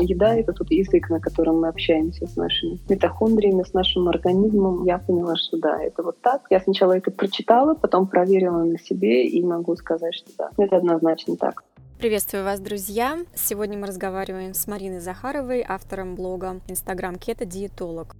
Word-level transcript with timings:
еда— 0.00 0.34
это 0.36 0.52
тот 0.52 0.70
язык, 0.70 1.10
на 1.10 1.20
котором 1.20 1.60
мы 1.60 1.68
общаемся 1.68 2.26
с 2.26 2.36
нашими 2.36 2.78
митохондриями, 2.88 3.62
с 3.62 3.72
нашим 3.72 4.08
организмом. 4.08 4.84
Я 4.84 4.98
поняла, 4.98 5.36
что 5.36 5.58
да, 5.58 5.82
это 5.82 6.02
вот 6.02 6.20
так. 6.20 6.42
Я 6.50 6.60
сначала 6.60 6.96
это 6.96 7.10
прочитала, 7.10 7.74
потом 7.74 8.06
проверила 8.06 8.64
на 8.64 8.78
себе 8.78 9.26
и 9.26 9.42
могу 9.42 9.76
сказать, 9.76 10.14
что 10.14 10.30
да, 10.38 10.50
это 10.56 10.76
однозначно 10.76 11.36
так. 11.36 11.64
Приветствую 11.98 12.44
вас, 12.44 12.60
друзья! 12.60 13.18
Сегодня 13.34 13.76
мы 13.76 13.88
разговариваем 13.88 14.54
с 14.54 14.68
Мариной 14.68 15.00
Захаровой, 15.00 15.64
автором 15.66 16.14
блога 16.14 16.60
Instagram 16.68 17.16
Кето 17.16 17.44
Диетолог. 17.44 18.14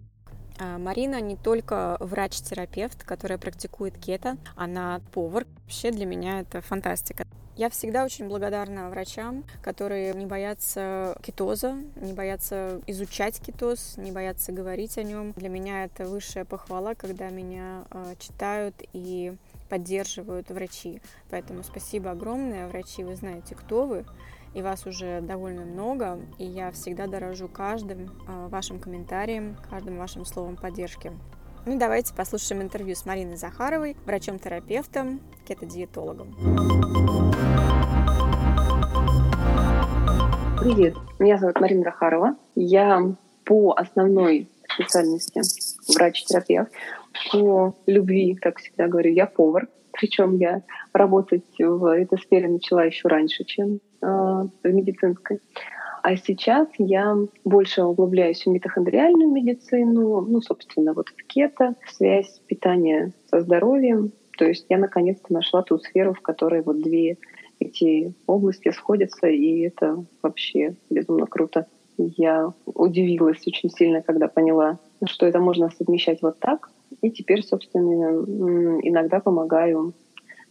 А, 0.61 0.79
Марина 0.79 1.21
не 1.21 1.37
только 1.37 1.97
врач-терапевт, 2.01 3.05
которая 3.05 3.39
практикует 3.39 3.97
кето, 3.97 4.37
она 4.57 5.01
повар. 5.13 5.47
Вообще 5.63 5.93
для 5.93 6.07
меня 6.07 6.41
это 6.41 6.61
фантастика. 6.61 7.25
Я 7.59 7.71
всегда 7.71 8.05
очень 8.05 8.29
благодарна 8.29 8.89
врачам, 8.89 9.43
которые 9.63 10.15
не 10.15 10.27
боятся 10.27 11.19
кетоза, 11.21 11.75
не 11.97 12.13
боятся 12.13 12.81
изучать 12.87 13.41
кетоз, 13.41 13.97
не 13.97 14.13
боятся 14.13 14.53
говорить 14.53 14.97
о 14.97 15.03
нем. 15.03 15.33
Для 15.33 15.49
меня 15.49 15.85
это 15.85 16.07
высшая 16.07 16.45
похвала, 16.45 16.95
когда 16.95 17.31
меня 17.31 17.83
э, 17.91 18.15
читают 18.21 18.77
и 18.93 19.35
поддерживают 19.69 20.51
врачи. 20.51 21.03
Поэтому 21.31 21.65
спасибо 21.65 22.13
огромное, 22.13 22.69
врачи, 22.69 23.03
вы 23.03 23.17
знаете, 23.17 23.57
кто 23.57 23.87
вы 23.87 24.05
и 24.55 24.63
вас 24.63 24.87
уже 24.87 25.21
довольно 25.21 25.65
много, 25.65 26.21
и 26.39 26.45
я 26.45 26.71
всегда 26.71 27.09
дорожу 27.09 27.49
каждым 27.49 28.23
а, 28.29 28.47
вашим 28.49 28.79
комментарием, 28.79 29.57
каждым 29.69 29.99
вашим 29.99 30.25
словом 30.25 30.57
поддержки. 30.57 31.13
Ну 31.67 31.77
давайте 31.77 32.15
послушаем 32.15 32.63
интервью 32.63 32.95
с 32.95 33.05
Мариной 33.05 33.37
Захаровой, 33.37 33.97
врачом-терапевтом, 34.07 35.21
кето-диетологом. 35.47 37.38
Привет, 40.61 40.97
меня 41.21 41.39
зовут 41.39 41.61
Марина 41.61 41.85
Захарова. 41.85 42.37
Я 42.57 43.15
по 43.45 43.75
основной 43.75 44.49
специальности 44.69 45.41
врач-терапевт. 45.95 46.73
По 47.31 47.77
любви, 47.87 48.35
как 48.35 48.59
всегда 48.59 48.89
говорю, 48.89 49.13
я 49.13 49.27
повар. 49.27 49.69
Причем 49.93 50.37
я 50.37 50.63
работать 50.93 51.45
в 51.61 51.85
этой 51.87 52.19
сфере 52.19 52.49
начала 52.49 52.85
еще 52.85 53.07
раньше, 53.07 53.45
чем 53.45 53.77
э, 53.77 53.79
в 54.03 54.51
медицинской. 54.65 55.41
А 56.03 56.17
сейчас 56.17 56.67
я 56.79 57.17
больше 57.45 57.85
углубляюсь 57.85 58.45
в 58.45 58.51
митохондриальную 58.51 59.31
медицину, 59.31 60.23
ну, 60.23 60.41
собственно, 60.41 60.93
вот 60.93 61.09
в 61.09 61.27
кето, 61.29 61.77
связь 61.87 62.41
питания 62.49 63.13
со 63.31 63.43
здоровьем. 63.43 64.11
То 64.37 64.45
есть 64.45 64.67
я 64.69 64.79
наконец-то 64.79 65.33
нашла 65.33 65.63
ту 65.63 65.79
сферу, 65.79 66.15
в 66.15 66.21
которой 66.21 66.63
вот 66.63 66.83
две 66.83 67.17
эти 67.61 68.13
области 68.27 68.71
сходятся, 68.71 69.27
и 69.29 69.61
это 69.61 70.05
вообще 70.23 70.75
безумно 70.91 71.27
круто. 71.27 71.67
Я 71.97 72.53
удивилась 72.67 73.45
очень 73.47 73.71
сильно, 73.71 74.03
когда 74.03 74.29
поняла, 74.29 74.79
что 75.05 75.27
это 75.27 75.41
можно 75.41 75.71
совмещать 75.71 76.23
вот 76.23 76.39
так. 76.39 76.71
И 77.03 77.11
теперь, 77.11 77.43
собственно, 77.43 78.23
иногда 78.83 79.21
помогаю 79.21 79.95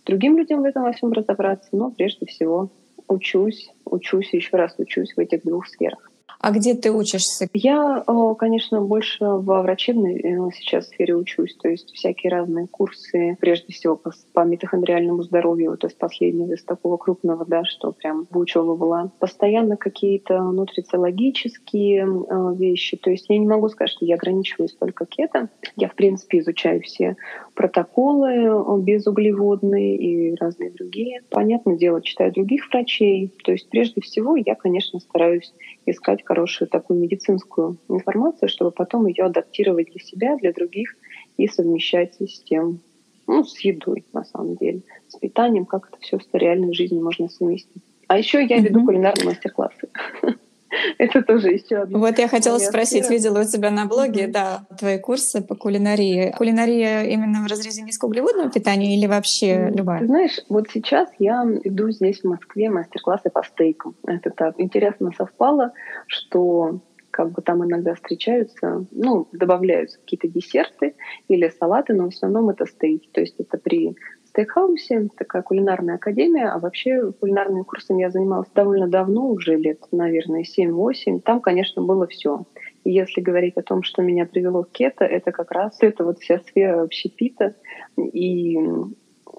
другим 0.06 0.38
людям 0.38 0.62
в 0.62 0.66
этом 0.66 0.84
во 0.84 0.92
всем 0.92 1.12
разобраться, 1.12 1.70
но 1.72 1.92
прежде 1.92 2.26
всего 2.26 2.70
учусь, 3.08 3.72
учусь 3.86 4.34
еще 4.34 4.58
раз 4.58 4.76
учусь 4.78 5.14
в 5.16 5.20
этих 5.20 5.44
двух 5.44 5.68
сферах. 5.68 6.07
А 6.48 6.52
где 6.52 6.76
ты 6.76 6.92
учишься? 6.94 7.50
Я, 7.54 8.06
конечно, 8.40 8.80
больше 8.80 9.26
во 9.26 9.62
врачебной 9.64 10.16
э, 10.16 10.50
сейчас 10.56 10.88
сфере 10.88 11.14
учусь, 11.14 11.54
то 11.56 11.68
есть 11.68 11.92
всякие 11.94 12.32
разные 12.32 12.68
курсы, 12.68 13.36
прежде 13.42 13.74
всего 13.74 13.98
по, 13.98 14.14
по 14.32 14.46
митохондриальному 14.46 15.24
здоровью, 15.24 15.76
то 15.76 15.88
есть 15.88 15.98
последний 15.98 16.54
из 16.54 16.64
такого 16.64 16.96
крупного, 16.96 17.44
да, 17.46 17.66
что 17.66 17.92
прям 17.92 18.28
в 18.32 18.38
учебе 18.38 18.76
была. 18.76 19.12
Постоянно 19.20 19.76
какие-то 19.76 20.42
нутрициологические 20.42 22.06
э, 22.06 22.56
вещи, 22.56 22.96
то 22.96 23.10
есть 23.10 23.26
я 23.28 23.38
не 23.38 23.46
могу 23.46 23.68
сказать, 23.68 23.92
что 23.92 24.06
я 24.06 24.16
ограничиваюсь 24.16 24.74
только 24.74 25.06
кето. 25.06 25.50
Я, 25.76 25.90
в 25.90 25.96
принципе, 25.96 26.40
изучаю 26.40 26.80
все 26.82 27.18
протоколы 27.56 28.84
безуглеводные 28.84 29.98
и 29.98 30.36
разные 30.36 30.70
другие. 30.70 31.24
Понятное 31.30 31.76
дело, 31.76 32.02
читаю 32.02 32.32
других 32.32 32.70
врачей. 32.70 33.34
То 33.44 33.52
есть 33.52 33.70
прежде 33.70 34.00
всего 34.00 34.38
я, 34.38 34.56
конечно, 34.56 35.00
стараюсь 35.00 35.54
искать 35.88 36.24
хорошую 36.38 36.68
такую 36.68 37.00
медицинскую 37.00 37.78
информацию, 37.90 38.48
чтобы 38.48 38.70
потом 38.70 39.08
ее 39.08 39.26
адаптировать 39.26 39.88
для 39.92 40.00
себя, 40.00 40.38
для 40.38 40.54
других 40.54 40.96
и 41.38 41.48
совмещать 41.48 42.14
с 42.22 42.44
тем, 42.44 42.80
ну, 43.26 43.44
с 43.44 43.60
едой, 43.62 44.06
на 44.14 44.24
самом 44.24 44.56
деле, 44.56 44.82
с 45.08 45.18
питанием, 45.18 45.66
как 45.66 45.90
это 45.90 45.98
все 46.00 46.20
в 46.20 46.34
реальной 46.34 46.74
жизни 46.74 47.00
можно 47.00 47.28
совместить. 47.28 47.82
А 48.08 48.20
еще 48.20 48.46
я 48.46 48.60
веду 48.60 48.82
mm-hmm. 48.82 48.86
кулинарные 48.86 49.26
мастер-классы. 49.26 49.90
Это 50.98 51.22
тоже 51.22 51.50
еще 51.50 51.78
одно. 51.78 52.00
Вот 52.00 52.18
я 52.20 52.28
хотела 52.28 52.58
спросить, 52.58 53.10
видела 53.10 53.42
у 53.42 53.44
тебя 53.44 53.72
на 53.72 53.86
блоге, 53.86 54.28
да, 54.28 54.66
твои 54.78 55.00
курсы 55.00 55.42
по 55.42 55.56
кулинарии. 55.56 56.34
Кулинария 56.38 57.04
именно 57.04 57.44
в 57.44 57.48
разрезе 57.48 57.82
низкоуглеводного 57.82 58.50
питания 58.50 58.98
или 58.98 59.08
вообще 59.08 59.70
любая? 59.74 60.00
Ты 60.00 60.08
знаешь, 60.08 60.40
вот 60.50 60.68
сейчас 60.72 61.10
я 61.20 61.44
иду 61.64 61.90
здесь 61.92 62.22
в 62.22 62.26
Москве 62.26 62.70
мастер-классы 62.70 63.30
по 63.30 63.44
стейкам. 63.44 63.96
Это 64.06 64.30
так 64.30 64.56
интересно 64.58 65.12
совпало, 65.18 65.74
что 66.08 66.82
как 67.12 67.32
бы 67.32 67.42
там 67.42 67.66
иногда 67.66 67.96
встречаются, 67.96 68.86
ну, 68.92 69.28
добавляются 69.32 70.00
какие-то 70.00 70.28
десерты 70.28 70.94
или 71.28 71.50
салаты, 71.50 71.94
но 71.94 72.06
в 72.06 72.14
основном 72.14 72.50
это 72.50 72.66
стейки. 72.66 73.10
То 73.12 73.22
есть 73.22 73.40
это 73.40 73.58
при 73.58 73.96
стейкхаусе, 74.38 75.10
такая 75.18 75.42
кулинарная 75.42 75.96
академия, 75.96 76.50
а 76.50 76.60
вообще 76.60 77.12
кулинарными 77.12 77.64
курсами 77.64 78.02
я 78.02 78.12
занималась 78.12 78.50
довольно 78.54 78.88
давно, 78.88 79.30
уже 79.30 79.56
лет, 79.56 79.80
наверное, 79.92 80.44
7-8. 80.44 81.22
Там, 81.22 81.42
конечно, 81.42 81.82
было 81.82 82.06
все. 82.06 82.46
И 82.84 82.92
если 82.92 83.22
говорить 83.22 83.58
о 83.58 83.64
том, 83.64 83.82
что 83.82 84.04
меня 84.04 84.26
привело 84.28 84.64
к 84.64 84.72
кето, 84.72 85.06
это 85.06 85.32
как 85.32 85.52
раз 85.52 85.78
это 85.82 86.04
вот 86.04 86.20
вся 86.20 86.40
сфера 86.40 86.84
общепита 86.84 87.56
и 87.98 88.60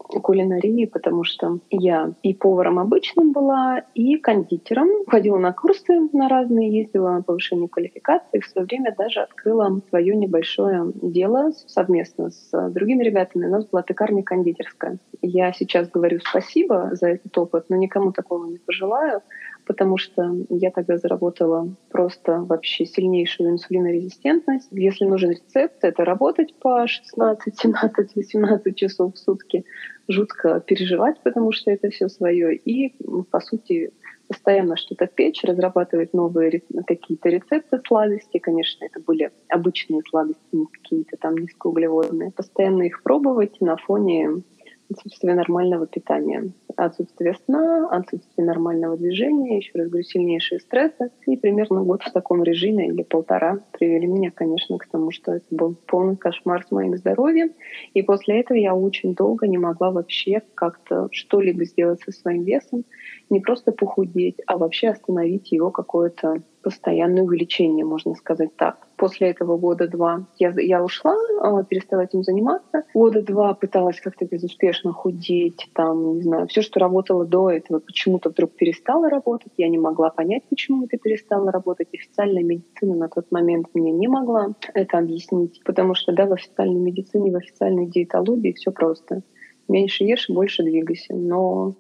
кулинарии, 0.09 0.87
потому 0.87 1.25
что 1.25 1.59
я 1.71 2.13
и 2.23 2.35
поваром 2.35 2.79
обычным 2.79 3.33
была, 3.33 3.83
и 3.95 4.17
кондитером. 4.17 4.89
Ходила 5.07 5.39
на 5.39 5.53
курсы 5.53 6.09
на 6.13 6.29
разные, 6.29 6.71
ездила 6.71 7.11
на 7.11 7.23
повышение 7.23 7.69
квалификации. 7.69 8.41
В 8.41 8.47
свое 8.47 8.67
время 8.67 8.95
даже 8.97 9.21
открыла 9.21 9.81
свое 9.89 10.17
небольшое 10.17 10.93
дело 10.95 11.51
совместно 11.67 12.31
с 12.31 12.71
другими 12.71 13.05
ребятами. 13.05 13.47
У 13.47 13.51
нас 13.51 13.67
была 13.67 13.83
пекарня 13.83 14.23
кондитерская. 14.23 14.99
Я 15.23 15.53
сейчас 15.53 15.89
говорю 15.89 16.21
спасибо 16.21 16.91
за 16.93 17.09
этот 17.09 17.37
опыт, 17.37 17.67
но 17.69 17.77
никому 17.77 18.13
такого 18.13 18.47
не 18.47 18.59
пожелаю, 18.59 19.23
потому 19.67 19.99
что 19.99 20.35
я 20.49 20.71
тогда 20.71 20.97
заработала 20.97 21.69
просто 21.91 22.41
вообще 22.41 22.87
сильнейшую 22.87 23.51
инсулинорезистентность. 23.51 24.69
Если 24.71 25.05
нужен 25.05 25.31
рецепт, 25.31 25.83
это 25.83 26.05
работать 26.05 26.55
по 26.55 26.87
16, 26.87 27.59
17, 27.59 28.17
18 28.17 28.77
часов 28.77 29.15
в 29.15 29.19
сутки, 29.19 29.65
жутко 30.09 30.61
переживать, 30.61 31.21
потому 31.23 31.53
что 31.53 31.71
это 31.71 31.91
все 31.91 32.09
свое, 32.09 32.57
и, 32.57 32.95
по 33.31 33.41
сути, 33.41 33.93
постоянно 34.29 34.77
что-то 34.77 35.07
печь, 35.07 35.43
разрабатывать 35.43 36.13
новые 36.13 36.63
какие-то 36.87 37.29
рецепты 37.29 37.81
сладости. 37.87 38.39
Конечно, 38.39 38.85
это 38.85 39.01
были 39.01 39.31
обычные 39.49 40.03
сладости, 40.09 40.41
не 40.53 40.67
какие-то 40.67 41.17
там 41.17 41.37
низкоуглеводные. 41.37 42.31
Постоянно 42.31 42.83
их 42.83 43.03
пробовать 43.03 43.61
на 43.61 43.77
фоне 43.77 44.43
отсутствие 44.91 45.35
нормального 45.35 45.87
питания, 45.87 46.53
отсутствие 46.77 47.35
сна, 47.45 47.89
отсутствие 47.91 48.47
нормального 48.47 48.97
движения, 48.97 49.59
еще 49.59 49.73
раз 49.75 49.89
говорю, 49.89 50.05
сильнейшие 50.05 50.61
стрессы. 50.61 51.11
И 51.27 51.37
примерно 51.37 51.83
год 51.83 52.03
в 52.03 52.13
таком 52.13 52.43
режиме 52.43 52.89
или 52.89 53.03
полтора 53.03 53.61
привели 53.73 54.07
меня, 54.07 54.31
конечно, 54.31 54.79
к 54.79 54.87
тому, 54.87 55.11
что 55.11 55.35
это 55.35 55.47
был 55.51 55.75
полный 55.75 56.17
кошмар 56.17 56.65
с 56.65 56.71
моим 56.71 56.97
здоровьем. 56.97 57.53
И 57.95 58.03
после 58.03 58.41
этого 58.41 58.57
я 58.57 58.75
очень 58.75 59.15
долго 59.15 59.47
не 59.47 59.59
могла 59.59 59.91
вообще 59.91 60.43
как-то 60.55 61.09
что-либо 61.13 61.65
сделать 61.65 62.01
со 62.03 62.13
своим 62.13 62.45
весом, 62.45 62.85
не 63.31 63.41
просто 63.41 63.73
похудеть, 63.73 64.37
а 64.47 64.57
вообще 64.57 64.89
остановить 64.89 65.53
его 65.53 65.71
какое-то 65.71 66.43
постоянное 66.63 67.23
увеличение, 67.23 67.85
можно 67.85 68.15
сказать 68.15 68.55
так. 68.57 68.87
После 68.97 69.31
этого 69.31 69.57
года 69.57 69.89
два 69.89 70.27
я, 70.39 70.53
я 70.59 70.83
ушла, 70.83 71.17
а, 71.41 71.63
перестала 71.63 72.03
этим 72.03 72.23
заниматься. 72.23 72.85
Года 72.95 73.23
два 73.23 73.55
пыталась 73.55 74.01
как-то 74.01 74.27
безуспешно 74.27 74.93
худеть, 74.93 75.69
там, 75.73 76.17
не 76.17 76.23
знаю, 76.23 76.47
все, 76.49 76.63
что 76.63 76.81
работало 76.81 77.25
до 77.25 77.51
этого, 77.51 77.79
почему-то 77.79 78.31
вдруг 78.31 78.53
перестало 78.53 79.09
работать. 79.09 79.53
Я 79.57 79.69
не 79.69 79.79
могла 79.79 80.11
понять, 80.11 80.43
почему 80.51 80.85
это 80.85 80.99
перестало 80.99 81.53
работать. 81.53 81.89
Официальная 81.95 82.43
медицина 82.43 82.97
на 82.97 83.09
тот 83.09 83.31
момент 83.31 83.69
мне 83.75 83.93
не 83.93 84.09
могла 84.09 84.49
это 84.75 84.99
объяснить, 84.99 85.61
потому 85.65 85.95
что, 85.95 86.13
да, 86.13 86.27
в 86.27 86.33
официальной 86.33 86.81
медицине, 86.81 87.31
в 87.31 87.37
официальной 87.37 87.87
диетологии 87.87 88.53
все 88.53 88.73
просто. 88.73 89.23
Меньше 89.69 90.05
ешь, 90.05 90.29
больше 90.29 90.65
двигайся. 90.65 91.15
Но 91.15 91.77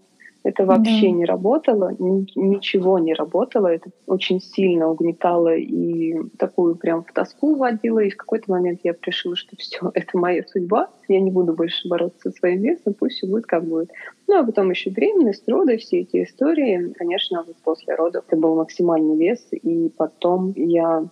Это 0.49 0.65
вообще 0.65 1.09
да. 1.09 1.11
не 1.11 1.25
работало, 1.27 1.95
ни, 1.99 2.27
ничего 2.35 2.99
не 2.99 3.13
работало. 3.13 3.67
Это 3.67 3.91
очень 4.07 4.41
сильно 4.41 4.89
угнетало 4.89 5.55
и 5.55 6.17
такую 6.39 6.77
прям 6.77 7.05
в 7.05 7.13
тоску 7.13 7.55
вводило. 7.55 7.99
И 7.99 8.09
в 8.09 8.17
какой-то 8.17 8.51
момент 8.51 8.81
я 8.83 8.95
решила, 9.03 9.37
что 9.37 9.57
все, 9.57 9.91
это 9.95 10.17
моя 10.17 10.43
судьба. 10.45 10.89
Я 11.07 11.21
не 11.21 11.31
буду 11.31 11.53
больше 11.53 11.87
бороться 11.87 12.31
со 12.31 12.39
своим 12.39 12.63
весом, 12.63 12.95
пусть 12.95 13.17
все 13.17 13.27
будет 13.27 13.45
как 13.45 13.65
будет. 13.65 13.91
Ну, 14.27 14.39
а 14.39 14.43
потом 14.43 14.71
еще 14.71 14.89
беременность, 14.89 15.47
роды, 15.47 15.77
все 15.77 16.01
эти 16.01 16.25
истории. 16.25 16.95
Конечно, 16.97 17.45
вот 17.47 17.57
после 17.63 17.95
родов 17.95 18.25
это 18.27 18.37
был 18.37 18.57
максимальный 18.57 19.19
вес. 19.19 19.47
И 19.53 19.93
потом 19.99 20.55
я 20.57 21.05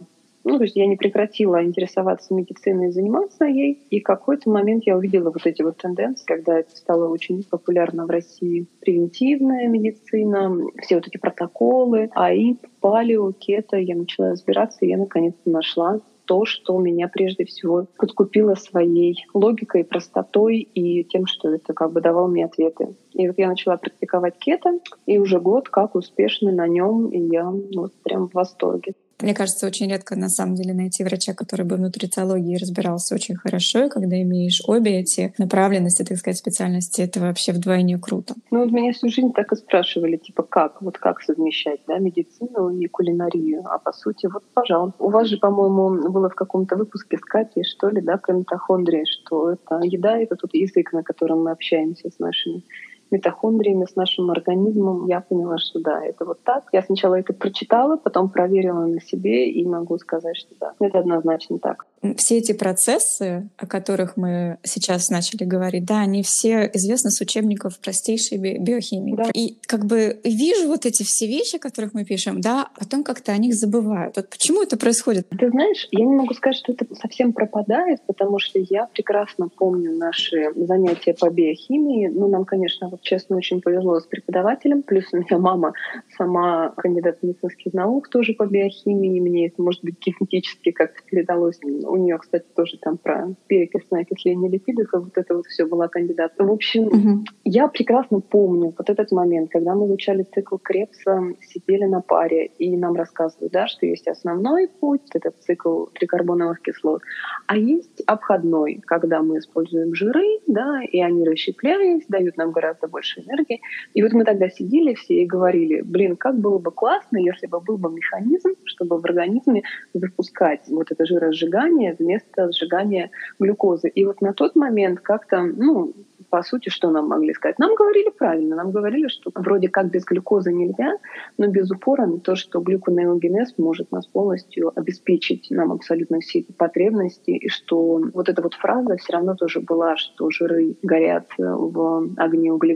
ну, 0.46 0.58
то 0.58 0.64
есть 0.64 0.76
я 0.76 0.86
не 0.86 0.96
прекратила 0.96 1.64
интересоваться 1.64 2.32
медициной 2.32 2.88
и 2.88 2.92
заниматься 2.92 3.46
ей. 3.46 3.82
И 3.90 3.98
какой-то 3.98 4.48
момент 4.48 4.84
я 4.86 4.96
увидела 4.96 5.30
вот 5.30 5.44
эти 5.44 5.62
вот 5.62 5.76
тенденции, 5.78 6.24
когда 6.24 6.60
это 6.60 6.70
стало 6.76 7.08
очень 7.08 7.42
популярно 7.42 8.06
в 8.06 8.10
России. 8.10 8.68
Превентивная 8.80 9.66
медицина, 9.66 10.56
все 10.80 10.94
вот 10.94 11.08
эти 11.08 11.16
протоколы, 11.16 12.10
АИП, 12.14 12.64
палео, 12.80 13.32
кето. 13.32 13.76
Я 13.76 13.96
начала 13.96 14.30
разбираться, 14.30 14.84
и 14.84 14.88
я 14.88 14.98
наконец-то 14.98 15.50
нашла 15.50 16.00
то, 16.26 16.44
что 16.44 16.78
меня 16.78 17.08
прежде 17.08 17.44
всего 17.44 17.88
подкупило 17.96 18.54
своей 18.54 19.16
логикой, 19.34 19.84
простотой 19.84 20.58
и 20.58 21.02
тем, 21.02 21.26
что 21.26 21.52
это 21.54 21.72
как 21.72 21.92
бы 21.92 22.00
давал 22.00 22.28
мне 22.28 22.44
ответы. 22.44 22.94
И 23.14 23.26
вот 23.26 23.36
я 23.36 23.48
начала 23.48 23.78
практиковать 23.78 24.38
кето, 24.38 24.78
и 25.06 25.18
уже 25.18 25.40
год 25.40 25.68
как 25.68 25.96
успешно 25.96 26.52
на 26.52 26.68
нем, 26.68 27.08
и 27.08 27.18
я 27.18 27.50
ну, 27.50 27.82
вот 27.82 27.92
прям 28.04 28.28
в 28.28 28.34
восторге. 28.34 28.94
Мне 29.20 29.34
кажется, 29.34 29.66
очень 29.66 29.90
редко 29.90 30.14
на 30.14 30.28
самом 30.28 30.56
деле 30.56 30.74
найти 30.74 31.02
врача, 31.02 31.32
который 31.32 31.64
бы 31.64 31.76
в 31.76 31.80
нутрициологии 31.80 32.56
разбирался 32.56 33.14
очень 33.14 33.36
хорошо, 33.36 33.84
и 33.84 33.88
когда 33.88 34.20
имеешь 34.20 34.62
обе 34.66 35.00
эти 35.00 35.32
направленности, 35.38 36.02
так 36.02 36.18
сказать, 36.18 36.38
специальности, 36.38 37.00
это 37.00 37.20
вообще 37.20 37.52
вдвойне 37.52 37.98
круто. 37.98 38.34
Ну 38.50 38.62
вот 38.62 38.72
меня 38.72 38.92
всю 38.92 39.08
жизнь 39.08 39.32
так 39.32 39.52
и 39.52 39.56
спрашивали, 39.56 40.16
типа, 40.16 40.42
как, 40.42 40.82
вот 40.82 40.98
как 40.98 41.22
совмещать, 41.22 41.80
да, 41.86 41.98
медицину 41.98 42.70
и 42.70 42.86
кулинарию, 42.86 43.62
а 43.64 43.78
по 43.78 43.92
сути, 43.92 44.26
вот, 44.26 44.44
пожалуйста. 44.52 45.02
У 45.02 45.10
вас 45.10 45.28
же, 45.28 45.38
по-моему, 45.38 46.10
было 46.10 46.28
в 46.28 46.34
каком-то 46.34 46.76
выпуске 46.76 47.16
с 47.16 47.20
Катей, 47.20 47.64
что 47.64 47.88
ли, 47.88 48.02
да, 48.02 48.18
про 48.18 48.34
митохондрии, 48.34 49.04
что 49.04 49.52
это 49.52 49.80
еда— 49.82 50.18
это 50.20 50.36
тот 50.36 50.54
язык, 50.54 50.92
на 50.92 51.02
котором 51.02 51.44
мы 51.44 51.52
общаемся 51.52 52.10
с 52.10 52.18
нашими 52.18 52.62
митохондриями, 53.10 53.84
с 53.84 53.96
нашим 53.96 54.30
организмом, 54.30 55.06
я 55.06 55.20
поняла, 55.20 55.58
что 55.58 55.80
да, 55.80 56.04
это 56.04 56.24
вот 56.24 56.42
так. 56.42 56.64
Я 56.72 56.82
сначала 56.82 57.18
это 57.18 57.32
прочитала, 57.32 57.96
потом 57.96 58.30
проверила 58.30 58.86
на 58.86 59.00
себе 59.00 59.50
и 59.50 59.64
могу 59.66 59.98
сказать, 59.98 60.36
что 60.36 60.54
да, 60.60 60.72
это 60.80 60.98
однозначно 60.98 61.58
так 61.58 61.86
все 62.14 62.38
эти 62.38 62.52
процессы, 62.52 63.48
о 63.56 63.66
которых 63.66 64.16
мы 64.16 64.58
сейчас 64.62 65.10
начали 65.10 65.44
говорить, 65.44 65.84
да, 65.84 66.00
они 66.00 66.22
все 66.22 66.70
известны 66.74 67.10
с 67.10 67.20
учебников 67.20 67.78
простейшей 67.80 68.38
би- 68.38 68.58
биохимии. 68.58 69.16
Да. 69.16 69.30
И 69.34 69.56
как 69.66 69.86
бы 69.86 70.20
вижу 70.22 70.68
вот 70.68 70.86
эти 70.86 71.02
все 71.02 71.26
вещи, 71.26 71.56
о 71.56 71.58
которых 71.58 71.94
мы 71.94 72.04
пишем, 72.04 72.40
да, 72.40 72.68
а 72.74 72.78
потом 72.78 73.02
как-то 73.02 73.32
о 73.32 73.38
них 73.38 73.54
забывают. 73.54 74.16
Вот 74.16 74.28
почему 74.28 74.62
это 74.62 74.76
происходит? 74.76 75.28
Ты 75.28 75.50
знаешь, 75.50 75.88
я 75.90 76.04
не 76.04 76.14
могу 76.14 76.34
сказать, 76.34 76.56
что 76.56 76.72
это 76.72 76.86
совсем 76.94 77.32
пропадает, 77.32 78.02
потому 78.06 78.38
что 78.38 78.58
я 78.58 78.86
прекрасно 78.92 79.48
помню 79.48 79.96
наши 79.96 80.52
занятия 80.54 81.14
по 81.14 81.30
биохимии. 81.30 82.08
Ну, 82.08 82.28
нам, 82.28 82.44
конечно, 82.44 82.88
вот 82.96 83.02
честно, 83.02 83.36
очень 83.36 83.60
повезло 83.60 84.00
с 84.00 84.06
преподавателем. 84.06 84.82
Плюс 84.82 85.04
у 85.12 85.18
меня 85.18 85.38
мама 85.38 85.72
сама 86.16 86.70
кандидат 86.76 87.22
медицинских 87.22 87.72
наук 87.74 88.08
тоже 88.08 88.34
по 88.34 88.46
биохимии. 88.46 89.20
Мне 89.20 89.48
это, 89.48 89.62
может 89.62 89.82
быть, 89.84 89.96
генетически 90.04 90.70
как-то 90.70 91.00
передалось 91.06 91.58
у 91.62 91.96
нее, 91.96 92.18
кстати, 92.18 92.46
тоже 92.54 92.78
там 92.78 92.96
про 92.96 93.28
перекисное 93.46 94.02
окисление 94.02 94.50
липидов, 94.50 94.88
и 94.92 94.96
вот 94.96 95.16
это 95.16 95.34
вот 95.34 95.46
все 95.46 95.66
была 95.66 95.88
кандидат. 95.88 96.32
В 96.38 96.50
общем, 96.50 96.86
угу. 96.86 97.24
я 97.44 97.68
прекрасно 97.68 98.20
помню 98.20 98.74
вот 98.76 98.90
этот 98.90 99.12
момент, 99.12 99.50
когда 99.50 99.74
мы 99.74 99.86
изучали 99.86 100.22
цикл 100.34 100.56
Крепса, 100.56 101.34
сидели 101.40 101.84
на 101.84 102.00
паре, 102.00 102.46
и 102.58 102.76
нам 102.76 102.94
рассказывают, 102.94 103.52
да, 103.52 103.66
что 103.66 103.86
есть 103.86 104.08
основной 104.08 104.68
путь, 104.68 105.02
это 105.14 105.32
цикл 105.40 105.86
трикарбоновых 105.86 106.60
кислот, 106.60 107.02
а 107.46 107.56
есть 107.56 108.02
обходной, 108.06 108.80
когда 108.86 109.22
мы 109.22 109.38
используем 109.38 109.94
жиры, 109.94 110.40
да, 110.46 110.80
и 110.82 111.00
они 111.00 111.24
расщепляясь, 111.24 112.06
дают 112.08 112.36
нам 112.36 112.52
гораздо 112.52 112.85
больше 112.88 113.20
энергии. 113.20 113.60
И 113.94 114.02
вот 114.02 114.12
мы 114.12 114.24
тогда 114.24 114.48
сидели 114.48 114.94
все 114.94 115.22
и 115.22 115.26
говорили, 115.26 115.80
блин, 115.80 116.16
как 116.16 116.38
было 116.38 116.58
бы 116.58 116.70
классно, 116.70 117.18
если 117.18 117.46
бы 117.46 117.60
был 117.60 117.78
бы 117.78 117.90
механизм, 117.90 118.54
чтобы 118.64 119.00
в 119.00 119.04
организме 119.04 119.62
запускать 119.94 120.62
вот 120.68 120.90
это 120.90 121.06
жиросжигание, 121.06 121.96
вместо 121.98 122.52
сжигания 122.52 123.10
глюкозы. 123.38 123.88
И 123.88 124.04
вот 124.04 124.20
на 124.20 124.32
тот 124.32 124.56
момент 124.56 125.00
как-то, 125.00 125.42
ну, 125.42 125.94
по 126.30 126.42
сути, 126.42 126.68
что 126.68 126.90
нам 126.90 127.08
могли 127.08 127.32
сказать? 127.32 127.58
Нам 127.58 127.74
говорили 127.74 128.10
правильно. 128.10 128.56
Нам 128.56 128.70
говорили, 128.72 129.08
что 129.08 129.30
вроде 129.34 129.68
как 129.68 129.90
без 129.90 130.04
глюкозы 130.04 130.52
нельзя, 130.52 130.98
но 131.38 131.46
без 131.48 131.70
упора 131.70 132.06
на 132.06 132.18
то, 132.18 132.34
что 132.36 132.60
глюконеогенез 132.60 133.54
может 133.58 133.92
нас 133.92 134.06
полностью 134.06 134.72
обеспечить 134.78 135.46
нам 135.50 135.72
абсолютно 135.72 136.20
все 136.20 136.40
эти 136.40 136.52
потребности, 136.52 137.30
и 137.30 137.48
что 137.48 138.02
вот 138.12 138.28
эта 138.28 138.42
вот 138.42 138.54
фраза 138.54 138.96
все 138.96 139.12
равно 139.12 139.34
тоже 139.34 139.60
была, 139.60 139.96
что 139.96 140.30
жиры 140.30 140.76
горят 140.82 141.26
в 141.38 142.08
огне 142.16 142.52
углеводов, 142.52 142.75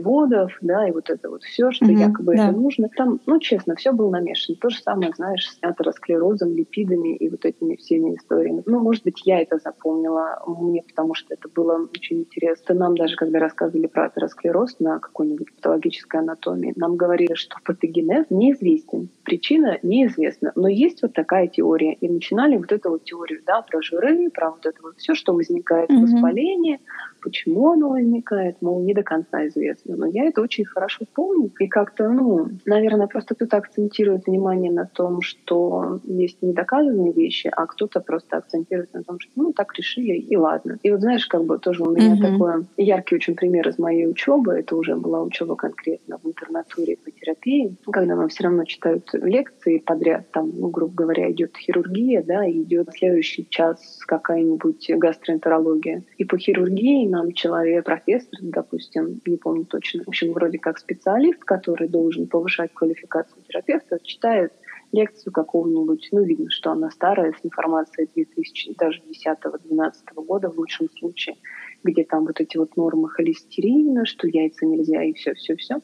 да, 0.61 0.87
и 0.87 0.91
вот 0.91 1.09
это 1.09 1.29
вот 1.29 1.43
все, 1.43 1.71
что 1.71 1.85
mm-hmm, 1.85 2.07
якобы 2.07 2.35
да. 2.35 2.49
это 2.49 2.57
нужно. 2.57 2.89
Там, 2.95 3.19
ну, 3.25 3.39
честно, 3.39 3.75
все 3.75 3.91
было 3.91 4.09
намешано. 4.09 4.57
То 4.59 4.69
же 4.69 4.81
самое, 4.81 5.11
знаешь, 5.15 5.49
с 5.49 5.57
атеросклерозом, 5.61 6.55
липидами 6.55 7.15
и 7.15 7.29
вот 7.29 7.45
этими 7.45 7.75
всеми 7.75 8.15
историями. 8.15 8.63
Ну, 8.65 8.79
может 8.79 9.03
быть, 9.03 9.21
я 9.25 9.41
это 9.41 9.57
запомнила 9.57 10.41
мне, 10.47 10.83
потому 10.83 11.13
что 11.13 11.33
это 11.33 11.49
было 11.49 11.87
очень 11.93 12.19
интересно. 12.19 12.75
Нам 12.75 12.95
даже, 12.95 13.15
когда 13.15 13.39
рассказывали 13.39 13.87
про 13.87 14.05
атеросклероз 14.05 14.79
на 14.79 14.99
какой-нибудь 14.99 15.55
патологической 15.55 16.21
анатомии, 16.21 16.73
нам 16.75 16.95
говорили, 16.95 17.33
что 17.33 17.57
патогенез 17.63 18.25
неизвестен, 18.29 19.09
причина 19.23 19.79
неизвестна, 19.83 20.51
но 20.55 20.67
есть 20.67 21.01
вот 21.01 21.13
такая 21.13 21.47
теория. 21.47 21.93
И 21.93 22.09
начинали 22.09 22.57
вот 22.57 22.71
эту 22.71 22.89
вот 22.91 23.03
теорию, 23.03 23.41
да, 23.45 23.61
про 23.61 23.81
жиры, 23.81 24.29
про 24.29 24.51
вот 24.51 24.65
это 24.65 24.77
вот 24.81 24.97
все, 24.97 25.15
что 25.15 25.33
возникает 25.33 25.89
mm-hmm. 25.89 26.01
воспаление, 26.01 26.79
почему 27.21 27.71
оно 27.71 27.89
возникает, 27.89 28.61
мол, 28.61 28.81
не 28.81 28.93
до 28.93 29.03
конца 29.03 29.47
известно. 29.47 29.95
Но 29.95 30.05
я 30.05 30.25
это 30.25 30.41
очень 30.41 30.65
хорошо 30.65 31.05
помню. 31.13 31.51
И 31.59 31.67
как-то, 31.67 32.09
ну, 32.09 32.49
наверное, 32.65 33.07
просто 33.07 33.35
кто-то 33.35 33.57
акцентирует 33.57 34.25
внимание 34.27 34.71
на 34.71 34.85
том, 34.85 35.21
что 35.21 35.99
есть 36.03 36.41
недоказанные 36.41 37.13
вещи, 37.13 37.51
а 37.55 37.65
кто-то 37.65 37.99
просто 37.99 38.37
акцентирует 38.37 38.93
на 38.93 39.03
том, 39.03 39.19
что, 39.19 39.31
ну, 39.35 39.53
так 39.53 39.73
решили, 39.77 40.17
и 40.17 40.35
ладно. 40.35 40.79
И 40.83 40.91
вот 40.91 41.01
знаешь, 41.01 41.25
как 41.27 41.45
бы 41.45 41.59
тоже 41.59 41.83
у 41.83 41.91
меня 41.91 42.15
mm-hmm. 42.15 42.31
такой 42.31 42.65
яркий 42.77 43.15
очень 43.15 43.35
пример 43.35 43.67
из 43.67 43.77
моей 43.77 44.07
учебы. 44.07 44.53
Это 44.53 44.75
уже 44.75 44.95
была 44.95 45.21
учеба 45.21 45.55
конкретно 45.55 46.17
в 46.17 46.27
интернатуре 46.27 46.97
по 46.97 47.11
терапии, 47.11 47.75
когда 47.91 48.15
нам 48.15 48.29
все 48.29 48.45
равно 48.45 48.65
читают 48.65 49.09
лекции 49.13 49.77
подряд, 49.77 50.31
там, 50.31 50.51
ну, 50.53 50.69
грубо 50.69 50.93
говоря, 50.93 51.31
идет 51.31 51.55
хирургия, 51.57 52.23
да, 52.23 52.45
и 52.45 52.61
идет 52.61 52.89
следующий 52.93 53.47
час 53.49 53.99
какая-нибудь 54.07 54.91
гастроэнтерология. 54.97 56.03
И 56.17 56.25
по 56.25 56.37
хирургии 56.37 57.07
нам 57.11 57.33
человек, 57.33 57.85
профессор, 57.85 58.39
допустим, 58.41 59.21
не 59.25 59.37
помню 59.37 59.65
точно, 59.65 60.03
в 60.03 60.07
общем, 60.07 60.33
вроде 60.33 60.57
как 60.57 60.79
специалист, 60.79 61.39
который 61.43 61.87
должен 61.87 62.27
повышать 62.27 62.73
квалификацию 62.73 63.43
терапевта, 63.47 63.99
читает 64.03 64.53
лекцию 64.91 65.31
какого-нибудь, 65.31 66.09
ну, 66.11 66.23
видно, 66.23 66.49
что 66.49 66.71
она 66.71 66.89
старая, 66.89 67.33
с 67.33 67.45
информацией 67.45 68.09
2000, 68.13 68.75
даже 68.77 69.01
10-12 69.01 69.91
года 70.15 70.49
в 70.49 70.57
лучшем 70.57 70.89
случае 70.89 71.35
где 71.83 72.03
там 72.03 72.25
вот 72.25 72.39
эти 72.39 72.57
вот 72.57 72.75
нормы 72.77 73.09
холестерина, 73.09 74.05
что 74.05 74.27
яйца 74.27 74.65
нельзя 74.65 75.03
и 75.03 75.13
все-все-все. 75.13 75.79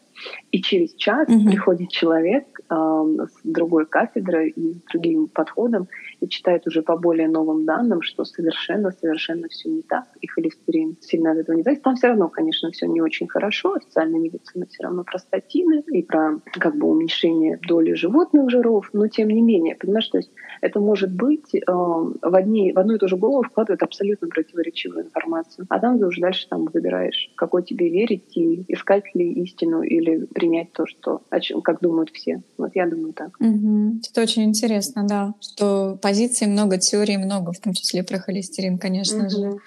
И 0.52 0.62
через 0.62 0.94
час 0.96 1.28
угу. 1.30 1.46
приходит 1.46 1.90
человек 1.90 2.46
э, 2.60 2.74
с 2.74 3.40
другой 3.44 3.86
кафедрой 3.86 4.50
и 4.50 4.74
с 4.74 4.82
другим 4.92 5.28
подходом 5.28 5.88
и 6.20 6.28
читает 6.28 6.68
уже 6.68 6.82
по 6.82 6.98
более 6.98 7.28
новым 7.28 7.66
данным, 7.66 8.02
что 8.02 8.26
совершенно-совершенно 8.26 9.48
все 9.50 9.70
не 9.70 9.82
так, 9.82 10.06
и 10.22 10.28
холестерин 10.28 10.98
сильно 11.02 11.32
от 11.32 11.38
этого 11.38 11.56
не 11.56 11.64
зависит. 11.64 11.84
Там 11.84 11.96
все 11.96 12.08
равно, 12.08 12.30
конечно, 12.30 12.72
все 12.72 12.88
не 12.88 13.02
очень 13.02 13.28
хорошо, 13.28 13.74
официальная 13.74 14.20
медицина 14.20 14.66
все 14.66 14.84
равно 14.84 15.04
про 15.04 15.20
статины 15.20 15.84
и 15.88 16.04
про 16.04 16.40
как 16.54 16.76
бы 16.78 16.88
уменьшение 16.88 17.60
доли 17.68 17.94
животных 17.94 18.50
жиров, 18.50 18.90
но 18.94 19.08
тем 19.08 19.30
не 19.30 19.42
менее, 19.42 19.76
понимаешь, 19.76 20.08
то 20.08 20.18
есть 20.18 20.32
это 20.62 20.80
может 20.80 21.12
быть 21.12 21.54
э, 21.54 21.62
в, 21.66 22.36
одни, 22.36 22.74
в 22.74 22.80
одну 22.80 22.96
и 22.96 22.98
ту 22.98 23.08
же 23.08 23.18
голову 23.18 23.44
вкладывает 23.44 23.84
абсолютно 23.84 24.28
противоречивую 24.28 25.06
информацию. 25.06 25.66
А 25.70 25.80
там 25.80 26.00
ты 26.00 26.06
уже 26.06 26.22
дальше 26.22 26.48
там 26.50 26.66
выбираешь, 26.66 27.32
какой 27.36 27.64
тебе 27.64 27.90
верить 27.90 28.36
и 28.36 28.66
искать 28.68 29.04
ли 29.14 29.32
истину 29.44 29.82
или 29.82 30.26
принять 30.26 30.72
то, 30.74 30.86
что, 30.86 31.22
о 31.30 31.40
чем, 31.40 31.62
как 31.62 31.82
думают 31.82 32.10
все. 32.12 32.42
Вот 32.58 32.72
я 32.76 32.88
думаю 32.88 33.14
так. 33.14 33.36
Угу. 33.40 34.02
Это 34.10 34.22
очень 34.22 34.44
интересно, 34.44 35.06
да, 35.08 35.34
что 35.42 35.98
позиций 36.08 36.48
много, 36.48 36.78
теорий 36.78 37.18
много, 37.18 37.52
в 37.52 37.60
том 37.60 37.74
числе 37.74 38.02
про 38.02 38.18
холестерин, 38.18 38.78
конечно 38.78 39.26
угу. 39.26 39.30
же. 39.30 39.58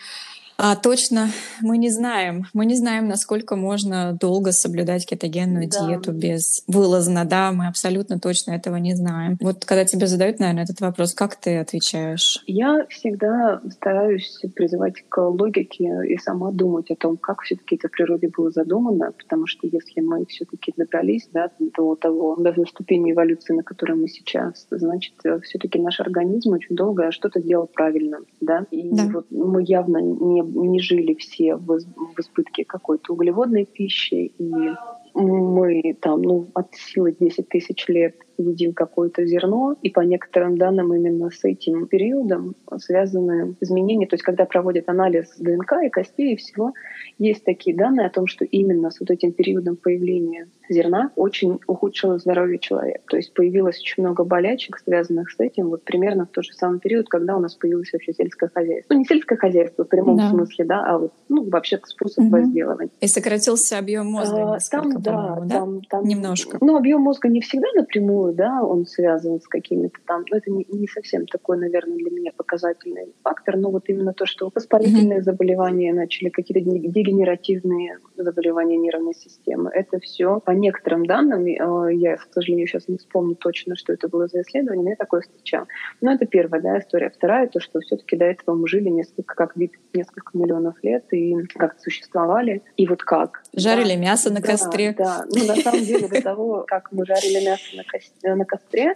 А 0.63 0.77
точно 0.77 1.29
мы 1.63 1.79
не 1.79 1.89
знаем. 1.89 2.45
Мы 2.53 2.67
не 2.67 2.75
знаем, 2.75 3.09
насколько 3.09 3.57
можно 3.57 4.13
долго 4.13 4.53
соблюдать 4.53 5.07
кетогенную 5.07 5.71
да. 5.71 5.87
диету 5.87 6.13
без 6.13 6.63
вылазна. 6.67 7.25
Да, 7.25 7.51
мы 7.51 7.67
абсолютно 7.67 8.21
точно 8.21 8.51
этого 8.51 8.77
не 8.77 8.95
знаем. 8.95 9.39
Вот 9.41 9.65
когда 9.65 9.87
тебе 9.87 10.07
задают, 10.07 10.39
наверное, 10.39 10.65
этот 10.65 10.83
вопрос, 10.83 11.15
как 11.15 11.37
ты 11.37 11.57
отвечаешь? 11.57 12.45
Я 12.47 12.85
всегда 12.91 13.63
стараюсь 13.71 14.39
призывать 14.55 15.03
к 15.09 15.19
логике 15.19 16.07
и 16.07 16.19
сама 16.19 16.51
думать 16.51 16.91
о 16.91 16.97
том, 16.97 17.17
как 17.17 17.41
все-таки 17.41 17.77
это 17.77 17.89
в 17.89 17.93
природе 17.93 18.29
было 18.29 18.51
задумано, 18.51 19.13
потому 19.13 19.47
что 19.47 19.67
если 19.67 20.03
мы 20.03 20.27
все-таки 20.27 20.75
добрались 20.77 21.27
да, 21.33 21.51
до 21.59 21.95
того, 21.95 22.37
до 22.37 22.53
ступени 22.67 23.13
эволюции, 23.13 23.55
на 23.55 23.63
которой 23.63 23.97
мы 23.97 24.09
сейчас, 24.09 24.67
значит, 24.71 25.15
все-таки 25.43 25.79
наш 25.79 26.01
организм 26.01 26.53
очень 26.53 26.77
долго 26.77 27.13
что-то 27.13 27.41
делал 27.41 27.67
правильно, 27.67 28.19
да, 28.43 28.67
и 28.71 28.91
да. 28.91 29.09
вот 29.11 29.31
мы 29.31 29.65
явно 29.67 29.99
не, 30.03 30.50
не 30.51 30.81
жили 30.81 31.15
все 31.15 31.57
в, 31.57 31.79
избытке 32.19 32.65
какой-то 32.65 33.13
углеводной 33.13 33.65
пищи, 33.65 34.33
и 34.39 34.53
мы 35.15 35.97
там, 36.01 36.23
ну, 36.23 36.49
от 36.55 36.75
силы 36.75 37.15
10 37.19 37.49
тысяч 37.49 37.89
лет 37.89 38.15
едим 38.41 38.73
какое-то 38.73 39.25
зерно, 39.27 39.77
и 39.83 39.91
по 39.91 40.01
некоторым 40.01 40.57
данным 40.57 40.95
именно 40.95 41.31
с 41.31 41.45
этим 41.45 41.87
периодом 41.87 42.55
связаны 42.79 43.55
изменения. 43.61 44.07
То 44.07 44.15
есть 44.15 44.25
когда 44.25 44.45
проводят 44.45 44.89
анализ 44.89 45.37
ДНК 45.39 45.75
и 45.85 45.91
костей 45.91 46.35
и 46.35 46.37
всего, 46.37 46.73
есть 47.19 47.45
такие 47.45 47.77
данные 47.77 48.07
о 48.07 48.11
том, 48.11 48.27
что 48.27 48.45
именно 48.45 48.91
с 48.91 49.01
вот 49.01 49.11
этим 49.11 49.33
периодом 49.33 49.77
появления 49.77 50.49
зерна 50.69 51.11
очень 51.17 51.59
ухудшилось 51.67 52.23
здоровье 52.23 52.59
человека. 52.59 53.01
То 53.09 53.17
есть 53.17 53.35
появилось 53.35 53.79
очень 53.81 54.03
много 54.03 54.25
болячек, 54.25 54.79
связанных 54.79 55.31
с 55.31 55.41
этим, 55.41 55.69
вот 55.69 55.83
примерно 55.85 56.27
в 56.27 56.31
тот 56.31 56.45
же 56.45 56.53
самый 56.53 56.79
период, 56.79 57.09
когда 57.09 57.37
у 57.37 57.41
нас 57.41 57.55
появилось 57.55 57.93
вообще 57.93 58.13
сельское 58.13 58.49
хозяйство. 58.49 58.95
Ну, 58.95 59.01
не 59.01 59.05
сельское 59.05 59.37
хозяйство 59.37 59.85
в 59.85 59.89
прямом 59.89 60.17
да. 60.17 60.31
смысле, 60.31 60.65
да, 60.65 60.85
а 60.87 60.99
вот, 60.99 61.13
ну, 61.29 61.49
вообще 61.51 61.81
способ 61.85 62.25
угу. 62.25 62.37
возделывания. 62.37 62.93
И 63.01 63.07
сократился 63.09 63.79
объем 63.79 64.07
мозга. 64.07 64.55
А, 64.55 64.59
там, 64.71 65.00
да, 65.03 65.39
да, 65.43 65.59
там, 65.59 65.83
там 65.83 66.05
немножко. 66.05 66.59
Ну, 66.61 66.77
объем 66.77 67.03
мозга 67.03 67.29
не 67.29 67.41
всегда 67.41 67.67
напрямую, 67.75 68.35
да, 68.35 68.63
он 68.63 68.87
связан 68.87 69.41
с 69.41 69.47
какими-то 69.47 69.99
там, 70.07 70.25
ну, 70.31 70.37
это 70.37 70.51
не, 70.51 70.67
не 70.69 70.87
совсем 70.87 71.27
такой, 71.27 71.59
наверное, 71.59 71.97
для 71.97 72.11
меня 72.11 72.33
показательный 72.37 73.15
фактор, 73.23 73.57
но 73.57 73.71
вот 73.71 73.89
именно 73.89 74.13
то, 74.13 74.27
что 74.27 74.51
воспалительные 74.55 75.19
mm-hmm. 75.19 75.23
заболевания 75.23 75.93
начали, 75.93 76.29
какие-то 76.29 76.65
дегенеративные 76.89 77.99
заболевания 78.17 78.77
нервной 78.77 79.15
системы, 79.15 79.71
это 79.71 79.99
все 80.01 80.41
по 80.41 80.53
некоторым 80.53 81.07
данным, 81.07 81.47
э, 81.47 81.95
я, 81.95 82.17
к 82.17 82.29
сожалению, 82.33 82.67
сейчас 82.67 82.89
не 82.89 82.99
вспомню 82.99 83.35
точно, 83.37 83.77
что 83.77 83.93
это 83.93 84.09
было 84.09 84.29
за 84.29 84.43
исследование, 84.43 84.85
но 84.85 84.91
я 84.91 84.97
такое 84.97 85.23
встречала. 85.23 85.67
Но 86.01 86.13
это 86.13 86.27
первая 86.27 86.61
да, 86.61 86.79
история. 86.79 87.11
Вторая, 87.11 87.49
то, 87.49 87.61
что 87.61 87.81
все-таки 87.81 88.17
до 88.17 88.25
этого 88.25 88.55
мы 88.55 88.69
жили 88.69 88.89
несколько, 88.89 89.35
как 89.35 89.57
вид, 89.57 89.73
несколько 89.93 90.37
миллионов 90.37 90.83
лет 90.83 91.05
и 91.13 91.35
как-то 91.55 91.81
существовали. 91.81 92.63
И 92.77 92.87
вот 92.87 93.03
как? 93.03 93.43
Жарили 93.55 93.95
да, 93.95 94.01
мясо 94.01 94.31
на 94.31 94.41
да, 94.41 94.49
костре. 94.49 94.90
Да, 94.97 95.25
ну 95.35 95.47
на 95.47 95.57
самом 95.57 95.85
деле 95.85 96.09
до 96.09 96.23
того, 96.23 96.65
как 96.67 96.93
мы 96.93 97.05
жарили 97.07 97.45
мясо 97.45 97.77
на, 97.77 97.85
костре, 97.85 98.35
на 98.35 98.45
костре, 98.45 98.95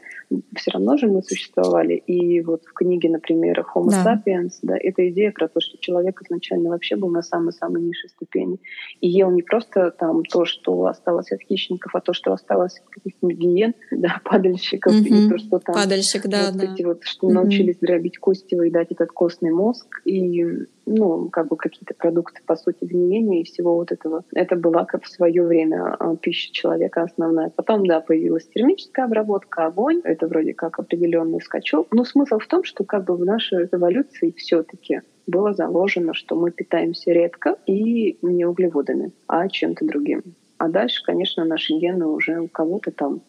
все 0.55 0.71
равно 0.71 0.97
же 0.97 1.07
мы 1.07 1.23
существовали. 1.23 1.95
И 1.95 2.41
вот 2.43 2.65
в 2.65 2.73
книге, 2.73 3.11
например, 3.11 3.65
Homo 3.75 3.91
да. 3.91 4.21
sapiens, 4.27 4.59
да, 4.63 4.77
эта 4.79 5.09
идея 5.11 5.33
про 5.33 5.49
то, 5.49 5.61
что 5.61 5.79
человек 5.79 6.21
изначально 6.23 6.71
вообще 6.71 6.97
был 6.97 7.09
на 7.09 7.23
самой-самой 7.23 7.83
низшей 7.83 8.11
ступени. 8.11 8.59
И 9.01 9.09
ел 9.09 9.31
не 9.31 9.43
просто 9.43 9.91
там 9.91 10.25
то, 10.25 10.45
что 10.45 10.87
осталось 10.87 11.33
от 11.33 11.41
хищников, 11.43 11.95
а 11.95 12.01
то, 12.01 12.13
что 12.13 12.33
осталось 12.33 12.79
от 12.79 12.89
каких-нибудь 12.91 13.37
гиен, 13.37 13.75
да, 13.91 14.21
падальщиков, 14.25 14.93
угу. 14.93 15.05
и 15.05 15.29
то, 15.29 15.39
что 15.39 15.59
там... 15.59 15.75
Падальщик, 15.75 16.27
да, 16.27 16.51
вот 16.51 16.57
да. 16.57 16.73
Эти 16.73 16.83
вот, 16.83 17.05
что 17.05 17.27
угу. 17.27 17.35
научились 17.35 17.79
дробить 17.79 18.19
кости, 18.19 18.55
выедать 18.55 18.91
этот 18.91 19.11
костный 19.11 19.51
мозг, 19.51 20.03
и 20.05 20.67
ну, 20.87 21.29
как 21.31 21.49
бы 21.49 21.57
какие-то 21.57 21.95
продукты, 21.95 22.41
по 22.47 22.57
сути, 22.57 22.85
гниения 22.85 23.41
и 23.41 23.45
всего 23.45 23.75
вот 23.75 23.93
этого. 23.93 24.25
Это 24.35 24.57
была 24.57 24.85
как 24.85 25.05
в 25.05 25.09
свое 25.09 25.45
время 25.45 25.95
а, 25.99 26.17
пища 26.17 26.53
человека 26.53 27.03
основная. 27.03 27.51
Потом, 27.51 27.87
да, 27.87 28.01
появилась 28.01 28.47
термическая 28.47 29.07
обработка, 29.07 29.67
огонь. 29.67 30.01
Это 30.05 30.27
вроде 30.27 30.55
как 30.55 30.79
определенный 30.79 31.41
скачок. 31.41 31.89
Но 31.93 32.05
смысл 32.05 32.39
в 32.39 32.47
том, 32.47 32.65
что 32.65 32.85
как 32.85 33.05
бы 33.05 33.17
в 33.17 33.25
нашей 33.25 33.69
эволюции 33.71 34.35
все-таки 34.37 35.03
было 35.27 35.55
заложено, 35.55 36.15
что 36.15 36.37
мы 36.37 36.51
питаемся 36.51 37.13
редко 37.13 37.57
и 37.67 38.19
не 38.23 38.45
углеводами, 38.45 39.13
а 39.27 39.49
чем-то 39.49 39.87
другим. 39.87 40.23
А 40.59 40.69
дальше, 40.69 41.03
конечно, 41.05 41.45
наши 41.45 41.73
гены 41.75 42.07
уже 42.07 42.41
у 42.41 42.49
кого-то 42.49 42.91
там 42.91 43.23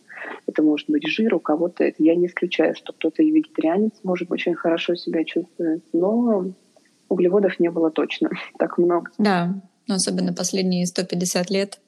это 0.48 0.64
может 0.64 0.90
быть 0.90 1.08
жир, 1.08 1.36
у 1.36 1.40
кого-то. 1.40 1.92
Я 1.98 2.16
не 2.16 2.28
исключаю, 2.28 2.76
что 2.76 2.94
кто-то 2.94 3.22
и 3.22 3.32
вегетарианец 3.32 3.94
может 4.04 4.32
очень 4.32 4.56
хорошо 4.56 4.96
себя 4.96 5.24
чувствовать, 5.24 5.84
но 5.94 6.46
углеводов 7.16 7.60
не 7.60 7.70
было 7.72 7.90
точно 7.90 8.30
так 8.60 8.78
много. 8.78 9.10
Да, 9.18 9.56
но 9.88 9.96
особенно 9.96 10.34
последние 10.34 10.86
150 10.86 11.50
лет 11.50 11.80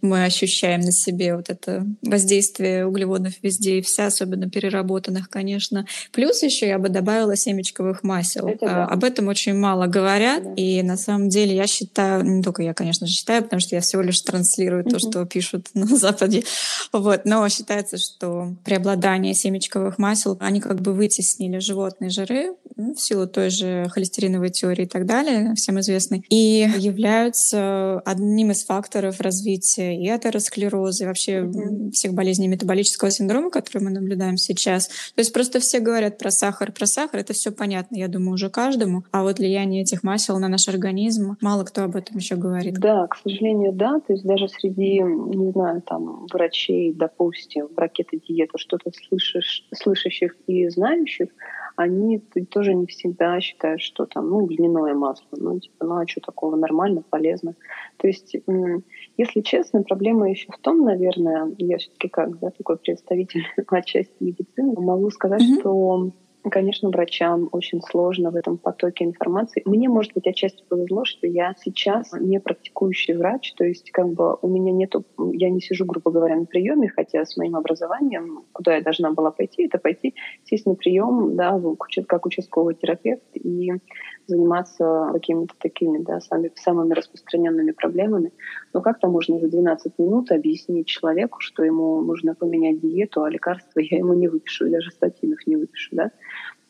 мы 0.00 0.24
ощущаем 0.24 0.80
на 0.80 0.92
себе 0.92 1.36
вот 1.36 1.50
это 1.50 1.86
воздействие 2.02 2.86
углеводов 2.86 3.34
везде 3.42 3.78
и 3.78 3.82
вся, 3.82 4.06
особенно 4.06 4.48
переработанных, 4.48 5.28
конечно. 5.28 5.86
Плюс 6.12 6.42
еще 6.42 6.66
я 6.66 6.78
бы 6.78 6.88
добавила 6.88 7.36
семечковых 7.36 8.02
масел. 8.02 8.48
Это 8.48 8.66
да. 8.66 8.86
Об 8.86 9.04
этом 9.04 9.28
очень 9.28 9.54
мало 9.54 9.86
говорят, 9.86 10.44
да. 10.44 10.52
и 10.54 10.82
на 10.82 10.96
самом 10.96 11.28
деле 11.28 11.54
я 11.54 11.66
считаю, 11.66 12.24
не 12.24 12.42
только 12.42 12.62
я, 12.62 12.74
конечно 12.74 13.06
же, 13.06 13.12
считаю, 13.12 13.42
потому 13.42 13.60
что 13.60 13.74
я 13.74 13.80
всего 13.80 14.02
лишь 14.02 14.20
транслирую 14.20 14.84
то, 14.84 14.98
что 14.98 15.24
пишут 15.26 15.68
на 15.74 15.86
Западе, 15.96 16.44
вот, 16.92 17.24
но 17.24 17.48
считается, 17.48 17.98
что 17.98 18.54
преобладание 18.64 19.34
семечковых 19.34 19.98
масел, 19.98 20.36
они 20.40 20.60
как 20.60 20.80
бы 20.80 20.92
вытеснили 20.92 21.58
животные 21.58 22.10
жиры 22.10 22.54
в 22.76 22.96
силу 22.96 23.26
той 23.26 23.50
же 23.50 23.88
холестериновой 23.90 24.50
теории 24.50 24.84
и 24.84 24.88
так 24.88 25.06
далее, 25.06 25.54
всем 25.54 25.78
известной, 25.80 26.24
и 26.28 26.66
являются 26.76 28.00
одним 28.00 28.50
из 28.50 28.64
факторов 28.64 29.20
развития 29.20 29.33
развития 29.34 29.96
и 29.96 30.08
атеросклероза, 30.08 31.04
и 31.04 31.06
вообще 31.06 31.40
mm-hmm. 31.40 31.90
всех 31.90 32.14
болезней 32.14 32.48
метаболического 32.48 33.10
синдрома, 33.10 33.50
которые 33.50 33.88
мы 33.88 33.90
наблюдаем 33.90 34.36
сейчас. 34.36 34.88
То 34.88 35.18
есть 35.20 35.32
просто 35.32 35.58
все 35.60 35.80
говорят 35.80 36.18
про 36.18 36.30
сахар, 36.30 36.72
про 36.72 36.86
сахар, 36.86 37.20
это 37.20 37.32
все 37.32 37.50
понятно, 37.50 37.96
я 37.96 38.08
думаю, 38.08 38.34
уже 38.34 38.48
каждому. 38.48 39.04
А 39.10 39.22
вот 39.22 39.38
влияние 39.38 39.82
этих 39.82 40.02
масел 40.02 40.38
на 40.38 40.48
наш 40.48 40.68
организм, 40.68 41.36
мало 41.40 41.64
кто 41.64 41.82
об 41.84 41.96
этом 41.96 42.16
еще 42.16 42.36
говорит. 42.36 42.74
Да, 42.74 43.06
к 43.08 43.16
сожалению, 43.16 43.72
да. 43.72 44.00
То 44.06 44.12
есть 44.12 44.24
даже 44.24 44.48
среди, 44.48 45.00
не 45.00 45.50
знаю, 45.50 45.82
там, 45.82 46.26
врачей, 46.32 46.92
допустим, 46.94 47.68
про 47.68 47.88
кето-диету 47.88 48.58
что-то 48.58 48.90
слышишь, 49.08 49.66
слышащих 49.74 50.36
и 50.46 50.68
знающих, 50.68 51.28
они 51.76 52.18
тоже 52.50 52.74
не 52.74 52.86
всегда 52.86 53.40
считают, 53.40 53.80
что 53.80 54.06
там, 54.06 54.28
ну, 54.28 54.46
льняное 54.48 54.94
масло, 54.94 55.26
ну, 55.32 55.58
типа, 55.58 55.84
ну, 55.84 55.96
а 55.96 56.06
что 56.06 56.20
такого, 56.20 56.56
нормально, 56.56 57.02
полезно. 57.08 57.54
То 57.96 58.06
есть, 58.06 58.36
если 59.16 59.40
честно, 59.40 59.82
проблема 59.82 60.30
еще 60.30 60.52
в 60.52 60.58
том, 60.58 60.84
наверное, 60.84 61.52
я 61.58 61.78
все-таки 61.78 62.08
как, 62.08 62.38
да, 62.38 62.50
такой 62.50 62.76
представитель 62.76 63.44
отчасти 63.66 64.14
медицины, 64.20 64.80
могу 64.80 65.10
сказать, 65.10 65.42
mm-hmm. 65.42 65.60
что 65.60 66.10
Конечно, 66.50 66.90
врачам 66.90 67.48
очень 67.52 67.80
сложно 67.80 68.30
в 68.30 68.36
этом 68.36 68.58
потоке 68.58 69.04
информации. 69.04 69.62
Мне, 69.64 69.88
может 69.88 70.12
быть, 70.12 70.26
отчасти 70.26 70.62
повезло, 70.68 71.06
что 71.06 71.26
я 71.26 71.54
сейчас 71.58 72.12
не 72.12 72.38
практикующий 72.38 73.14
врач, 73.14 73.54
то 73.54 73.64
есть 73.64 73.90
как 73.92 74.12
бы 74.12 74.36
у 74.42 74.48
меня 74.48 74.70
нету, 74.70 75.04
я 75.32 75.48
не 75.48 75.60
сижу, 75.62 75.86
грубо 75.86 76.10
говоря, 76.10 76.36
на 76.36 76.44
приеме, 76.44 76.90
хотя 76.90 77.24
с 77.24 77.38
моим 77.38 77.56
образованием, 77.56 78.44
куда 78.52 78.74
я 78.76 78.82
должна 78.82 79.12
была 79.12 79.30
пойти, 79.30 79.64
это 79.64 79.78
пойти, 79.78 80.14
сесть 80.44 80.66
на 80.66 80.74
прием, 80.74 81.34
да, 81.34 81.58
как 82.06 82.26
участковый 82.26 82.74
терапевт 82.74 83.22
и 83.32 83.72
заниматься 84.26 85.10
какими-то 85.14 85.54
такими, 85.58 85.98
да, 85.98 86.20
самыми, 86.20 86.52
самыми 86.56 86.92
распространенными 86.92 87.72
проблемами. 87.72 88.32
Но 88.74 88.82
как-то 88.82 89.08
можно 89.08 89.38
за 89.38 89.48
12 89.48 89.98
минут 89.98 90.30
объяснить 90.30 90.88
человеку, 90.88 91.40
что 91.40 91.64
ему 91.64 92.02
нужно 92.02 92.34
поменять 92.34 92.80
диету, 92.80 93.22
а 93.22 93.30
лекарства 93.30 93.80
я 93.80 93.98
ему 93.98 94.12
не 94.12 94.28
выпишу, 94.28 94.68
даже 94.70 94.90
статинов 94.90 95.38
не 95.46 95.56
выпишу, 95.56 95.96
да. 95.96 96.10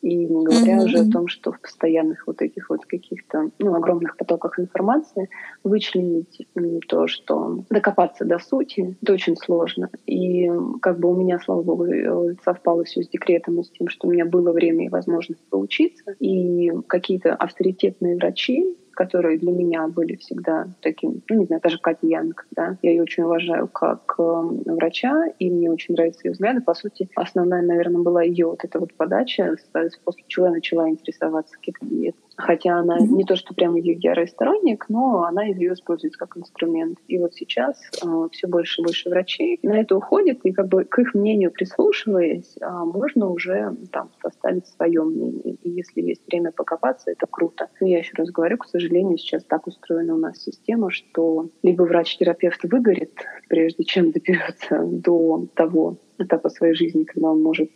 И 0.05 0.27
не 0.27 0.45
говоря 0.45 0.77
mm-hmm. 0.77 0.85
уже 0.85 0.99
о 0.99 1.11
том, 1.11 1.29
что 1.29 1.51
в 1.51 1.59
постоянных 1.59 2.27
вот 2.27 2.43
этих 2.43 2.69
вот 2.69 2.85
каких-то 2.85 3.51
ну, 3.59 3.75
огромных 3.75 4.19
потоках 4.19 4.61
информации 4.61 5.31
вычленить 5.63 6.47
то, 6.89 7.07
что 7.07 7.65
докопаться 7.71 8.27
до 8.27 8.39
сути, 8.39 8.99
это 9.01 9.15
очень 9.15 9.35
сложно. 9.35 9.89
И 10.05 10.51
как 10.83 11.01
бы 11.01 11.11
у 11.11 11.17
меня, 11.17 11.39
слава 11.39 11.63
богу, 11.63 11.87
э, 11.87 12.35
совпало 12.45 12.85
все 12.85 13.03
с 13.03 13.09
декретом 13.09 13.61
и 13.61 13.65
с 13.65 13.71
тем, 13.71 13.89
что 13.89 14.07
у 14.07 14.11
меня 14.11 14.27
было 14.27 14.53
время 14.53 14.85
и 14.85 14.91
возможность 14.91 15.43
поучиться. 15.49 16.13
И 16.21 16.71
какие-то 16.87 17.35
авторитетные 17.35 18.17
врачи, 18.17 18.77
которые 18.95 19.39
для 19.39 19.53
меня 19.53 19.87
были 19.89 20.17
всегда 20.17 20.69
таким, 20.81 21.23
ну, 21.29 21.41
не 21.41 21.47
знаю, 21.47 21.61
даже 21.63 21.79
Катя 21.79 22.07
Янг, 22.07 22.47
да, 22.53 22.79
я 22.83 22.91
ее 22.91 23.03
очень 23.03 23.25
уважаю 23.25 23.69
как 23.69 24.15
э, 24.19 24.23
врача, 24.23 25.27
и 25.39 25.51
мне 25.51 25.71
очень 25.71 25.95
нравятся 25.95 26.27
ее 26.27 26.33
взгляды. 26.33 26.61
По 26.61 26.75
сути, 26.75 27.09
основная, 27.15 27.63
наверное, 27.63 28.03
была 28.03 28.23
ее 28.23 28.47
вот 28.47 28.65
эта 28.65 28.79
вот 28.79 28.95
подача, 28.95 29.57
после 30.05 30.25
чего 30.29 30.47
я 30.47 30.53
начала 30.53 30.89
интересоваться 30.89 31.55
какие-то 31.57 31.85
диеты. 31.87 32.19
Хотя 32.37 32.79
она 32.79 32.99
mm-hmm. 32.99 33.09
не 33.09 33.25
то, 33.25 33.37
что 33.37 33.55
прямо 33.55 33.79
ее 33.79 33.95
ярый 33.95 34.27
сторонник, 34.27 34.87
но 34.89 35.25
она 35.25 35.45
ее 35.45 35.75
использует 35.75 36.17
как 36.17 36.37
инструмент. 36.37 36.99
И 37.07 37.19
вот 37.19 37.35
сейчас 37.35 37.81
э, 38.03 38.29
все 38.33 38.49
больше 38.49 38.81
и 38.81 38.85
больше 38.85 39.09
врачей 39.09 39.59
на 39.63 39.79
это 39.81 39.97
уходят, 39.97 40.41
и 40.45 40.53
как 40.53 40.69
бы 40.69 40.85
к 40.85 40.99
их 40.99 41.15
мнению 41.15 41.53
прислушиваясь, 41.53 42.57
э, 42.61 42.69
можно 42.69 43.31
уже 43.31 43.77
там 43.93 44.11
составить 44.23 44.67
свое 44.67 45.03
мнение. 45.03 45.55
И 45.63 45.71
если 45.71 46.01
есть 46.03 46.27
время 46.27 46.51
покопаться, 46.51 47.11
это 47.11 47.27
круто. 47.27 47.69
Но 47.81 47.87
я 47.87 47.99
еще 47.99 48.13
раз 48.17 48.31
говорю, 48.31 48.59
к 48.59 48.67
сожалению, 48.67 49.19
сейчас 49.19 49.45
так 49.45 49.67
устроена 49.67 50.15
у 50.15 50.19
нас 50.19 50.39
система, 50.39 50.91
что 50.91 51.49
либо 51.63 51.83
врач-терапевт 51.83 52.65
выгорит, 52.65 53.15
прежде 53.49 53.85
чем 53.85 54.11
доберется 54.13 54.83
до 54.85 55.47
того 55.55 55.99
этапа 56.19 56.49
своей 56.49 56.75
жизни, 56.75 57.05
когда 57.05 57.31
он 57.31 57.43
может 57.43 57.71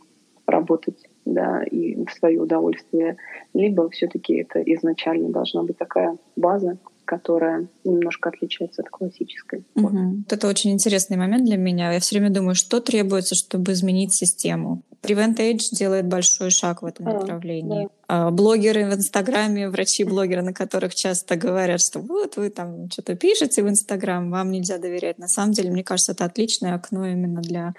работать 0.47 1.08
да, 1.35 1.63
и 1.63 1.95
в 2.05 2.11
свое 2.11 2.41
удовольствие, 2.41 3.17
либо 3.55 3.89
все-таки 3.91 4.35
это 4.37 4.61
изначально 4.61 5.31
должна 5.31 5.63
быть 5.63 5.77
такая 5.79 6.17
база, 6.37 6.79
которая 7.05 7.69
немножко 7.85 8.29
отличается 8.29 8.83
от 8.83 8.91
классической. 8.91 9.65
Угу. 9.75 9.89
Вот. 9.89 10.33
Это 10.33 10.49
очень 10.49 10.73
интересный 10.73 11.17
момент 11.17 11.45
для 11.45 11.57
меня. 11.57 11.93
Я 11.93 12.01
все 12.01 12.19
время 12.19 12.33
думаю, 12.33 12.55
что 12.55 12.81
требуется, 12.81 13.35
чтобы 13.35 13.73
изменить 13.73 14.13
систему. 14.13 14.83
Prevent 15.03 15.37
Age 15.39 15.75
делает 15.77 16.07
большой 16.07 16.51
шаг 16.51 16.83
в 16.83 16.87
этом 16.87 17.09
а, 17.09 17.13
направлении. 17.15 17.85
Да. 17.85 17.91
А, 18.11 18.31
блогеры 18.31 18.87
в 18.87 18.95
Инстаграме, 18.95 19.69
врачи-блогеры, 19.69 20.41
на 20.41 20.55
которых 20.55 20.95
часто 20.95 21.37
говорят, 21.37 21.83
что 21.83 22.01
вот 22.01 22.37
вы 22.37 22.49
там 22.49 22.91
что-то 22.91 23.15
пишете 23.15 23.63
в 23.63 23.69
Инстаграм, 23.69 24.31
вам 24.31 24.51
нельзя 24.51 24.79
доверять. 24.79 25.19
На 25.19 25.29
самом 25.29 25.53
деле, 25.53 25.71
мне 25.71 25.85
кажется, 25.85 26.13
это 26.13 26.25
отличное 26.25 26.75
окно 26.75 27.07
именно 27.07 27.43
для 27.43 27.75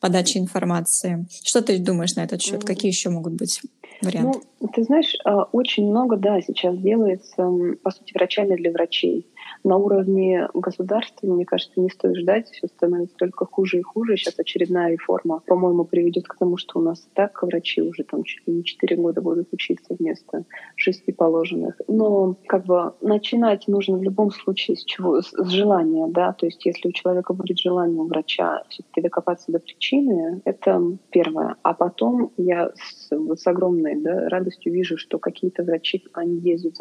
подачи 0.00 0.38
информации. 0.38 1.26
Что 1.44 1.62
ты 1.62 1.78
думаешь 1.78 2.16
на 2.16 2.24
этот 2.24 2.42
счет? 2.42 2.64
Какие 2.64 2.90
еще 2.90 3.10
могут 3.10 3.34
быть 3.34 3.62
варианты? 4.02 4.40
Ну, 4.60 4.68
ты 4.68 4.82
знаешь, 4.82 5.14
а, 5.24 5.44
очень 5.44 5.86
много, 5.88 6.16
да, 6.16 6.40
сейчас 6.40 6.76
делается, 6.76 7.48
по 7.80 7.92
сути, 7.92 8.12
врачами 8.14 8.56
для 8.56 8.72
врачей 8.72 9.28
на 9.64 9.76
уровне 9.76 10.48
государства, 10.54 11.26
мне 11.26 11.44
кажется, 11.44 11.80
не 11.80 11.90
стоит 11.90 12.16
ждать, 12.16 12.48
все 12.48 12.66
становится 12.68 13.16
только 13.16 13.46
хуже 13.46 13.78
и 13.78 13.82
хуже. 13.82 14.16
Сейчас 14.16 14.38
очередная 14.38 14.92
реформа, 14.92 15.42
по-моему, 15.46 15.84
приведет 15.84 16.26
к 16.26 16.36
тому, 16.36 16.56
что 16.56 16.78
у 16.78 16.82
нас 16.82 17.00
и 17.00 17.08
так 17.14 17.42
врачи 17.42 17.82
уже 17.82 18.04
там 18.04 18.22
чуть 18.24 18.46
ли 18.46 18.54
не 18.54 18.64
4 18.64 18.96
года 18.96 19.20
будут 19.20 19.52
учиться 19.52 19.94
вместо 19.98 20.44
6 20.76 21.16
положенных. 21.16 21.80
Но 21.88 22.36
как 22.46 22.66
бы 22.66 22.94
начинать 23.00 23.68
нужно 23.68 23.98
в 23.98 24.02
любом 24.02 24.30
случае 24.30 24.76
с 24.76 24.84
чего? 24.84 25.20
С, 25.20 25.30
с 25.30 25.48
желания, 25.48 26.06
да, 26.08 26.32
то 26.32 26.46
есть 26.46 26.64
если 26.64 26.88
у 26.88 26.92
человека 26.92 27.32
будет 27.32 27.58
желание 27.58 28.00
у 28.00 28.06
врача 28.06 28.62
все-таки 28.68 29.00
докопаться 29.00 29.52
до 29.52 29.58
причины, 29.58 30.40
это 30.44 30.80
первое. 31.10 31.56
А 31.62 31.74
потом 31.74 32.32
я 32.36 32.70
с, 32.74 33.10
с 33.10 33.46
огромной 33.46 34.00
да, 34.00 34.28
радостью 34.28 34.72
вижу, 34.72 34.96
что 34.96 35.18
какие-то 35.18 35.62
врачи, 35.62 36.04
они 36.12 36.38
ездят, 36.38 36.74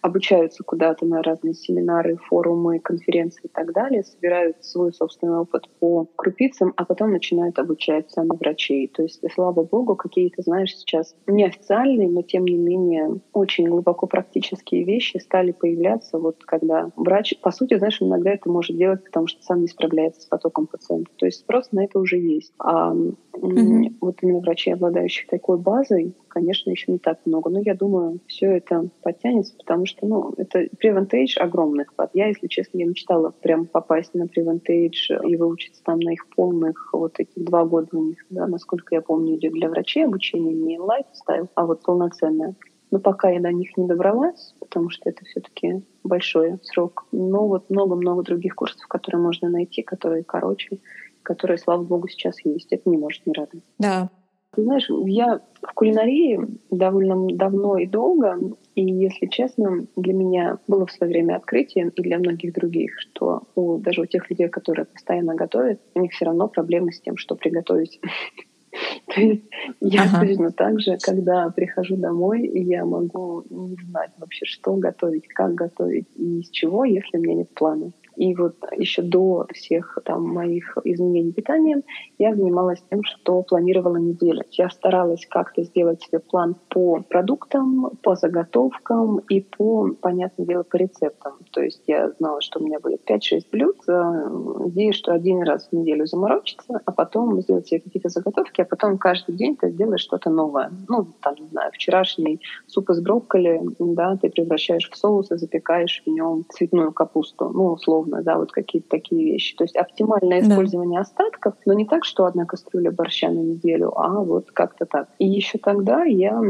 обучаются 0.00 0.62
куда-то 0.64 1.06
на 1.06 1.22
разные 1.22 1.54
семинары, 1.54 2.11
семинары, 2.12 2.16
форумы, 2.28 2.78
конференции 2.78 3.42
и 3.44 3.48
так 3.48 3.72
далее, 3.72 4.02
собирают 4.02 4.64
свой 4.64 4.92
собственный 4.92 5.38
опыт 5.38 5.68
по 5.80 6.06
крупицам, 6.16 6.72
а 6.76 6.84
потом 6.84 7.12
начинают 7.12 7.58
обучать 7.58 8.10
сами 8.10 8.30
врачей. 8.38 8.88
То 8.88 9.02
есть, 9.02 9.22
слава 9.34 9.62
богу, 9.62 9.96
какие-то, 9.96 10.42
знаешь, 10.42 10.76
сейчас 10.76 11.14
неофициальные, 11.26 12.08
но 12.08 12.22
тем 12.22 12.44
не 12.44 12.56
менее 12.56 13.20
очень 13.32 13.68
глубоко 13.68 14.06
практические 14.06 14.84
вещи 14.84 15.18
стали 15.18 15.52
появляться, 15.52 16.18
вот 16.18 16.44
когда 16.44 16.90
врач, 16.96 17.34
по 17.40 17.50
сути, 17.50 17.78
знаешь, 17.78 18.00
иногда 18.00 18.30
это 18.30 18.48
может 18.50 18.76
делать, 18.76 19.04
потому 19.04 19.26
что 19.26 19.42
сам 19.42 19.60
не 19.60 19.68
справляется 19.68 20.22
с 20.22 20.26
потоком 20.26 20.66
пациента. 20.66 21.10
То 21.16 21.26
есть 21.26 21.40
спрос 21.40 21.72
на 21.72 21.84
это 21.84 21.98
уже 21.98 22.18
есть. 22.18 22.52
А 22.58 22.92
mm-hmm. 22.92 23.94
вот 24.00 24.16
именно 24.22 24.40
врачей, 24.40 24.74
обладающих 24.74 25.28
такой 25.28 25.58
базой, 25.58 26.14
конечно, 26.32 26.70
еще 26.70 26.92
не 26.92 26.98
так 26.98 27.18
много. 27.26 27.50
Но 27.50 27.60
я 27.60 27.74
думаю, 27.74 28.20
все 28.26 28.46
это 28.46 28.88
подтянется, 29.02 29.54
потому 29.56 29.86
что, 29.86 30.06
ну, 30.06 30.32
это 30.36 30.66
Preventage 30.82 31.38
огромный 31.38 31.84
вклад. 32.02 32.10
Я, 32.14 32.28
если 32.28 32.46
честно, 32.46 32.78
я 32.78 32.86
мечтала 32.86 33.30
прям 33.30 33.66
попасть 33.66 34.14
на 34.14 34.24
Preventage 34.24 35.26
и 35.26 35.36
выучиться 35.36 35.82
там 35.84 36.00
на 36.00 36.12
их 36.12 36.28
полных 36.28 36.90
вот 36.92 37.14
эти 37.18 37.38
два 37.38 37.64
года 37.64 37.88
у 37.92 38.04
них, 38.04 38.24
да, 38.30 38.46
насколько 38.46 38.94
я 38.94 39.00
помню, 39.00 39.36
идет 39.36 39.52
для 39.52 39.68
врачей 39.68 40.04
обучение 40.04 40.54
не 40.54 40.78
лайфстайл, 40.78 41.48
а 41.54 41.66
вот 41.66 41.82
полноценное. 41.82 42.54
Но 42.90 42.98
пока 42.98 43.30
я 43.30 43.40
до 43.40 43.52
них 43.52 43.76
не 43.76 43.86
добралась, 43.86 44.54
потому 44.60 44.90
что 44.90 45.08
это 45.08 45.24
все-таки 45.24 45.82
большой 46.04 46.58
срок. 46.62 47.06
Но 47.10 47.48
вот 47.48 47.70
много-много 47.70 48.22
других 48.22 48.54
курсов, 48.54 48.86
которые 48.86 49.22
можно 49.22 49.48
найти, 49.48 49.82
которые 49.82 50.24
короче, 50.24 50.78
которые, 51.22 51.56
слава 51.56 51.82
богу, 51.82 52.08
сейчас 52.08 52.44
есть. 52.44 52.70
Это 52.70 52.90
не 52.90 52.98
может 52.98 53.26
не 53.26 53.32
радовать. 53.32 53.64
Да, 53.78 54.10
ты 54.54 54.62
знаешь, 54.62 54.86
я 55.06 55.40
в 55.62 55.72
кулинарии 55.72 56.40
довольно 56.70 57.34
давно 57.34 57.78
и 57.78 57.86
долго, 57.86 58.38
и, 58.74 58.84
если 58.84 59.26
честно, 59.26 59.86
для 59.96 60.12
меня 60.12 60.58
было 60.68 60.86
в 60.86 60.92
свое 60.92 61.10
время 61.10 61.36
открытием, 61.36 61.88
и 61.88 62.02
для 62.02 62.18
многих 62.18 62.52
других, 62.52 62.98
что 63.00 63.42
у, 63.54 63.78
даже 63.78 64.02
у 64.02 64.06
тех 64.06 64.28
людей, 64.28 64.48
которые 64.48 64.84
постоянно 64.84 65.34
готовят, 65.34 65.80
у 65.94 66.00
них 66.00 66.12
все 66.12 66.26
равно 66.26 66.48
проблемы 66.48 66.92
с 66.92 67.00
тем, 67.00 67.16
что 67.16 67.34
приготовить. 67.34 68.00
То 69.14 69.20
есть 69.20 69.44
я 69.80 70.04
ага. 70.04 70.26
точно 70.26 70.50
так 70.50 70.80
же, 70.80 70.96
когда 71.00 71.48
прихожу 71.50 71.96
домой, 71.96 72.46
я 72.46 72.84
могу 72.84 73.44
не 73.50 73.76
знать 73.88 74.10
вообще, 74.18 74.46
что 74.46 74.74
готовить, 74.76 75.28
как 75.28 75.54
готовить 75.54 76.08
и 76.16 76.40
из 76.40 76.50
чего, 76.50 76.84
если 76.84 77.18
у 77.18 77.20
меня 77.20 77.34
нет 77.34 77.50
плана. 77.54 77.92
И 78.16 78.34
вот 78.34 78.56
еще 78.76 79.02
до 79.02 79.46
всех 79.52 79.98
там 80.04 80.28
моих 80.28 80.76
изменений 80.84 81.32
питания 81.32 81.82
я 82.18 82.34
занималась 82.34 82.82
тем, 82.90 83.02
что 83.04 83.42
планировала 83.42 83.96
неделю. 83.96 84.42
Я 84.50 84.70
старалась 84.70 85.26
как-то 85.26 85.62
сделать 85.62 86.02
себе 86.02 86.18
план 86.18 86.56
по 86.68 87.02
продуктам, 87.08 87.90
по 88.02 88.16
заготовкам 88.16 89.18
и 89.28 89.40
по, 89.40 89.88
понятное 90.00 90.46
дело, 90.46 90.62
по 90.62 90.76
рецептам. 90.76 91.34
То 91.52 91.62
есть 91.62 91.82
я 91.86 92.10
знала, 92.18 92.40
что 92.40 92.60
у 92.60 92.64
меня 92.64 92.80
будет 92.80 93.08
5-6 93.08 93.46
блюд, 93.50 93.76
надеюсь, 93.86 94.96
что 94.96 95.12
один 95.12 95.42
раз 95.42 95.68
в 95.68 95.72
неделю 95.72 96.06
заморочиться, 96.06 96.80
а 96.84 96.92
потом 96.92 97.40
сделать 97.40 97.66
себе 97.68 97.80
какие-то 97.80 98.08
заготовки, 98.08 98.60
а 98.60 98.64
потом 98.64 98.98
каждый 98.98 99.36
день 99.36 99.56
ты 99.56 99.70
сделаешь 99.70 100.00
что-то 100.00 100.30
новое. 100.30 100.70
Ну, 100.88 101.06
там, 101.20 101.34
не 101.38 101.48
знаю, 101.48 101.70
вчерашний 101.72 102.40
суп 102.66 102.90
из 102.90 103.00
брокколи, 103.00 103.60
да, 103.78 104.16
ты 104.16 104.30
превращаешь 104.30 104.90
в 104.90 104.96
соус 104.96 105.30
и 105.30 105.36
запекаешь 105.36 106.02
в 106.04 106.10
нем 106.10 106.44
цветную 106.48 106.92
капусту, 106.92 107.48
ну, 107.48 107.72
условно 107.72 108.01
условно, 108.02 108.22
да, 108.22 108.38
вот 108.38 108.52
какие-то 108.52 108.88
такие 108.88 109.32
вещи. 109.32 109.56
То 109.56 109.64
есть 109.64 109.76
оптимальное 109.76 110.40
использование 110.40 110.98
да. 110.98 111.02
остатков, 111.02 111.54
но 111.66 111.72
не 111.72 111.84
так, 111.84 112.04
что 112.04 112.24
одна 112.24 112.44
кастрюля 112.44 112.90
борща 112.90 113.28
на 113.28 113.40
неделю, 113.40 113.92
а 113.96 114.20
вот 114.20 114.50
как-то 114.52 114.86
так. 114.86 115.08
И 115.18 115.26
еще 115.26 115.58
тогда 115.58 116.04
я 116.04 116.40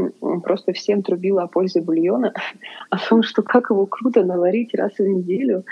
просто 0.43 0.73
всем 0.73 1.03
трубила 1.03 1.43
о 1.43 1.47
пользе 1.47 1.81
бульона, 1.81 2.33
о 2.89 2.97
том, 2.97 3.23
что 3.23 3.41
как 3.41 3.69
его 3.69 3.85
круто 3.85 4.23
наварить 4.23 4.73
раз 4.75 4.93
в 4.97 5.07
неделю, 5.07 5.63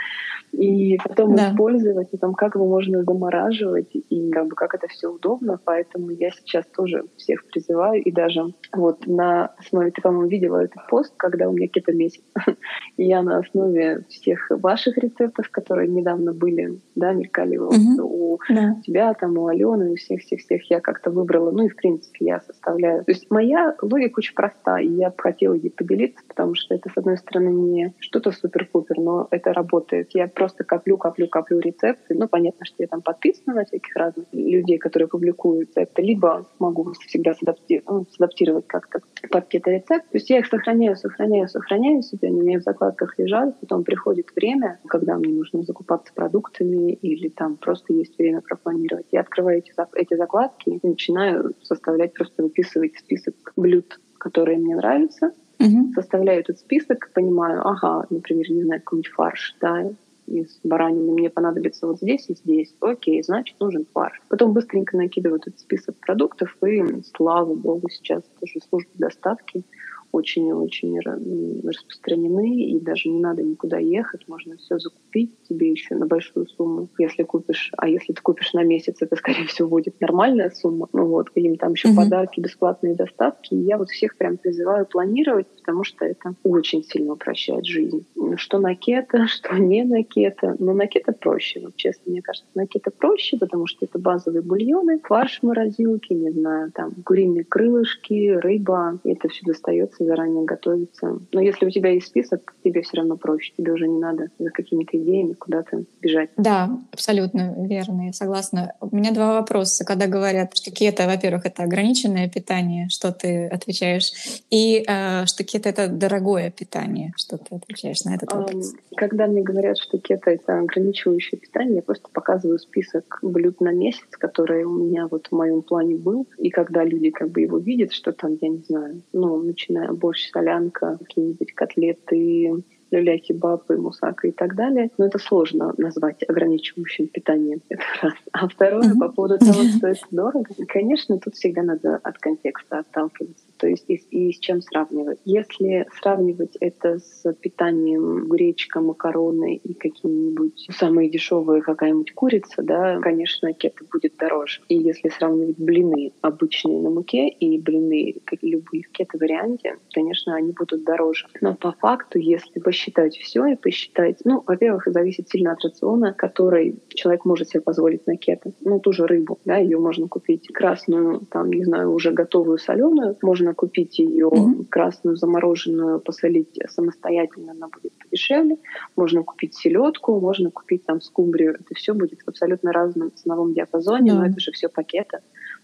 и 0.52 0.98
потом 1.04 1.36
да. 1.36 1.50
использовать, 1.50 2.10
и 2.12 2.18
там 2.18 2.34
как 2.34 2.56
его 2.56 2.68
можно 2.68 3.04
замораживать, 3.04 3.90
и 3.94 4.30
как 4.32 4.48
бы 4.48 4.56
как 4.56 4.74
это 4.76 4.88
все 4.88 5.08
удобно. 5.08 5.60
Поэтому 5.64 6.10
я 6.12 6.32
сейчас 6.32 6.66
тоже 6.68 7.06
всех 7.18 7.46
призываю, 7.48 8.02
и 8.04 8.12
даже 8.12 8.54
вот 8.74 9.08
на 9.08 9.48
основе, 9.58 9.92
ты, 9.92 10.02
по-моему, 10.02 10.28
видела 10.28 10.58
этот 10.58 10.88
пост, 10.90 11.14
когда 11.18 11.50
у 11.50 11.54
меня 11.54 11.68
какие-то 11.68 11.94
месяц, 11.94 12.24
и 12.98 13.06
я 13.06 13.22
на 13.22 13.40
основе 13.40 14.06
всех 14.10 14.48
ваших 14.50 14.98
рецептов, 14.98 15.50
которые 15.50 15.88
недавно 15.88 16.34
были, 16.34 16.80
да, 16.96 17.14
мелькали 17.14 17.58
угу. 17.58 18.04
у 18.04 18.40
да. 18.50 18.76
тебя, 18.86 19.14
там, 19.14 19.38
у 19.38 19.48
Алены, 19.48 19.92
у 19.92 19.96
всех-всех-всех, 19.96 20.70
я 20.70 20.82
как-то 20.82 21.12
выбрала, 21.12 21.52
ну 21.52 21.66
и 21.66 21.70
в 21.70 21.76
принципе 21.76 22.26
я 22.26 22.42
составляю. 22.42 23.04
То 23.06 23.12
есть 23.12 23.30
моя 23.30 23.76
логика 23.82 24.20
очень 24.20 24.36
проста, 24.36 24.80
и 24.80 24.88
я 24.88 25.14
хотела 25.18 25.54
ей 25.54 25.72
поделиться, 25.72 26.24
потому 26.28 26.56
что 26.56 26.76
это, 26.76 26.90
с 26.90 26.98
одной 26.98 27.18
стороны, 27.18 27.50
не 27.50 27.94
что-то 28.00 28.32
супер-пупер, 28.32 28.98
но 28.98 29.28
это 29.32 29.54
работает. 29.54 30.10
Я 30.14 30.28
просто 30.42 30.64
коплю, 30.64 30.98
коплю, 30.98 31.28
коплю 31.28 31.60
рецепты. 31.60 32.16
Ну, 32.16 32.28
понятно, 32.28 32.66
что 32.66 32.78
я 32.80 32.88
там 32.88 33.04
подписана 33.04 33.58
на 33.58 33.64
всяких 33.64 33.96
разных 33.96 34.26
людей, 34.32 34.80
которые 34.80 35.08
публикуют 35.08 35.70
рецепты, 35.70 36.02
либо 36.02 36.48
могу 36.58 36.94
всегда 36.94 37.36
садаптировать, 37.36 37.88
ну, 37.88 38.06
садаптировать 38.10 38.66
как-то 38.66 39.02
под 39.30 39.44
какие-то 39.44 39.70
рецепты. 39.70 40.10
То 40.10 40.18
есть 40.18 40.32
я 40.32 40.40
их 40.40 40.48
сохраняю, 40.48 40.96
сохраняю, 40.96 41.48
сохраняю 41.48 42.02
себе, 42.02 42.30
они 42.30 42.42
у 42.42 42.44
меня 42.44 42.60
в 42.60 42.64
закладках 42.64 43.20
лежат, 43.20 43.60
потом 43.60 43.84
приходит 43.84 44.36
время, 44.36 44.80
когда 44.88 45.16
мне 45.16 45.32
нужно 45.32 45.62
закупаться 45.62 46.12
продуктами 46.12 46.94
или 46.94 47.30
там 47.30 47.58
просто 47.58 47.94
есть 47.94 48.18
время 48.18 48.42
пропланировать. 48.42 49.06
Я 49.12 49.20
открываю 49.22 49.60
эти, 49.60 49.72
эти 49.94 50.16
закладки 50.16 50.70
и 50.70 50.88
начинаю 50.88 51.54
составлять, 51.62 52.14
просто 52.14 52.42
выписывать 52.42 52.98
список 52.98 53.36
блюд, 53.56 54.00
которые 54.18 54.58
мне 54.58 54.76
нравятся, 54.76 55.34
Угу. 55.62 55.94
Составляю 55.94 56.40
этот 56.40 56.58
список, 56.58 57.12
понимаю, 57.14 57.62
ага, 57.68 58.08
например, 58.10 58.50
не 58.50 58.64
знаю, 58.64 58.82
какой-нибудь 58.82 59.12
фарш, 59.12 59.56
да, 59.62 59.92
из 60.40 60.60
баранины 60.64 61.12
мне 61.12 61.30
понадобится 61.30 61.88
вот 61.88 61.98
здесь 61.98 62.30
и 62.30 62.36
здесь. 62.36 62.76
Окей, 62.80 63.22
значит, 63.24 63.60
нужен 63.60 63.86
фарш. 63.94 64.22
Потом 64.30 64.54
быстренько 64.54 64.98
накидываю 64.98 65.40
этот 65.40 65.60
список 65.60 65.96
продуктов, 65.98 66.56
и, 66.66 67.02
слава 67.16 67.54
богу, 67.54 67.90
сейчас 67.90 68.24
тоже 68.40 68.60
служба 68.70 68.92
доставки 68.96 69.64
очень 70.12 70.48
и 70.48 70.54
очень 70.54 71.00
распространены, 71.00 72.56
и 72.66 72.80
даже 72.80 73.10
не 73.10 73.20
надо 73.20 73.44
никуда 73.44 73.78
ехать, 73.78 74.28
можно 74.28 74.58
все 74.58 74.78
закупить 74.80 75.32
тебе 75.48 75.72
еще 75.72 75.96
на 75.96 76.06
большую 76.06 76.48
сумму, 76.48 76.90
если 76.98 77.24
купишь. 77.24 77.72
А 77.78 77.88
если 77.88 78.14
ты 78.14 78.22
купишь 78.22 78.54
на 78.54 78.64
месяц, 78.64 78.98
это, 79.02 79.16
скорее 79.16 79.46
всего, 79.48 79.70
будет 79.70 80.00
нормальная 80.02 80.50
сумма. 80.50 80.88
Ну 80.94 81.08
вот, 81.08 81.30
какие 81.30 81.56
там 81.56 81.74
еще 81.74 81.90
mm-hmm. 81.90 81.96
подарки, 81.96 82.40
бесплатные 82.40 82.96
доставки. 82.96 83.54
И 83.54 83.58
я 83.58 83.78
вот 83.78 83.90
всех 83.90 84.18
прям 84.18 84.38
призываю 84.38 84.86
планировать, 84.86 85.48
потому 85.58 85.84
что 85.84 86.06
это 86.06 86.36
очень 86.44 86.84
сильно 86.84 87.14
упрощает 87.14 87.66
жизнь. 87.66 88.06
Что 88.36 88.60
на 88.60 88.76
кето, 88.76 89.28
что 89.28 89.56
не 89.56 89.84
на 89.84 90.04
кето. 90.04 90.56
Но 90.60 90.74
на 90.74 90.88
кето 90.88 91.14
проще. 91.14 91.62
Вот 91.62 91.76
честно, 91.76 92.12
мне 92.12 92.22
кажется, 92.22 92.50
на 92.56 92.68
кето 92.68 92.92
проще, 92.92 93.38
потому 93.38 93.68
что 93.68 93.86
это 93.86 94.00
базовые 94.00 94.42
бульоны, 94.42 95.00
фарш 95.04 95.40
в 95.40 95.44
морозилке, 95.44 96.16
не 96.16 96.32
знаю, 96.32 96.72
там 96.72 96.92
куриные 97.04 97.44
крылышки, 97.44 98.30
рыба. 98.30 99.00
Это 99.04 99.30
все 99.30 99.46
достается 99.46 100.01
заранее 100.06 100.46
готовится. 100.46 101.20
Но 101.32 101.42
если 101.42 101.66
у 101.66 101.70
тебя 101.70 101.90
есть 101.90 102.08
список, 102.08 102.54
тебе 102.64 102.82
все 102.82 102.98
равно 102.98 103.18
проще. 103.18 103.54
Тебе 103.58 103.74
уже 103.74 103.88
не 103.88 104.00
надо 104.00 104.30
за 104.40 104.50
какими-то 104.50 104.98
идеями 104.98 105.34
куда-то 105.34 105.84
бежать. 106.02 106.30
Да, 106.38 106.70
абсолютно 106.92 107.56
верно, 107.66 108.08
я 108.08 108.14
согласна. 108.14 108.74
У 108.80 108.96
меня 108.96 109.12
два 109.12 109.40
вопроса. 109.40 109.86
Когда 109.86 110.08
говорят, 110.08 110.56
что 110.56 110.72
кето, 110.72 111.06
во-первых, 111.06 111.46
это 111.46 111.64
ограниченное 111.64 112.30
питание, 112.30 112.88
что 112.90 113.12
ты 113.12 113.48
отвечаешь, 113.48 114.12
и 114.50 114.84
э, 114.88 115.26
что 115.26 115.44
кето— 115.44 115.70
это 115.70 115.88
дорогое 115.88 116.52
питание, 116.52 117.14
что 117.16 117.38
ты 117.38 117.56
отвечаешь 117.56 118.04
на 118.04 118.16
этот 118.16 118.32
вопрос? 118.32 118.74
Когда 118.96 119.28
мне 119.28 119.42
говорят, 119.42 119.78
что 119.78 119.98
кето— 119.98 120.30
это 120.32 120.60
ограничивающее 120.60 121.40
питание, 121.40 121.78
я 121.78 121.82
просто 121.82 122.10
показываю 122.12 122.60
список 122.60 123.20
блюд 123.22 123.62
на 123.62 123.72
месяц, 123.72 124.08
который 124.20 124.64
у 124.64 124.72
меня 124.72 125.08
вот 125.08 125.28
в 125.28 125.32
моем 125.32 125.62
плане 125.62 125.96
был. 125.96 126.28
И 126.38 126.50
когда 126.50 126.84
люди 126.84 127.10
как 127.12 127.30
бы 127.30 127.42
его 127.42 127.58
видят, 127.58 127.94
что 127.94 128.12
там, 128.12 128.38
я 128.42 128.50
не 128.50 128.64
знаю, 128.68 129.02
ну, 129.14 129.42
начиная 129.42 129.91
борщ, 129.94 130.30
солянка, 130.32 130.98
какие-нибудь 131.00 131.54
котлеты, 131.54 132.64
люля-кебабы, 132.92 133.78
мусака 133.78 134.28
и 134.28 134.32
так 134.32 134.56
далее. 134.56 134.92
Но 134.98 135.06
это 135.06 135.18
сложно 135.18 135.74
назвать 135.78 136.24
ограничивающим 136.28 137.08
питанием. 137.08 137.62
Это 137.70 137.84
раз. 138.02 138.14
А 138.34 138.48
второе, 138.48 138.94
по 139.00 139.10
поводу 139.10 139.40
того, 139.40 139.64
что 139.78 139.88
это 139.88 140.02
дорого, 140.12 140.50
конечно, 140.68 141.18
тут 141.18 141.36
всегда 141.36 141.64
надо 141.64 141.98
от 142.04 142.18
контекста 142.18 142.80
отталкиваться. 142.80 143.46
То 143.62 143.68
есть 143.68 143.86
и, 143.88 143.94
и 144.10 144.34
с 144.34 144.40
чем 144.40 144.60
сравнивать. 144.62 145.20
Если 145.24 145.86
сравнивать 146.02 146.58
это 146.60 146.98
с 146.98 147.32
питанием 147.42 148.28
гречка, 148.28 148.82
макароны 148.82 149.56
и 149.56 149.76
какие-нибудь 149.76 150.68
самые 150.72 151.12
дешевые 151.12 151.62
какая-нибудь 151.62 152.12
курица, 152.14 152.64
да, 152.64 153.00
конечно, 153.02 153.54
кето 153.54 153.86
будет 153.92 154.18
дороже. 154.18 154.62
И 154.68 154.76
если 154.76 155.10
сравнивать 155.10 155.60
блины 155.60 156.12
обычные 156.22 156.82
на 156.82 156.90
муке 156.90 157.30
и 157.30 157.60
блины 157.60 158.16
как 158.26 158.40
любые 158.42 158.84
в 158.84 158.90
кето-варианте, 158.90 159.78
конечно, 159.94 160.34
они 160.34 160.54
будут 160.54 160.84
дороже. 160.84 161.28
Но 161.40 161.54
по 161.54 161.74
факту, 161.74 162.18
если 162.18 162.60
посчитать 162.60 163.16
все 163.16 163.46
и 163.46 163.56
посчитать, 163.56 164.22
ну, 164.24 164.44
во-первых, 164.48 164.88
зависит 164.88 165.30
сильно 165.30 165.52
от 165.52 165.64
рациона, 165.64 166.14
который 166.14 166.80
человек 166.90 167.26
может 167.26 167.50
себе 167.50 167.62
позволить 167.62 168.08
на 168.08 168.18
кето. 168.18 168.54
Ну, 168.62 168.80
ту 168.80 168.92
же 168.92 169.06
рыбу, 169.06 169.38
да, 169.46 169.58
ее 169.58 169.78
можно 169.78 170.08
купить 170.08 170.48
красную, 170.48 171.28
там, 171.30 171.52
не 171.52 171.64
знаю, 171.64 171.94
уже 171.94 172.10
готовую 172.10 172.58
соленую, 172.58 173.18
можно 173.22 173.51
можно 173.52 173.54
купить 173.54 174.00
ее 174.00 174.28
mm-hmm. 174.28 174.66
красную 174.70 175.16
замороженную, 175.16 176.00
посолить 176.00 176.60
самостоятельно, 176.70 177.52
она 177.52 177.68
будет 177.68 177.94
подешевле. 177.98 178.58
Можно 178.96 179.24
купить 179.24 179.56
селедку, 179.56 180.20
можно 180.20 180.52
купить 180.52 180.86
там 180.86 181.02
скумбрию. 181.02 181.56
Это 181.60 181.76
все 181.76 181.94
будет 181.94 182.22
в 182.22 182.30
абсолютно 182.30 182.72
разном 182.72 183.12
ценовом 183.16 183.54
диапазоне, 183.54 184.12
mm-hmm. 184.12 184.16
но 184.16 184.26
это 184.26 184.40
же 184.40 184.52
все 184.52 184.70
пакеты. 184.70 185.20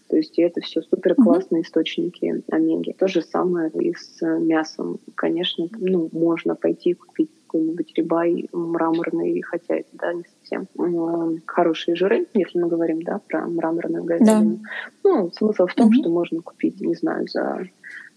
То 0.08 0.16
есть 0.16 0.38
это 0.38 0.60
все 0.60 0.82
супер 0.82 1.14
классные 1.14 1.60
mm-hmm. 1.60 1.66
источники 1.66 2.44
омеги. 2.50 2.94
То 2.98 3.08
же 3.08 3.22
самое 3.22 3.70
и 3.70 3.94
с 3.94 4.20
мясом. 4.22 5.00
Конечно, 5.14 5.68
ну, 5.78 6.08
можно 6.12 6.54
пойти 6.54 6.94
купить 6.94 7.30
какой-нибудь 7.46 7.92
рибай 7.96 8.48
мраморный, 8.52 9.40
хотя 9.42 9.76
это 9.76 9.88
да, 9.92 10.12
не 10.12 10.24
совсем 10.24 10.68
э, 10.78 11.40
хорошие 11.46 11.94
жиры, 11.94 12.26
если 12.34 12.58
мы 12.58 12.68
говорим 12.68 13.02
да, 13.02 13.20
про 13.26 13.46
мраморную 13.46 14.04
говядину. 14.04 14.56
Да. 14.56 14.60
Ну, 15.04 15.30
смысл 15.30 15.66
в 15.66 15.74
том, 15.74 15.88
mm-hmm. 15.88 16.00
что 16.00 16.10
можно 16.10 16.42
купить, 16.42 16.80
не 16.80 16.94
знаю, 16.94 17.26
за 17.28 17.66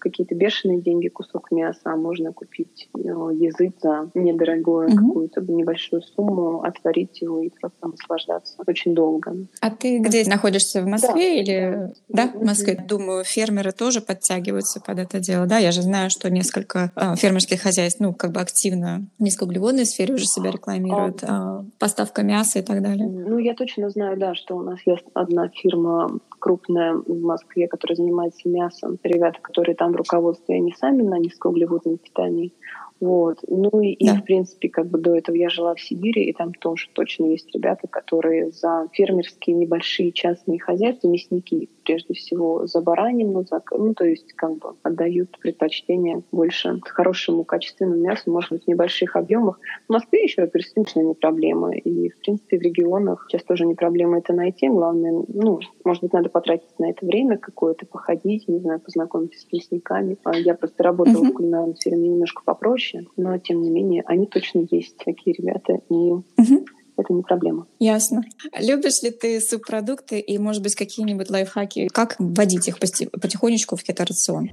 какие-то 0.02 0.36
бешеные 0.36 0.82
деньги 0.82 1.08
кусок 1.08 1.52
мяса, 1.52 1.82
а 1.86 1.96
можно 1.96 2.34
купить 2.34 2.90
э, 2.96 3.00
язык 3.00 3.76
за 3.82 4.10
недорогую 4.14 4.90
угу. 4.90 4.98
какую-то 4.98 5.42
небольшую 5.42 6.02
сумму, 6.02 6.64
отварить 6.64 7.22
его 7.22 7.42
и 7.42 7.50
просто 7.50 7.88
наслаждаться 7.88 8.56
очень 8.68 8.94
долго. 8.94 9.48
А 9.62 9.70
ты 9.70 10.00
где 10.00 10.28
находишься? 10.28 10.82
В 10.82 10.88
Москве 10.88 11.14
да. 11.14 11.42
или... 11.42 11.94
Да, 12.10 12.28
в 12.28 12.44
Москве. 12.44 12.84
Думаю, 12.88 13.24
фермеры 13.24 13.72
тоже 13.72 14.02
подтягиваются 14.02 14.82
под 14.82 15.00
это 15.00 15.20
дело. 15.20 15.46
Да, 15.46 15.58
я 15.58 15.72
же 15.72 15.82
знаю, 15.82 16.10
что 16.10 16.30
несколько 16.30 16.92
э, 16.96 17.16
фермерских 17.16 17.62
хозяйств, 17.62 18.00
ну, 18.00 18.14
как 18.14 18.32
бы 18.32 18.42
активно 18.42 19.06
в 19.20 19.24
низкоуглеводной 19.24 19.86
сфере 19.86 20.16
уже 20.16 20.26
себя 20.26 20.52
рекламируют. 20.52 21.24
А... 21.24 21.62
Э, 21.62 21.64
поставка 21.80 22.24
мяса 22.24 22.60
и 22.60 22.62
так 22.62 22.82
далее. 22.82 23.08
Ну, 23.08 23.38
я 23.38 23.54
точно 23.54 23.90
знаю, 23.90 24.18
да, 24.18 24.36
что 24.36 24.56
у 24.56 24.62
нас 24.62 24.80
есть 24.86 25.06
одна 25.14 25.50
фирма 25.50 26.20
крупная 26.42 26.96
в 26.96 27.22
Москве, 27.22 27.68
которая 27.68 27.96
занимается 27.96 28.50
мясом. 28.50 28.98
Ребята, 29.04 29.40
которые 29.42 29.76
там 29.76 29.94
в 29.94 29.96
руководстве, 29.96 30.56
они 30.56 30.74
сами 30.74 31.04
на 31.04 31.20
низкоуглеводном 31.20 31.98
питании. 31.98 32.54
Вот. 33.02 33.40
Ну 33.48 33.82
и, 33.82 33.98
да. 34.06 34.14
и, 34.14 34.18
в 34.18 34.24
принципе, 34.24 34.70
как 34.70 34.88
бы 34.88 35.00
до 35.00 35.16
этого 35.16 35.36
я 35.36 35.50
жила 35.50 35.74
в 35.74 35.82
Сибири, 35.82 36.26
и 36.26 36.34
там 36.34 36.54
тоже 36.54 36.88
точно 36.94 37.26
есть 37.26 37.54
ребята, 37.54 37.88
которые 37.88 38.52
за 38.52 38.88
фермерские 38.94 39.56
небольшие 39.56 40.12
частные 40.12 40.60
хозяйства, 40.60 41.08
мясники, 41.08 41.70
прежде 41.84 42.14
всего 42.14 42.68
за 42.68 42.82
баранину, 42.82 43.44
за, 43.44 43.62
ну, 43.72 43.94
то 43.94 44.06
есть 44.06 44.34
как 44.34 44.58
бы 44.60 44.76
отдают 44.84 45.38
предпочтение 45.40 46.24
больше 46.32 46.80
хорошему 46.86 47.44
качественному 47.44 48.02
мясу, 48.02 48.32
может 48.32 48.52
быть, 48.52 48.66
в 48.66 48.68
небольших 48.68 49.16
объемах. 49.16 49.60
В 49.88 49.94
Москве 49.94 50.24
еще 50.24 50.46
персонально 50.48 51.10
не 51.10 51.14
проблема, 51.16 51.76
и, 51.76 52.10
в 52.10 52.20
принципе, 52.20 52.60
в 52.60 52.62
регионах 52.62 53.26
сейчас 53.28 53.44
тоже 53.44 53.66
не 53.66 53.74
проблема 53.74 54.20
это 54.20 54.34
найти. 54.34 54.70
Главное, 54.70 55.24
ну, 55.28 55.60
может 55.84 56.04
быть, 56.04 56.14
надо 56.14 56.30
потратить 56.30 56.78
на 56.78 56.92
это 56.92 57.06
время 57.06 57.38
какое-то, 57.38 57.86
походить, 57.86 58.48
не 58.48 58.60
знаю, 58.60 58.80
познакомиться 58.80 59.40
с 59.40 59.52
мясниками. 59.52 60.18
А 60.24 60.38
я 60.38 60.54
просто 60.54 60.84
работала 60.84 61.26
uh-huh. 61.26 61.76
в 61.76 61.92
мне 61.96 62.10
немножко 62.10 62.44
попроще, 62.44 62.91
но, 63.18 63.38
тем 63.38 63.62
не 63.62 63.70
менее, 63.70 64.04
они 64.06 64.26
точно 64.26 64.68
есть, 64.70 64.98
такие 64.98 65.36
ребята, 65.36 65.82
и 65.90 65.94
uh-huh 65.94 66.66
это 67.02 67.14
не 67.14 67.24
проблема. 67.24 67.68
Ясно. 67.80 68.24
Любишь 68.60 69.02
ли 69.02 69.12
ты 69.12 69.40
субпродукты 69.42 70.20
и, 70.20 70.38
может 70.38 70.62
быть, 70.62 70.76
какие-нибудь 70.76 71.30
лайфхаки? 71.30 71.88
Как 71.88 72.16
вводить 72.20 72.68
их 72.68 72.80
потихонечку 72.80 73.76
в 73.76 73.84
кеторацион? 73.84 74.50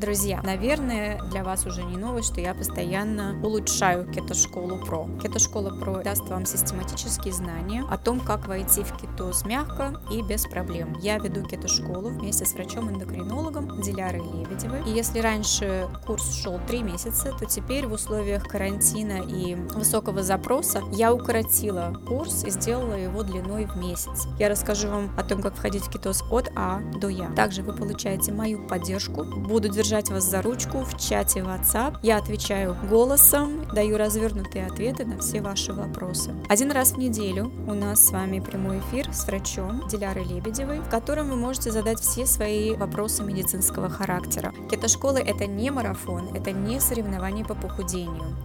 Друзья, 0.00 0.40
наверное, 0.42 1.20
для 1.30 1.44
вас 1.44 1.66
уже 1.66 1.82
не 1.82 1.98
новость, 1.98 2.32
что 2.32 2.40
я 2.40 2.54
постоянно 2.54 3.38
улучшаю 3.42 4.10
Кето-школу 4.10 4.78
Про. 4.78 5.06
Кето-школа 5.22 5.78
Про 5.78 6.02
даст 6.02 6.26
вам 6.30 6.46
систематические 6.46 7.34
знания 7.34 7.84
о 7.86 7.98
том, 7.98 8.18
как 8.18 8.48
войти 8.48 8.82
в 8.82 8.96
кетоз 8.96 9.44
мягко 9.44 10.00
и 10.10 10.22
без 10.22 10.46
проблем. 10.46 10.96
Я 11.02 11.18
веду 11.18 11.44
Кето-школу 11.44 12.08
вместе 12.08 12.46
с 12.46 12.54
врачом-эндокринологом 12.54 13.82
Дилярой 13.82 14.22
Лебедевой. 14.22 14.82
И 14.86 14.90
если 14.90 15.18
раньше 15.18 15.86
курс 16.06 16.32
шел 16.32 16.58
3 16.66 16.82
месяца, 16.82 17.34
то 17.38 17.44
теперь 17.44 17.86
в 17.86 17.92
условиях 17.92 18.44
карантина 18.44 19.20
и 19.28 19.54
высокого 19.54 20.22
запроса 20.22 20.80
я 20.92 21.12
укоротила 21.12 21.92
курс 22.08 22.44
и 22.44 22.50
сделала 22.50 22.94
его 22.94 23.22
длиной 23.22 23.66
в 23.66 23.76
месяц. 23.76 24.26
Я 24.38 24.48
расскажу 24.48 24.88
вам 24.88 25.10
о 25.18 25.24
том, 25.24 25.42
как 25.42 25.56
входить 25.56 25.82
в 25.82 25.90
кетоз 25.90 26.22
от 26.30 26.50
А 26.56 26.80
до 26.98 27.08
Я. 27.08 27.28
Также 27.32 27.62
вы 27.62 27.74
получаете 27.74 28.32
мою 28.32 28.66
поддержку. 28.66 29.24
Буду 29.24 29.68
держать 29.68 29.89
держать 29.90 30.10
вас 30.10 30.22
за 30.22 30.40
ручку 30.40 30.84
в 30.84 30.96
чате 31.00 31.40
WhatsApp. 31.40 31.96
Я 32.02 32.18
отвечаю 32.18 32.76
голосом, 32.88 33.66
даю 33.74 33.98
развернутые 33.98 34.66
ответы 34.66 35.04
на 35.04 35.18
все 35.18 35.40
ваши 35.40 35.72
вопросы. 35.72 36.32
Один 36.48 36.70
раз 36.70 36.92
в 36.92 36.96
неделю 36.96 37.50
у 37.66 37.74
нас 37.74 38.06
с 38.06 38.10
вами 38.12 38.38
прямой 38.38 38.78
эфир 38.78 39.12
с 39.12 39.26
врачом 39.26 39.88
Дилярой 39.88 40.22
Лебедевой, 40.22 40.78
в 40.78 40.88
котором 40.88 41.30
вы 41.30 41.34
можете 41.34 41.72
задать 41.72 41.98
все 41.98 42.24
свои 42.24 42.76
вопросы 42.76 43.24
медицинского 43.24 43.90
характера. 43.90 44.54
Кето-школы— 44.70 45.18
это 45.26 45.46
не 45.46 45.72
марафон, 45.72 46.28
это 46.36 46.52
не 46.52 46.78
соревнование 46.78 47.44
по 47.44 47.56
похудению. 47.56 48.36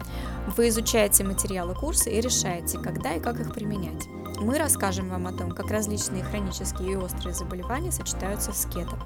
Вы 0.56 0.70
изучаете 0.70 1.22
материалы 1.22 1.76
курса 1.76 2.10
и 2.10 2.20
решаете, 2.20 2.80
когда 2.80 3.14
и 3.14 3.20
как 3.20 3.38
их 3.38 3.54
применять. 3.54 4.08
Мы 4.38 4.58
расскажем 4.58 5.08
вам 5.08 5.26
о 5.26 5.32
том, 5.32 5.50
как 5.50 5.70
различные 5.70 6.22
хронические 6.22 6.92
и 6.92 6.96
острые 6.96 7.34
заболевания 7.34 7.90
сочетаются 7.90 8.52
с 8.52 8.66
кето. 8.66 8.96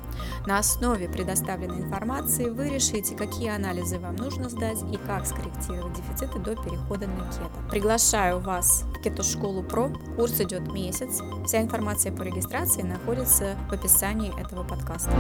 На 0.46 0.58
основе 0.58 1.08
предоставленной 1.08 1.82
информации 1.82 2.48
вы 2.48 2.68
решите, 2.68 3.14
какие 3.14 3.48
анализы 3.50 3.98
вам 3.98 4.16
нужно 4.16 4.48
сдать 4.48 4.78
и 4.92 4.96
как 4.96 5.26
скорректировать 5.26 5.94
дефициты 5.94 6.38
до 6.40 6.56
перехода 6.56 7.06
на 7.06 7.30
кето. 7.30 7.70
Приглашаю 7.70 8.40
вас 8.40 8.84
в 8.98 9.02
Кето-школу 9.02 9.62
Про. 9.62 9.90
Курс 10.16 10.40
идет 10.40 10.72
месяц. 10.72 11.20
Вся 11.46 11.62
информация 11.62 12.12
по 12.12 12.22
регистрации 12.22 12.82
находится 12.82 13.56
в 13.68 13.72
описании 13.72 14.32
этого 14.40 14.64
подкаста. 14.64 15.10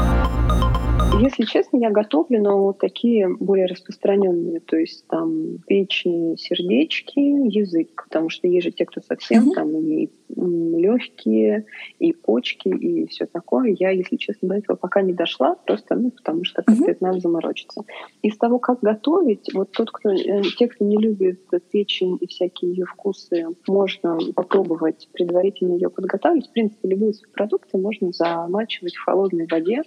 Если 1.20 1.44
честно, 1.44 1.76
я 1.78 1.90
готовлю, 1.90 2.42
но 2.42 2.72
такие 2.72 3.28
более 3.28 3.66
распространенные, 3.66 4.60
то 4.60 4.76
есть 4.76 5.06
там 5.08 5.58
печень, 5.66 6.36
сердечки, 6.36 7.18
язык, 7.18 8.04
потому 8.08 8.28
что 8.28 8.46
есть 8.46 8.66
же 8.66 8.72
те, 8.72 8.86
кто 8.86 9.00
совсем 9.00 9.50
mm-hmm. 9.50 9.54
там 9.54 9.76
и 9.76 9.99
легкие, 10.36 11.66
и 11.98 12.12
почки, 12.12 12.68
и 12.68 13.06
все 13.06 13.26
такое. 13.26 13.74
Я, 13.78 13.90
если 13.90 14.16
честно, 14.16 14.48
до 14.48 14.54
этого 14.56 14.76
пока 14.76 15.02
не 15.02 15.12
дошла, 15.12 15.54
просто 15.54 15.96
ну, 15.96 16.10
потому 16.10 16.44
что 16.44 16.62
как-то 16.62 16.90
это 16.90 17.04
надо 17.04 17.20
заморочиться. 17.20 17.82
Из 18.22 18.36
того, 18.36 18.58
как 18.58 18.80
готовить, 18.80 19.52
вот 19.54 19.72
тот, 19.72 19.90
кто, 19.90 20.10
э, 20.10 20.42
те, 20.58 20.68
кто 20.68 20.84
не 20.84 20.96
любит 20.96 21.40
печень 21.70 22.18
и 22.20 22.26
всякие 22.26 22.72
ее 22.72 22.84
вкусы, 22.84 23.46
можно 23.66 24.18
попробовать 24.34 25.08
предварительно 25.12 25.74
ее 25.74 25.90
подготовить. 25.90 26.48
В 26.48 26.52
принципе, 26.52 26.88
любые 26.88 27.12
продукты 27.32 27.78
можно 27.78 28.12
замачивать 28.12 28.94
в 28.94 29.04
холодной 29.04 29.46
воде, 29.50 29.82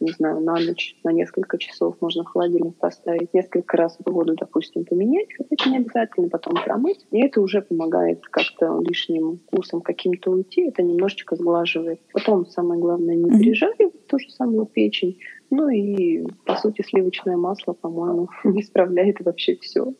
не 0.00 0.12
знаю, 0.12 0.40
на 0.40 0.54
ночь, 0.54 0.96
на 1.04 1.12
несколько 1.12 1.58
часов 1.58 1.96
можно 2.00 2.24
в 2.24 2.28
холодильник 2.28 2.76
поставить, 2.76 3.34
несколько 3.34 3.76
раз 3.76 3.98
в 3.98 4.10
воду, 4.10 4.34
допустим, 4.38 4.84
поменять, 4.84 5.28
это 5.50 5.68
не 5.68 5.78
обязательно 5.78 6.28
потом 6.28 6.54
промыть. 6.54 7.06
И 7.10 7.20
это 7.20 7.40
уже 7.40 7.60
помогает 7.60 8.22
как-то 8.28 8.80
лишним 8.80 9.40
вкусом 9.50 9.80
каким-то 9.80 10.30
уйти, 10.30 10.62
это 10.62 10.82
немножечко 10.82 11.36
сглаживает. 11.36 12.00
Потом 12.12 12.46
самое 12.46 12.80
главное 12.80 13.16
не 13.16 13.30
пережаривать 13.38 14.06
ту 14.06 14.18
же 14.18 14.30
самую 14.30 14.66
печень, 14.66 15.18
ну 15.50 15.68
и, 15.68 16.24
по 16.44 16.56
сути, 16.56 16.82
сливочное 16.82 17.36
масло, 17.36 17.72
по-моему, 17.72 18.28
исправляет 18.44 19.20
вообще 19.20 19.56
все. 19.60 19.92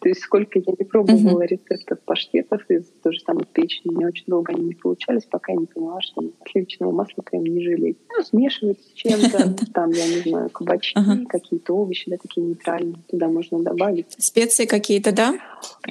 То 0.00 0.08
есть 0.08 0.20
сколько 0.20 0.58
я 0.58 0.74
не 0.78 0.84
пробовала 0.84 1.42
uh-huh. 1.42 1.46
рецептов 1.46 2.00
паштетов 2.00 2.68
из 2.68 2.86
той 3.02 3.12
же 3.12 3.20
самой 3.20 3.44
печени, 3.44 3.94
мне 3.94 4.06
очень 4.06 4.24
долго 4.26 4.52
они 4.52 4.66
не 4.66 4.74
получались, 4.74 5.24
пока 5.24 5.52
я 5.52 5.58
не 5.58 5.66
поняла, 5.66 6.00
что 6.00 6.22
сливочного 6.50 6.92
масла 6.92 7.22
прям 7.22 7.44
не 7.44 7.62
жалеть. 7.62 7.98
Ну, 8.16 8.22
смешивать 8.22 8.80
с 8.80 8.92
чем-то, 8.92 9.56
там, 9.74 9.90
я 9.90 10.06
не 10.06 10.28
знаю, 10.28 10.50
кабачки, 10.50 10.98
uh-huh. 10.98 11.26
какие-то 11.28 11.74
овощи, 11.74 12.10
да, 12.10 12.16
такие 12.18 12.46
нейтральные, 12.46 12.96
туда 13.08 13.28
можно 13.28 13.60
добавить. 13.60 14.14
Специи 14.18 14.66
какие-то, 14.66 15.12
да? 15.12 15.34
В 15.62 15.82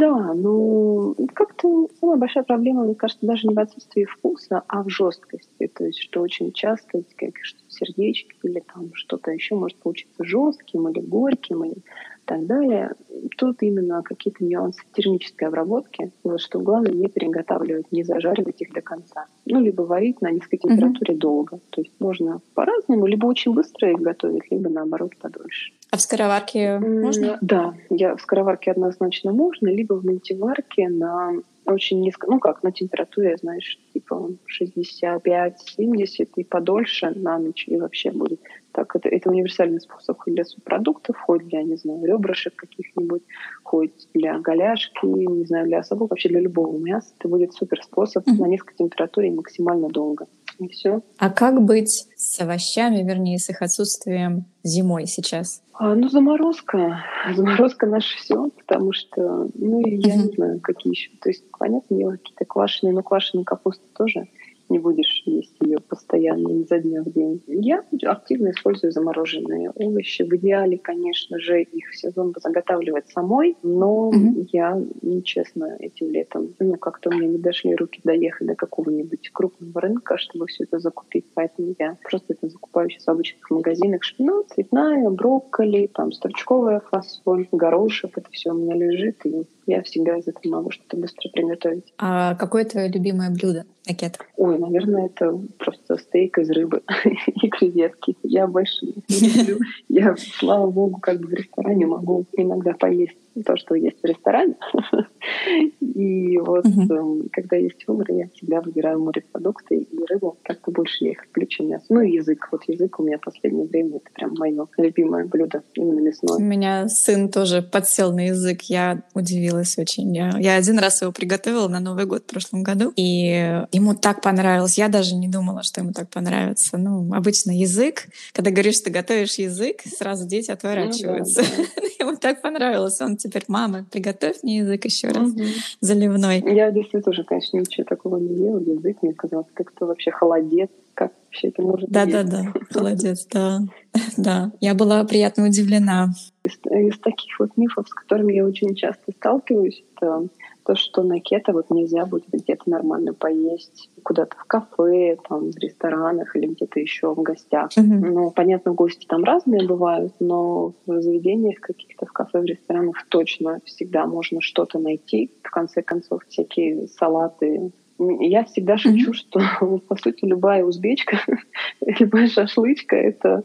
да. 0.00 0.34
Ну, 0.34 1.14
как-то 1.34 1.88
самая 2.00 2.16
большая 2.16 2.44
проблема, 2.44 2.84
мне 2.84 2.94
кажется, 2.94 3.26
даже 3.26 3.46
не 3.46 3.54
в 3.54 3.58
отсутствии 3.58 4.04
вкуса, 4.04 4.62
а 4.68 4.82
в 4.82 4.88
жесткости. 4.88 5.68
То 5.68 5.84
есть, 5.84 6.00
что 6.00 6.20
очень 6.22 6.52
часто, 6.52 7.02
как 7.16 7.34
что 7.42 7.60
сердечки 7.68 8.34
или 8.42 8.60
там 8.74 8.94
что-то 8.94 9.30
еще 9.30 9.54
может 9.54 9.78
получиться 9.78 10.24
жестким 10.24 10.88
или 10.88 11.00
горьким 11.00 11.64
или 11.64 11.82
так 12.24 12.46
далее. 12.46 12.94
Тут 13.36 13.62
именно 13.62 14.02
какие-то 14.02 14.44
нюансы 14.44 14.82
термической 14.92 15.48
обработки, 15.48 16.12
вот, 16.22 16.40
что 16.40 16.58
главное 16.58 16.92
не 16.92 17.08
переготавливать, 17.08 17.90
не 17.92 18.02
зажаривать 18.04 18.60
их 18.60 18.72
до 18.72 18.80
конца. 18.80 19.26
Ну, 19.46 19.60
либо 19.60 19.82
варить 19.82 20.20
на 20.20 20.30
низкой 20.30 20.58
температуре 20.58 21.14
mm-hmm. 21.14 21.18
долго. 21.18 21.60
То 21.70 21.80
есть 21.80 21.94
можно 21.98 22.40
по-разному, 22.54 23.06
либо 23.06 23.26
очень 23.26 23.54
быстро 23.54 23.90
их 23.90 23.98
готовить, 23.98 24.50
либо 24.50 24.68
наоборот 24.68 25.16
подольше. 25.20 25.72
А 25.90 25.96
в 25.96 26.00
скороварке 26.00 26.78
можно? 26.78 27.38
Да, 27.40 27.74
я 27.90 28.16
в 28.16 28.20
скороварке 28.20 28.70
однозначно 28.70 29.32
можно, 29.32 29.68
либо 29.68 29.94
в 29.94 30.04
мультиварке 30.04 30.88
на 30.88 31.32
очень 31.66 32.00
низко, 32.00 32.26
ну 32.28 32.38
как, 32.40 32.62
на 32.62 32.72
температуре, 32.72 33.36
знаешь, 33.36 33.78
типа 33.92 34.30
65-70 34.60 36.28
и 36.36 36.44
подольше 36.44 37.10
на 37.10 37.38
ночь 37.38 37.66
и 37.68 37.76
вообще 37.76 38.10
будет. 38.10 38.40
Так, 38.80 38.96
это, 38.96 39.10
это 39.10 39.28
универсальный 39.28 39.78
способ 39.78 40.18
хоть 40.18 40.32
для 40.32 40.42
субпродуктов, 40.42 41.14
хоть 41.18 41.46
для, 41.46 41.62
не 41.62 41.76
знаю, 41.76 42.02
ребрышек 42.02 42.56
каких-нибудь, 42.56 43.20
хоть 43.62 44.08
для 44.14 44.38
голяшки, 44.38 45.04
не 45.04 45.44
знаю, 45.44 45.66
для 45.66 45.80
особо, 45.80 46.04
вообще 46.04 46.30
для 46.30 46.40
любого 46.40 46.78
мяса. 46.78 47.12
Это 47.18 47.28
будет 47.28 47.52
супер 47.52 47.82
способ 47.82 48.26
mm-hmm. 48.26 48.40
на 48.40 48.46
низкой 48.46 48.74
температуре 48.78 49.32
максимально 49.32 49.88
долго. 49.88 50.28
И 50.58 50.68
все. 50.68 51.02
А 51.18 51.28
как 51.28 51.60
быть 51.60 52.06
с 52.16 52.40
овощами, 52.40 53.06
вернее, 53.06 53.38
с 53.38 53.50
их 53.50 53.60
отсутствием 53.60 54.46
зимой 54.62 55.06
сейчас? 55.06 55.62
А, 55.74 55.94
ну, 55.94 56.08
заморозка. 56.08 57.04
Заморозка 57.34 57.86
наше 57.86 58.16
все, 58.16 58.48
потому 58.48 58.94
что, 58.94 59.46
ну, 59.56 59.86
я 59.86 60.16
не 60.16 60.32
знаю, 60.34 60.60
какие 60.62 60.92
еще. 60.92 61.10
То 61.20 61.28
есть, 61.28 61.44
понятно, 61.58 61.98
дело, 61.98 62.12
какие-то 62.12 62.46
квашеные, 62.46 62.94
но 62.94 63.02
квашеная 63.02 63.44
капуста 63.44 63.84
тоже 63.94 64.26
не 64.70 64.78
будешь 64.78 65.22
есть 65.26 65.54
ее 65.60 65.78
постоянно 65.78 66.48
изо 66.60 66.78
дня 66.78 67.02
в 67.02 67.12
день. 67.12 67.42
Я 67.46 67.84
активно 68.06 68.50
использую 68.50 68.92
замороженные 68.92 69.70
овощи. 69.74 70.22
В 70.22 70.34
идеале, 70.36 70.78
конечно 70.78 71.38
же, 71.38 71.62
их 71.62 71.94
сезон 71.94 72.34
заготавливать 72.36 73.08
самой, 73.08 73.56
но 73.62 74.10
mm-hmm. 74.10 74.48
я, 74.52 74.80
честно, 75.24 75.76
этим 75.78 76.10
летом, 76.10 76.54
ну, 76.58 76.76
как-то 76.76 77.10
меня 77.10 77.28
не 77.28 77.38
дошли 77.38 77.74
руки 77.74 78.00
доехать 78.04 78.46
до 78.46 78.54
какого-нибудь 78.54 79.30
крупного 79.32 79.80
рынка, 79.80 80.16
чтобы 80.18 80.46
все 80.46 80.64
это 80.64 80.78
закупить. 80.78 81.26
Поэтому 81.34 81.74
я 81.78 81.98
просто 82.08 82.34
это 82.34 82.48
закупаю 82.48 82.90
сейчас 82.90 83.04
в 83.04 83.10
обычных 83.10 83.50
магазинах. 83.50 84.04
Шпинат, 84.04 84.48
цветная, 84.50 85.08
брокколи, 85.10 85.88
там, 85.92 86.12
стручковая 86.12 86.80
фасоль, 86.80 87.48
горошек. 87.52 88.16
Это 88.16 88.28
все 88.30 88.50
у 88.50 88.54
меня 88.54 88.74
лежит, 88.74 89.24
и 89.26 89.44
я 89.70 89.82
всегда 89.82 90.18
из 90.18 90.26
этого 90.26 90.56
могу 90.56 90.70
что-то 90.70 90.96
быстро 90.96 91.28
приготовить. 91.30 91.92
А 91.98 92.34
какое 92.34 92.64
твое 92.64 92.88
любимое 92.88 93.30
блюдо, 93.30 93.64
Акет? 93.88 94.18
Ой, 94.36 94.58
наверное, 94.58 95.06
это 95.06 95.38
просто 95.58 95.96
стейк 95.96 96.38
из 96.38 96.50
рыбы 96.50 96.82
и 97.42 97.48
креветки. 97.48 98.16
Я 98.22 98.46
больше 98.46 98.86
не 98.86 99.28
люблю. 99.28 99.58
Я, 99.88 100.16
слава 100.16 100.70
богу, 100.70 100.98
как 101.00 101.20
бы 101.20 101.28
в 101.28 101.32
ресторане 101.32 101.86
могу 101.86 102.26
иногда 102.32 102.72
поесть 102.72 103.16
то, 103.44 103.56
что 103.56 103.74
есть 103.74 104.00
в 104.02 104.04
ресторане. 104.04 104.56
И 105.80 106.38
вот 106.38 106.64
uh-huh. 106.64 107.28
когда 107.32 107.56
есть 107.56 107.86
выбор, 107.86 108.10
я 108.10 108.28
всегда 108.34 108.60
выбираю 108.60 109.00
морепродукты 109.00 109.76
и 109.78 110.04
рыбу. 110.08 110.38
Как-то 110.42 110.70
больше 110.70 111.04
я 111.04 111.10
их 111.12 111.24
включу 111.24 111.64
мясо. 111.64 111.86
Ну 111.88 112.00
и 112.00 112.12
язык. 112.12 112.48
Вот 112.50 112.62
язык 112.66 112.98
у 112.98 113.02
меня 113.04 113.18
в 113.18 113.22
последнее 113.22 113.66
время 113.66 113.96
это 113.96 114.10
прям 114.14 114.34
мое 114.34 114.66
любимое 114.76 115.26
блюдо, 115.26 115.62
именно 115.74 116.00
мясное. 116.00 116.36
У 116.36 116.42
меня 116.42 116.88
сын 116.88 117.28
тоже 117.28 117.62
подсел 117.62 118.12
на 118.12 118.28
язык. 118.28 118.62
Я 118.62 119.02
удивилась 119.14 119.78
очень. 119.78 120.14
Я, 120.14 120.32
я 120.38 120.56
один 120.56 120.78
раз 120.78 121.02
его 121.02 121.12
приготовила 121.12 121.68
на 121.68 121.80
Новый 121.80 122.06
год 122.06 122.22
в 122.22 122.26
прошлом 122.26 122.62
году, 122.62 122.92
и 122.96 123.62
ему 123.72 123.94
так 123.94 124.22
понравилось. 124.22 124.78
Я 124.78 124.88
даже 124.88 125.14
не 125.14 125.28
думала, 125.28 125.62
что 125.62 125.80
ему 125.80 125.92
так 125.92 126.08
понравится. 126.08 126.78
Ну, 126.78 127.12
обычно 127.14 127.50
язык, 127.50 128.06
когда 128.32 128.50
говоришь, 128.50 128.76
что 128.76 128.90
готовишь 128.90 129.34
язык, 129.34 129.82
сразу 129.84 130.26
дети 130.26 130.50
отворачиваются. 130.50 131.42
Ну, 131.42 131.64
да, 131.76 131.82
да. 131.82 131.88
ему 132.04 132.16
так 132.16 132.42
понравилось. 132.42 133.00
Он 133.00 133.16
теперь, 133.16 133.44
мама, 133.48 133.84
приготовь 133.90 134.42
мне 134.42 134.58
язык 134.58 134.84
еще 134.84 135.08
раз 135.08 135.30
угу. 135.30 135.42
заливной. 135.80 136.42
Я 136.54 136.70
в 136.70 136.74
детстве 136.74 137.00
тоже, 137.00 137.24
конечно, 137.24 137.58
ничего 137.58 137.84
такого 137.84 138.16
не 138.16 138.34
ела. 138.34 138.58
Язык 138.58 139.02
мне 139.02 139.14
казалось, 139.14 139.46
как 139.54 139.70
то 139.72 139.86
вообще 139.86 140.10
холодец. 140.10 140.70
Как 140.94 141.12
вообще 141.26 141.48
это 141.48 141.62
может 141.62 141.88
да, 141.90 142.04
быть? 142.04 142.14
Да-да-да, 142.14 142.52
холодец, 142.70 143.26
да. 143.26 143.60
Да, 144.16 144.52
я 144.60 144.74
была 144.74 145.02
приятно 145.04 145.46
удивлена. 145.46 146.10
Из, 146.44 146.52
из 146.70 146.98
таких 147.00 147.38
вот 147.38 147.56
мифов, 147.56 147.88
с 147.88 147.92
которыми 147.92 148.34
я 148.34 148.44
очень 148.44 148.74
часто 148.74 149.12
сталкиваюсь, 149.12 149.82
это 149.96 150.28
то, 150.70 150.76
что 150.76 151.02
на 151.02 151.18
кето 151.18 151.52
вот 151.52 151.68
нельзя 151.70 152.06
будет 152.06 152.28
где-то 152.32 152.70
нормально 152.70 153.12
поесть, 153.12 153.90
куда-то 154.04 154.36
в 154.36 154.44
кафе, 154.44 155.16
там, 155.28 155.50
в 155.50 155.58
ресторанах 155.58 156.36
или 156.36 156.46
где-то 156.46 156.78
еще 156.78 157.12
в 157.12 157.20
гостях. 157.22 157.70
Mm-hmm. 157.76 158.10
Ну, 158.12 158.30
понятно, 158.30 158.72
гости 158.72 159.04
там 159.04 159.24
разные 159.24 159.66
бывают, 159.66 160.14
но 160.20 160.74
в 160.86 161.02
заведениях 161.02 161.58
каких-то, 161.58 162.06
в 162.06 162.12
кафе, 162.12 162.38
в 162.38 162.44
ресторанах 162.44 163.04
точно 163.08 163.58
всегда 163.64 164.06
можно 164.06 164.40
что-то 164.40 164.78
найти. 164.78 165.32
В 165.42 165.50
конце 165.50 165.82
концов, 165.82 166.22
всякие 166.28 166.86
салаты, 166.86 167.72
я 167.98 168.44
всегда 168.44 168.78
шучу, 168.78 169.12
что, 169.12 169.40
по 169.88 169.96
сути, 169.96 170.24
любая 170.24 170.64
узбечка, 170.64 171.18
любая 171.84 172.28
шашлычка— 172.28 172.94
это 172.96 173.42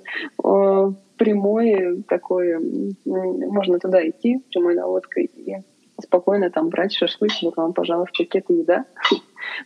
прямое 1.17 2.03
такое, 2.07 2.61
можно 3.03 3.79
туда 3.79 4.07
идти 4.07 4.43
прямой 4.51 4.75
наводкой 4.75 5.25
и 5.25 5.55
спокойно 6.01 6.49
там 6.49 6.69
брать 6.69 6.93
шашлык, 6.93 7.31
вот 7.41 7.57
вам, 7.57 7.73
пожалуйста, 7.73 8.25
кета 8.25 8.53
еда. 8.53 8.85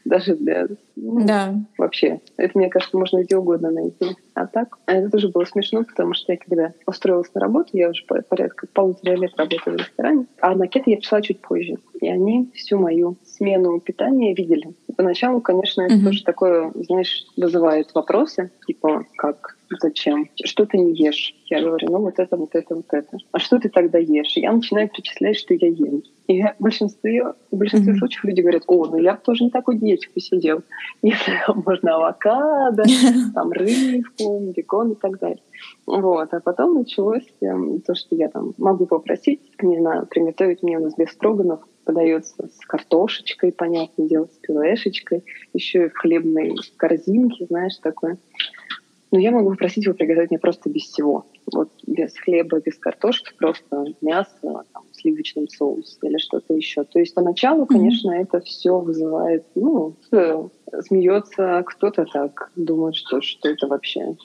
Даже 0.06 0.36
для... 0.36 0.68
Ну, 0.96 1.26
да. 1.26 1.56
Вообще. 1.78 2.20
Это, 2.38 2.58
мне 2.58 2.70
кажется, 2.70 2.98
можно 2.98 3.24
где 3.24 3.38
угодно 3.38 3.72
найти. 3.72 4.18
А 4.34 4.46
так, 4.46 4.78
это 4.86 5.10
тоже 5.10 5.30
было 5.30 5.46
смешно, 5.46 5.84
потому 5.84 6.14
что 6.14 6.34
я 6.34 6.38
когда 6.38 6.74
устроилась 6.86 7.34
на 7.34 7.42
работу, 7.42 7.70
я 7.74 7.90
уже 7.90 8.04
порядка 8.06 8.68
полутора 8.68 9.16
лет 9.16 9.32
работаю 9.38 9.78
в 9.78 9.80
ресторане, 9.80 10.26
а 10.42 10.56
на 10.56 10.68
кет 10.68 10.84
я 10.88 10.98
пришла 10.98 11.22
чуть 11.22 11.42
позже. 11.42 11.78
И 12.02 12.08
они 12.08 12.52
всю 12.54 12.78
мою 12.78 13.18
смену 13.24 13.80
питания 13.80 14.34
видели. 14.34 14.74
Поначалу, 15.00 15.40
конечно, 15.40 15.84
это 15.84 15.96
mm-hmm. 15.96 16.04
тоже 16.04 16.24
такое, 16.26 16.74
знаешь, 16.76 17.26
вызывает 17.38 17.94
вопросы, 17.94 18.52
типа, 18.68 19.06
как 19.16 19.56
Зачем? 19.82 20.28
Что 20.44 20.66
ты 20.66 20.78
не 20.78 20.96
ешь? 20.96 21.36
Я 21.46 21.62
говорю, 21.62 21.88
ну 21.92 22.00
вот 22.00 22.18
это, 22.18 22.36
вот 22.38 22.56
это, 22.56 22.76
вот 22.76 22.88
это. 22.92 23.18
А 23.32 23.40
что 23.40 23.60
ты 23.60 23.70
тогда 23.70 24.00
ешь? 24.00 24.36
я 24.36 24.52
начинаю 24.52 24.90
перечислять, 24.90 25.38
что 25.38 25.54
я 25.54 25.68
ем. 25.68 26.02
И 26.28 26.42
в 26.42 26.56
большинстве, 26.60 27.34
в 27.52 27.56
большинстве 27.56 27.94
mm-hmm. 27.94 27.98
случаев 27.98 28.24
люди 28.24 28.42
говорят, 28.42 28.64
о, 28.68 28.86
ну 28.88 28.98
я 28.98 29.14
бы 29.14 29.20
тоже 29.24 29.44
на 29.44 29.50
такой 29.52 29.78
диете 29.78 30.10
посидел. 30.14 30.64
Если 31.04 31.34
можно 31.54 31.96
авокадо, 31.96 32.84
там 33.36 33.52
рыбку, 33.52 34.52
бекон 34.56 34.94
и 34.94 34.96
так 34.96 35.20
далее. 35.20 35.42
Вот. 35.86 36.34
А 36.34 36.40
потом 36.40 36.76
началось 36.76 37.28
эм, 37.42 37.82
то, 37.82 37.94
что 37.94 38.16
я 38.16 38.30
там 38.30 38.54
могу 38.58 38.86
попросить, 38.86 39.42
не 39.62 39.78
знаю, 39.78 40.08
приготовить 40.08 40.64
мне 40.64 40.80
у 40.80 40.84
нас 40.84 40.96
без 40.96 41.10
строганов 41.10 41.62
подается 41.90 42.48
с 42.48 42.66
картошечкой, 42.68 43.52
понятное 43.52 44.08
дело, 44.08 44.26
с 44.28 44.38
пюрешечкой, 44.46 45.24
еще 45.54 45.86
и 45.86 45.90
в 45.90 45.98
хлебной 45.98 46.56
корзинке, 46.78 47.48
знаешь, 47.48 47.78
такое. 47.78 48.20
Но 49.12 49.18
я 49.18 49.32
могу 49.32 49.50
попросить 49.50 49.86
его 49.86 49.96
приготовить 49.96 50.30
мне 50.30 50.38
просто 50.38 50.70
без 50.70 50.84
всего. 50.84 51.26
вот 51.52 51.72
без 51.88 52.16
хлеба, 52.16 52.60
без 52.60 52.78
картошки, 52.78 53.34
просто 53.40 53.86
мясо 54.02 54.38
там, 54.72 54.84
в 54.92 54.96
сливочном 54.96 55.48
соусе 55.48 55.98
или 56.04 56.20
что-то 56.20 56.54
еще. 56.54 56.84
То 56.84 57.00
есть 57.00 57.16
поначалу, 57.16 57.66
конечно, 57.66 58.12
mm-hmm. 58.12 58.22
это 58.22 58.40
все 58.42 58.80
вызывает, 58.80 59.46
ну, 59.56 59.96
смеется 60.82 61.64
кто-то 61.66 62.06
так, 62.06 62.52
думает, 62.56 62.96
что, 62.96 63.20
что 63.22 63.50
это 63.50 63.66
вообще 63.66 64.16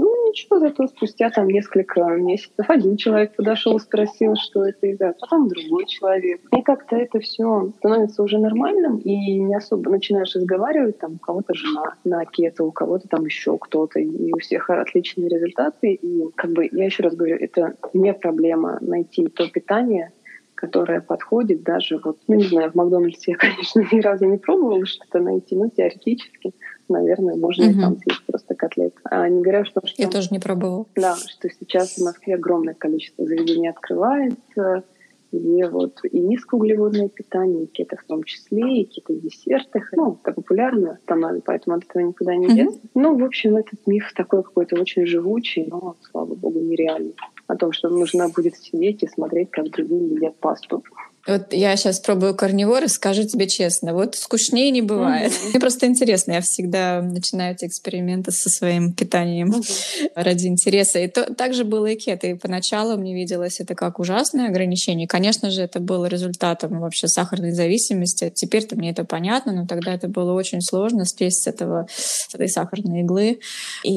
ну, 0.00 0.28
ничего, 0.28 0.58
зато 0.58 0.86
спустя 0.86 1.30
там 1.30 1.48
несколько 1.48 2.00
месяцев 2.16 2.64
один 2.68 2.96
человек 2.96 3.36
подошел, 3.36 3.78
спросил, 3.78 4.34
что 4.36 4.64
это 4.64 4.86
из 4.86 4.98
за, 4.98 5.14
потом 5.20 5.48
другой 5.48 5.86
человек. 5.86 6.40
И 6.56 6.62
как-то 6.62 6.96
это 6.96 7.20
все 7.20 7.70
становится 7.76 8.22
уже 8.22 8.38
нормальным, 8.38 8.96
и 8.96 9.38
не 9.38 9.54
особо 9.54 9.90
начинаешь 9.90 10.34
разговаривать, 10.34 10.98
там, 10.98 11.14
у 11.14 11.18
кого-то 11.18 11.54
жена 11.54 11.94
на 12.04 12.24
кето, 12.24 12.64
у 12.64 12.72
кого-то 12.72 13.08
там 13.08 13.26
еще 13.26 13.58
кто-то, 13.58 14.00
и 14.00 14.32
у 14.32 14.38
всех 14.38 14.70
отличные 14.70 15.28
результаты. 15.28 15.92
И 15.92 16.30
как 16.34 16.52
бы, 16.52 16.68
я 16.72 16.84
еще 16.86 17.02
раз 17.02 17.14
говорю, 17.14 17.36
это 17.36 17.74
не 17.92 18.14
проблема 18.14 18.78
найти 18.80 19.26
то 19.26 19.48
питание, 19.48 20.12
которая 20.54 21.00
подходит 21.00 21.62
даже 21.62 21.98
вот, 22.04 22.18
ну 22.28 22.36
не 22.36 22.44
знаю, 22.44 22.70
в 22.70 22.74
Макдональдсе 22.74 23.32
я, 23.32 23.36
конечно, 23.38 23.82
ни 23.92 24.00
разу 24.00 24.26
не 24.26 24.38
пробовала 24.38 24.86
что-то 24.86 25.18
найти, 25.18 25.56
но 25.56 25.68
теоретически 25.68 26.52
наверное, 26.90 27.36
можно 27.36 27.68
угу. 27.68 27.80
там 27.80 27.96
съесть 27.96 28.24
просто 28.26 28.54
котлет. 28.54 28.94
А 29.04 29.28
не 29.28 29.42
говоря, 29.42 29.64
что, 29.64 29.80
что... 29.84 30.02
Я 30.02 30.08
тоже 30.08 30.28
не 30.30 30.38
пробовала. 30.38 30.86
Да, 30.96 31.16
что 31.16 31.48
сейчас 31.48 31.96
в 31.96 32.04
Москве 32.04 32.34
огромное 32.34 32.74
количество 32.74 33.24
заведений 33.24 33.68
открывается, 33.68 34.84
где 35.32 35.68
вот 35.68 36.00
и 36.04 36.18
низкоуглеводное 36.18 37.08
питание, 37.08 37.64
и 37.64 37.66
кето 37.66 37.96
в 37.96 38.04
том 38.04 38.24
числе, 38.24 38.80
и 38.80 38.84
какие-то 38.84 39.14
десерты. 39.14 39.82
Ну, 39.92 40.18
это 40.22 40.34
популярно 40.34 40.98
становится, 41.04 41.44
поэтому 41.46 41.76
от 41.76 41.84
этого 41.84 42.02
никуда 42.02 42.34
не 42.34 42.48
деться. 42.48 42.78
Mm-hmm. 42.78 42.90
Ну, 42.94 43.18
в 43.18 43.24
общем, 43.24 43.56
этот 43.56 43.86
миф 43.86 44.12
такой 44.14 44.42
какой-то 44.42 44.80
очень 44.80 45.06
живучий, 45.06 45.66
но, 45.66 45.96
слава 46.10 46.34
богу, 46.34 46.60
нереальный. 46.60 47.14
О 47.46 47.56
том, 47.56 47.72
что 47.72 47.88
нужно 47.88 48.28
будет 48.28 48.56
сидеть 48.56 49.02
и 49.02 49.08
смотреть, 49.08 49.50
как 49.50 49.70
другие 49.70 50.14
едят 50.14 50.36
пасту. 50.36 50.82
Вот 51.26 51.52
я 51.52 51.76
сейчас 51.76 52.00
пробую 52.00 52.34
карнивор 52.34 52.84
и 52.84 52.88
скажу 52.88 53.24
тебе 53.24 53.46
честно, 53.46 53.92
вот 53.92 54.14
скучнее 54.14 54.70
не 54.70 54.80
бывает. 54.80 55.32
Mm-hmm. 55.32 55.50
Мне 55.50 55.60
просто 55.60 55.86
интересно, 55.86 56.32
я 56.32 56.40
всегда 56.40 57.02
начинаю 57.02 57.54
эти 57.54 57.66
эксперименты 57.66 58.32
со 58.32 58.48
своим 58.48 58.94
питанием 58.94 59.50
mm-hmm. 59.50 60.10
ради 60.14 60.46
интереса. 60.46 60.98
И 61.00 61.08
то, 61.08 61.32
так 61.34 61.52
же 61.52 61.64
было 61.64 61.86
и 61.86 61.96
кето. 61.96 62.26
И 62.26 62.34
поначалу 62.34 62.96
мне 62.96 63.14
виделось 63.14 63.60
это 63.60 63.74
как 63.74 63.98
ужасное 63.98 64.48
ограничение. 64.48 65.06
Конечно 65.06 65.50
же, 65.50 65.62
это 65.62 65.78
было 65.78 66.06
результатом 66.06 66.80
вообще 66.80 67.06
сахарной 67.06 67.52
зависимости. 67.52 68.32
Теперь-то 68.34 68.76
мне 68.76 68.90
это 68.90 69.04
понятно, 69.04 69.52
но 69.52 69.66
тогда 69.66 69.92
это 69.94 70.08
было 70.08 70.32
очень 70.32 70.62
сложно 70.62 71.04
слезть 71.04 71.42
с, 71.42 71.46
этого, 71.46 71.86
с 71.94 72.34
этой 72.34 72.48
сахарной 72.48 73.00
иглы. 73.00 73.40
И 73.84 73.96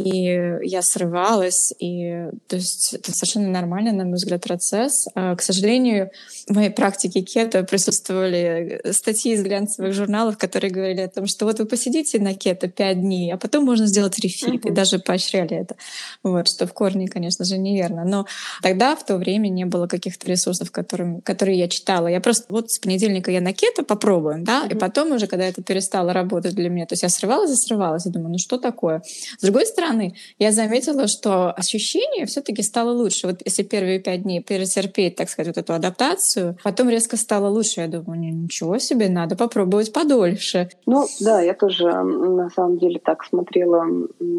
я 0.63 0.81
срывалась. 0.81 1.73
И, 1.79 2.27
то 2.47 2.57
есть 2.57 2.95
это 2.95 3.13
совершенно 3.13 3.49
нормальный, 3.49 3.93
на 3.93 4.03
мой 4.03 4.15
взгляд, 4.15 4.43
процесс. 4.43 5.07
А, 5.15 5.36
к 5.36 5.41
сожалению, 5.41 6.12
в 6.47 6.55
моей 6.55 6.69
практике 6.69 7.12
практике 7.13 7.21
кето 7.21 7.63
присутствовали 7.63 8.82
э, 8.84 8.93
статьи 8.93 9.34
из 9.34 9.43
глянцевых 9.43 9.93
журналов, 9.93 10.38
которые 10.38 10.71
говорили 10.71 11.02
о 11.02 11.08
том, 11.08 11.28
что 11.28 11.45
вот 11.45 11.60
вы 11.60 11.65
посидите 11.65 12.19
на 12.19 12.34
кето 12.34 12.67
пять 12.67 13.02
дней, 13.02 13.34
а 13.34 13.38
потом 13.38 13.65
можно 13.65 13.86
сделать 13.88 14.19
рефит, 14.19 14.65
uh-huh. 14.65 14.71
и 14.71 14.71
даже 14.71 14.99
поощряли 14.99 15.58
это. 15.58 15.76
Вот, 16.23 16.47
что 16.47 16.65
в 16.65 16.73
корне, 16.73 17.08
конечно 17.08 17.45
же, 17.45 17.58
неверно. 17.58 18.04
Но 18.06 18.26
тогда, 18.62 18.95
в 18.95 19.06
то 19.06 19.17
время, 19.17 19.49
не 19.49 19.65
было 19.65 19.88
каких-то 19.88 20.28
ресурсов, 20.28 20.71
которым, 20.71 21.21
которые 21.21 21.58
я 21.58 21.67
читала. 21.67 22.08
Я 22.08 22.19
просто 22.19 22.45
вот 22.49 22.71
с 22.71 22.80
понедельника 22.80 23.32
я 23.32 23.41
на 23.41 23.54
кето 23.54 23.84
попробуем, 23.84 24.43
да, 24.43 24.65
uh-huh. 24.65 24.76
и 24.76 24.80
потом 24.80 25.12
уже, 25.12 25.28
когда 25.28 25.45
это 25.45 25.63
перестало 25.63 26.13
работать 26.13 26.56
для 26.56 26.69
меня, 26.69 26.86
то 26.86 26.93
есть 26.93 27.04
я 27.04 27.10
срывалась 27.10 27.52
и 27.52 27.56
срывалась, 27.56 28.06
и 28.06 28.10
думаю, 28.10 28.32
ну 28.32 28.38
что 28.38 28.58
такое? 28.58 29.02
С 29.38 29.41
другой 29.41 29.65
стороны, 29.65 30.15
я 30.39 30.52
заметила, 30.52 31.08
что 31.08 31.52
ощущение 31.52 32.26
все 32.26 32.41
таки 32.41 32.63
стало 32.63 32.91
лучше. 32.91 33.28
Вот 33.28 33.41
если 33.45 33.63
первые 33.63 33.99
пять 33.99 34.23
дней 34.23 34.41
перетерпеть, 34.41 35.15
так 35.15 35.30
сказать, 35.30 35.56
вот 35.56 35.58
эту 35.58 35.73
адаптацию, 35.73 36.58
потом 36.63 36.89
резко 37.04 37.18
стало 37.18 37.50
лучше. 37.50 37.82
Я 37.82 37.88
думаю, 37.88 38.20
ничего 38.20 38.78
себе, 38.78 39.10
надо 39.10 39.36
попробовать 39.36 39.92
подольше. 39.92 40.70
Ну 40.86 41.06
да, 41.20 41.42
я 41.42 41.54
тоже 41.54 41.92
на 41.92 42.50
самом 42.50 42.78
деле 42.78 43.00
так 43.04 43.24
смотрела, 43.26 43.86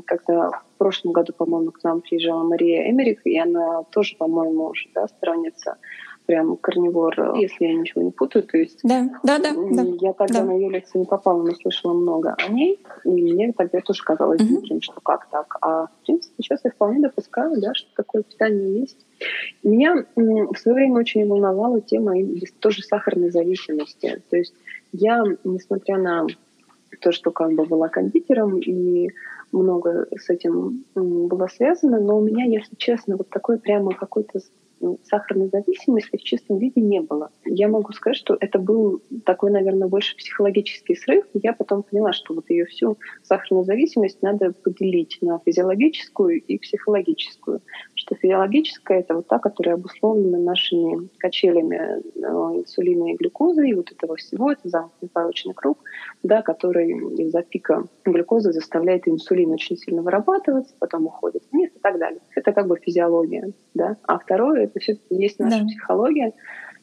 когда 0.06 0.50
в 0.50 0.78
прошлом 0.78 1.12
году, 1.12 1.32
по-моему, 1.36 1.70
к 1.72 1.84
нам 1.84 2.00
приезжала 2.00 2.42
Мария 2.42 2.90
Эмерик, 2.90 3.20
и 3.24 3.38
она 3.38 3.82
тоже, 3.90 4.16
по-моему, 4.16 4.68
уже 4.68 4.88
да, 4.94 5.06
сторонница 5.08 5.76
прям 6.26 6.56
карнивор, 6.56 7.36
если 7.36 7.66
я 7.66 7.74
ничего 7.74 8.02
не 8.02 8.10
путаю. 8.10 8.44
То 8.44 8.58
есть 8.58 8.80
да, 8.82 9.08
да, 9.22 9.38
да, 9.38 9.52
да 9.52 9.82
я 10.00 10.12
тогда 10.12 10.40
да. 10.40 10.44
на 10.44 10.52
ее 10.52 10.70
лекцию 10.70 11.02
не 11.02 11.06
попала, 11.06 11.42
но 11.42 11.54
слышала 11.54 11.92
много 11.92 12.34
о 12.38 12.48
ней, 12.48 12.80
и 13.04 13.08
мне 13.08 13.52
тогда 13.52 13.80
тоже 13.80 14.02
казалось 14.02 14.40
угу. 14.40 14.60
диким, 14.60 14.80
что 14.80 15.00
как 15.02 15.28
так. 15.30 15.56
А 15.60 15.86
в 15.86 16.06
принципе 16.06 16.34
сейчас 16.42 16.60
я 16.64 16.70
вполне 16.70 17.00
допускаю, 17.00 17.60
да, 17.60 17.74
что 17.74 17.88
такое 17.94 18.22
питание 18.22 18.80
есть. 18.80 18.98
Меня 19.62 20.04
в 20.14 20.56
свое 20.56 20.74
время 20.74 21.00
очень 21.00 21.26
волновала 21.28 21.80
тема 21.80 22.14
тоже 22.60 22.82
сахарной 22.82 23.30
зависимости. 23.30 24.22
То 24.30 24.36
есть 24.36 24.54
я, 24.92 25.22
несмотря 25.44 25.98
на 25.98 26.26
то, 27.00 27.12
что 27.12 27.30
как 27.32 27.52
бы 27.52 27.64
была 27.64 27.88
кондитером 27.88 28.58
и 28.60 29.10
много 29.52 30.06
с 30.16 30.30
этим 30.30 30.84
было 30.94 31.46
связано, 31.48 32.00
но 32.00 32.18
у 32.18 32.22
меня, 32.22 32.44
если 32.44 32.74
честно, 32.76 33.16
вот 33.16 33.28
такой 33.28 33.58
прямо 33.58 33.94
какой-то 33.94 34.40
сахарной 35.02 35.48
зависимости 35.48 36.16
в 36.16 36.22
чистом 36.22 36.58
виде 36.58 36.80
не 36.80 37.00
было. 37.00 37.30
Я 37.44 37.68
могу 37.68 37.92
сказать, 37.92 38.16
что 38.16 38.36
это 38.38 38.58
был 38.58 39.02
такой, 39.24 39.50
наверное, 39.50 39.88
больше 39.88 40.16
психологический 40.16 40.94
срыв. 40.94 41.24
Я 41.34 41.52
потом 41.52 41.82
поняла, 41.82 42.12
что 42.12 42.34
вот 42.34 42.50
ее 42.50 42.66
всю 42.66 42.98
сахарную 43.22 43.64
зависимость 43.64 44.22
надо 44.22 44.52
поделить 44.52 45.18
на 45.20 45.40
физиологическую 45.44 46.40
и 46.40 46.58
психологическую. 46.58 47.60
Что 47.94 48.16
физиологическая— 48.16 49.00
это 49.00 49.14
вот 49.14 49.28
та, 49.28 49.38
которая 49.38 49.76
обусловлена 49.76 50.38
нашими 50.38 51.08
качелями 51.18 51.76
э, 51.76 52.00
инсулина 52.58 53.12
и 53.12 53.16
глюкозы, 53.16 53.68
и 53.68 53.74
вот 53.74 53.92
этого 53.92 54.16
всего, 54.16 54.50
это 54.50 54.68
замкнутый 54.68 55.08
порочный 55.08 55.54
круг, 55.54 55.78
да, 56.22 56.42
который 56.42 56.90
из-за 56.90 57.42
пика 57.42 57.84
глюкозы 58.04 58.52
заставляет 58.52 59.06
инсулин 59.06 59.52
очень 59.52 59.76
сильно 59.76 60.02
вырабатываться, 60.02 60.74
потом 60.78 61.06
уходит 61.06 61.42
вниз 61.52 61.70
и 61.74 61.78
так 61.78 61.98
далее. 61.98 62.20
Это 62.34 62.52
как 62.52 62.66
бы 62.66 62.76
физиология. 62.76 63.52
Да? 63.74 63.96
А 64.02 64.18
второе 64.18 64.64
это 64.64 64.80
все-таки 64.80 65.14
есть 65.14 65.38
наша 65.38 65.60
да. 65.60 65.66
психология, 65.66 66.32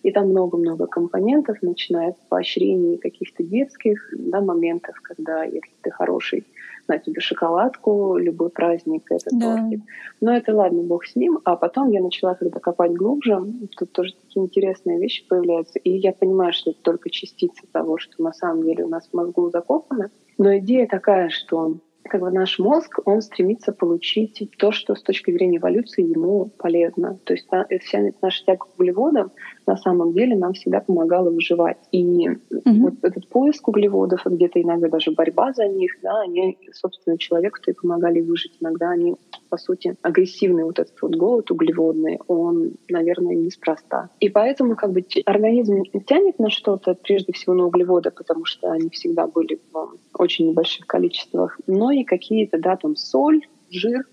и 0.03 0.11
там 0.11 0.29
много-много 0.29 0.87
компонентов, 0.87 1.61
начиная 1.61 2.09
от 2.09 2.17
поощрений 2.27 2.97
каких-то 2.97 3.43
детских 3.43 4.09
да, 4.17 4.41
моментов, 4.41 4.99
когда 5.01 5.43
если 5.43 5.73
ты 5.81 5.91
хороший, 5.91 6.45
на 6.87 6.97
тебе 6.97 7.21
шоколадку, 7.21 8.17
любой 8.17 8.49
праздник, 8.49 9.03
это 9.09 9.29
да. 9.31 9.57
тортик. 9.57 9.81
Но 10.19 10.35
это 10.35 10.55
ладно, 10.55 10.83
бог 10.83 11.05
с 11.05 11.15
ним. 11.15 11.39
А 11.45 11.55
потом 11.55 11.89
я 11.89 12.01
начала 12.01 12.35
когда 12.35 12.59
копать 12.59 12.93
глубже, 12.93 13.39
тут 13.77 13.91
тоже 13.91 14.13
такие 14.13 14.45
интересные 14.45 14.99
вещи 14.99 15.27
появляются. 15.27 15.79
И 15.79 15.91
я 15.91 16.11
понимаю, 16.13 16.53
что 16.53 16.71
это 16.71 16.81
только 16.81 17.09
частица 17.09 17.63
того, 17.71 17.97
что 17.97 18.21
на 18.23 18.33
самом 18.33 18.63
деле 18.63 18.85
у 18.85 18.89
нас 18.89 19.07
в 19.07 19.13
мозгу 19.13 19.49
закопано. 19.49 20.09
Но 20.37 20.57
идея 20.57 20.87
такая, 20.87 21.29
что 21.29 21.77
как 22.03 22.21
бы 22.21 22.31
наш 22.31 22.59
мозг, 22.59 22.99
он 23.05 23.21
стремится 23.21 23.71
получить 23.71 24.49
то, 24.57 24.71
что 24.71 24.95
с 24.95 25.01
точки 25.01 25.31
зрения 25.31 25.57
эволюции 25.57 26.03
ему 26.03 26.51
полезно. 26.57 27.17
То 27.23 27.33
есть 27.33 27.47
вся 27.81 28.11
наша 28.21 28.45
тяга 28.45 28.65
к 28.65 28.67
углеводам 28.77 29.31
на 29.71 29.77
самом 29.77 30.11
деле 30.11 30.35
нам 30.35 30.51
всегда 30.51 30.81
помогала 30.81 31.29
выживать. 31.29 31.77
И 31.93 32.27
mm-hmm. 32.27 32.39
вот 32.65 32.93
этот 33.03 33.29
поиск 33.29 33.69
углеводов, 33.69 34.21
где-то 34.25 34.61
иногда 34.61 34.89
даже 34.89 35.11
борьба 35.11 35.53
за 35.53 35.65
них, 35.67 35.93
да, 36.03 36.19
они, 36.21 36.57
собственно, 36.73 37.17
человеку-то 37.17 37.71
и 37.71 37.73
помогали 37.73 38.19
выжить. 38.19 38.57
Иногда 38.59 38.89
они, 38.89 39.15
по 39.49 39.57
сути, 39.57 39.95
агрессивный 40.01 40.65
вот 40.65 40.79
этот 40.79 41.01
вот 41.01 41.15
голод 41.15 41.49
углеводный, 41.51 42.19
он, 42.27 42.73
наверное, 42.89 43.35
неспроста. 43.35 44.09
И 44.19 44.27
поэтому 44.27 44.75
как 44.75 44.91
бы 44.91 45.05
организм 45.25 45.83
тянет 46.05 46.37
на 46.37 46.49
что-то, 46.49 46.93
прежде 46.93 47.31
всего 47.31 47.53
на 47.53 47.65
углеводы, 47.65 48.11
потому 48.11 48.43
что 48.43 48.71
они 48.71 48.89
всегда 48.89 49.25
были 49.27 49.61
в 49.71 49.95
очень 50.17 50.49
небольших 50.49 50.85
количествах, 50.85 51.57
но 51.65 51.91
и 51.91 52.03
какие-то, 52.03 52.59
да, 52.59 52.75
там 52.75 52.97
соль, 52.97 53.47
жир, 53.69 54.03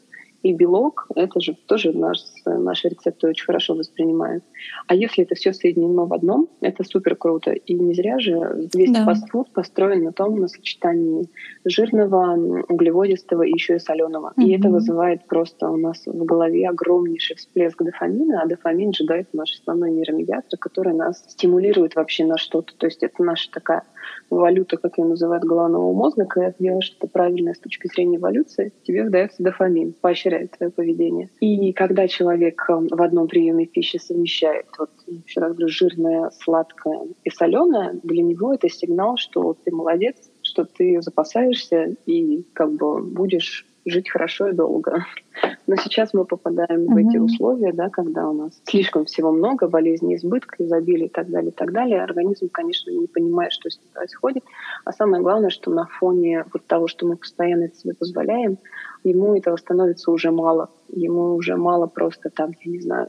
и 0.42 0.53
белок, 0.53 1.09
это 1.16 1.40
же 1.40 1.57
тоже 1.66 1.92
наш, 1.92 2.18
наши 2.46 2.88
рецепты 2.88 3.29
очень 3.29 3.44
хорошо 3.44 3.74
воспринимают. 3.74 4.44
А 4.87 4.94
если 4.94 5.24
это 5.24 5.35
все 5.35 5.53
соединено 5.53 6.07
в 6.07 6.12
одном, 6.12 6.48
это 6.61 6.85
супер 6.85 7.16
круто. 7.16 7.51
И 7.51 7.74
не 7.74 7.92
зря 7.94 8.20
же 8.20 8.68
весь 8.72 8.92
да. 8.92 9.05
фастфуд 9.05 9.51
построен 9.53 10.05
на 10.05 10.12
том, 10.12 10.38
на 10.38 10.46
сочетании 10.46 11.29
жирного, 11.64 12.62
углеводистого 12.68 13.42
и 13.42 13.53
еще 13.53 13.77
и 13.77 13.79
соленого. 13.81 14.33
Mm-hmm. 14.37 14.44
И 14.44 14.57
это 14.57 14.68
вызывает 14.68 15.27
просто 15.27 15.68
у 15.68 15.77
нас 15.77 16.03
в 16.07 16.24
голове 16.24 16.68
огромнейший 16.68 17.37
всплеск 17.37 17.83
дофамина, 17.83 18.42
а 18.42 18.46
дофамин 18.46 18.92
же, 18.92 19.05
да, 19.07 19.16
это 19.16 19.31
наш 19.33 19.53
основной 19.55 19.90
нейромедиатор, 19.90 20.59
который 20.59 20.94
нас 20.94 21.24
стимулирует 21.29 21.96
вообще 21.96 22.24
на 22.24 22.38
что-то. 22.38 22.74
То 22.77 22.87
есть 22.87 23.03
это 23.03 23.24
наша 23.24 23.51
такая 23.51 23.83
валюта, 24.31 24.77
как 24.77 24.98
ее 24.98 25.05
называют, 25.05 25.44
головного 25.44 25.92
мозга, 25.92 26.27
когда 26.27 26.53
ты 26.53 26.62
делаешь 26.62 26.85
что-то 26.85 27.09
правильное 27.09 27.55
с 27.55 27.59
точки 27.59 27.88
зрения 27.88 28.18
эволюции, 28.18 28.72
тебе 28.85 29.03
выдается 29.03 29.42
дофамин, 29.42 29.94
поощряет 30.01 30.28
твое 30.31 30.71
поведение. 30.73 31.31
И 31.41 31.73
когда 31.73 32.09
человек 32.09 32.64
эм, 32.69 32.88
в 32.88 33.03
одном 33.03 33.29
приеме 33.29 33.67
пищи 33.67 33.99
совмещает, 33.99 34.67
вот 34.79 34.91
еще 35.07 35.41
раз 35.41 35.53
говорю, 35.53 35.69
жирное, 35.69 36.31
сладкое 36.31 37.09
и 37.25 37.31
соленое, 37.31 37.99
для 38.03 38.23
него 38.23 38.55
это 38.55 38.69
сигнал, 38.69 39.17
что 39.17 39.57
ты 39.64 39.75
молодец, 39.75 40.31
что 40.43 40.64
ты 40.64 41.01
запасаешься 41.03 41.97
и 42.07 42.45
как 42.53 42.73
бы 42.73 43.03
будешь 43.03 43.68
жить 43.85 44.11
хорошо 44.11 44.49
и 44.49 44.53
долго. 44.53 45.05
Но 45.67 45.77
сейчас 45.77 46.14
мы 46.14 46.25
попадаем 46.25 46.83
mm-hmm. 46.83 46.95
в 46.95 46.97
эти 46.97 47.17
условия, 47.19 47.73
да, 47.73 47.88
когда 47.88 48.29
у 48.29 48.33
нас 48.33 48.61
слишком 48.64 49.05
всего 49.05 49.33
много, 49.33 49.69
болезни 49.69 50.17
избытка, 50.17 50.64
изобилия 50.64 51.07
и 51.07 51.11
так 51.11 51.31
далее, 51.31 51.51
и 51.51 51.55
так 51.55 51.73
далее. 51.73 52.03
Организм, 52.03 52.49
конечно, 52.49 52.91
не 52.91 53.07
понимает, 53.07 53.53
что 53.53 53.71
с 53.71 53.79
ним 53.79 53.88
происходит. 53.93 54.45
А 54.85 54.93
самое 54.93 55.23
главное, 55.23 55.51
что 55.51 55.71
на 55.71 55.87
фоне 55.87 56.45
вот 56.53 56.67
того, 56.67 56.88
что 56.88 57.07
мы 57.07 57.17
постоянно 57.17 57.64
это 57.64 57.77
себе 57.77 57.95
позволяем, 57.95 58.59
ему 59.05 59.37
этого 59.37 59.57
становится 59.57 60.11
уже 60.11 60.31
мало. 60.31 60.71
Ему 60.88 61.35
уже 61.35 61.57
мало 61.57 61.87
просто 61.87 62.31
там, 62.31 62.53
я 62.61 62.73
не 62.73 62.81
знаю, 62.81 63.09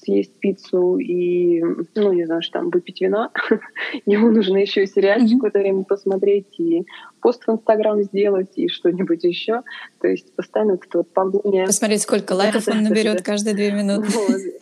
съесть 0.00 0.34
пиццу 0.38 0.98
и, 0.98 1.62
ну, 1.94 2.12
не 2.12 2.24
знаю, 2.24 2.42
что 2.42 2.60
там, 2.60 2.70
выпить 2.70 3.00
вина. 3.00 3.30
Ему 4.06 4.30
нужно 4.30 4.58
еще 4.58 4.86
сериальчик 4.86 5.38
mm-hmm. 5.38 5.40
в 5.40 5.44
это 5.44 5.58
время 5.58 5.84
посмотреть 5.84 6.58
и 6.58 6.84
пост 7.20 7.44
в 7.46 7.50
Инстаграм 7.50 8.02
сделать 8.02 8.52
и 8.56 8.68
что-нибудь 8.68 9.24
еще. 9.24 9.62
То 10.00 10.08
есть 10.08 10.34
постоянно 10.34 10.72
вот 10.72 10.86
это 10.86 10.98
вот 10.98 11.12
погоня. 11.12 11.66
Посмотреть, 11.66 12.02
сколько 12.02 12.32
лайков 12.32 12.68
он 12.68 12.82
наберет 12.82 13.22
каждые 13.22 13.54
две 13.54 13.72
минуты. 13.72 14.08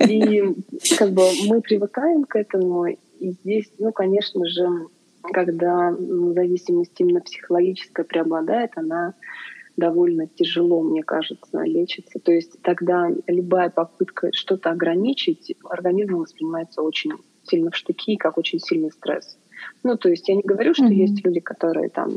И 0.09 0.43
как 0.99 1.11
бы 1.11 1.23
мы 1.47 1.61
привыкаем 1.61 2.25
к 2.25 2.37
этому. 2.37 2.87
И 2.87 3.31
здесь, 3.31 3.71
ну, 3.79 3.93
конечно 3.93 4.47
же, 4.47 4.69
когда 5.23 5.95
зависимость 6.35 6.93
именно 6.99 7.21
психологическая 7.21 8.05
преобладает, 8.05 8.73
она 8.77 9.15
довольно 9.77 10.27
тяжело, 10.27 10.83
мне 10.83 11.03
кажется, 11.03 11.63
лечится. 11.63 12.19
То 12.19 12.33
есть 12.33 12.61
тогда 12.63 13.09
любая 13.27 13.71
попытка 13.71 14.31
что-то 14.33 14.71
ограничить 14.71 15.55
организм 15.65 16.17
воспринимается 16.17 16.83
очень 16.83 17.13
сильно 17.45 17.71
в 17.71 17.77
штыки, 17.77 18.17
как 18.17 18.39
очень 18.39 18.59
сильный 18.59 18.91
стресс. 18.91 19.39
Ну, 19.83 19.97
то 19.97 20.09
есть 20.09 20.29
я 20.29 20.35
не 20.35 20.43
говорю, 20.43 20.75
что 20.75 20.85
mm-hmm. 20.85 20.95
есть 20.95 21.25
люди, 21.25 21.41
которые 21.41 21.89
там 21.89 22.11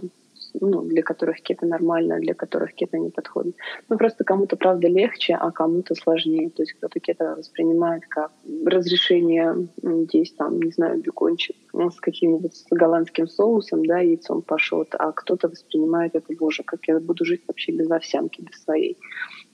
ну, 0.53 0.81
для 0.81 1.03
которых 1.03 1.41
кето 1.41 1.65
нормально, 1.65 2.19
для 2.19 2.33
которых 2.33 2.73
кето 2.73 2.97
не 2.97 3.09
подходит. 3.09 3.55
Ну, 3.89 3.97
просто 3.97 4.23
кому-то, 4.23 4.55
правда, 4.55 4.87
легче, 4.87 5.35
а 5.35 5.51
кому-то 5.51 5.95
сложнее. 5.95 6.49
То 6.49 6.63
есть 6.63 6.73
кто-то 6.73 6.99
кето 6.99 7.35
воспринимает 7.37 8.03
как 8.07 8.31
разрешение 8.65 9.67
есть 10.11 10.37
там, 10.37 10.61
не 10.61 10.71
знаю, 10.71 11.01
бекончик 11.01 11.55
ну, 11.73 11.89
с 11.89 11.99
каким-нибудь 11.99 12.65
голландским 12.71 13.27
соусом, 13.27 13.85
да, 13.85 13.99
яйцом 13.99 14.41
пашот, 14.41 14.95
а 14.97 15.11
кто-то 15.11 15.47
воспринимает 15.47 16.15
это, 16.15 16.33
боже, 16.39 16.63
как 16.63 16.87
я 16.87 16.99
буду 16.99 17.25
жить 17.25 17.41
вообще 17.47 17.71
без 17.71 17.89
овсянки, 17.91 18.41
без 18.41 18.63
своей. 18.63 18.97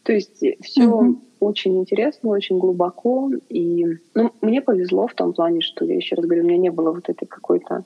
То 0.03 0.13
есть 0.13 0.43
все 0.61 0.83
mm-hmm. 0.83 1.15
очень 1.39 1.79
интересно, 1.79 2.29
очень 2.29 2.59
глубоко. 2.59 3.31
И 3.49 3.85
ну, 4.13 4.31
мне 4.41 4.61
повезло 4.61 5.07
в 5.07 5.13
том 5.13 5.33
плане, 5.33 5.61
что 5.61 5.83
я 5.85 5.95
еще 5.95 6.15
раз 6.15 6.25
говорю, 6.25 6.43
у 6.43 6.47
меня 6.47 6.57
не 6.57 6.69
было 6.69 6.91
вот 6.91 7.09
этой 7.09 7.25
какой-то 7.25 7.85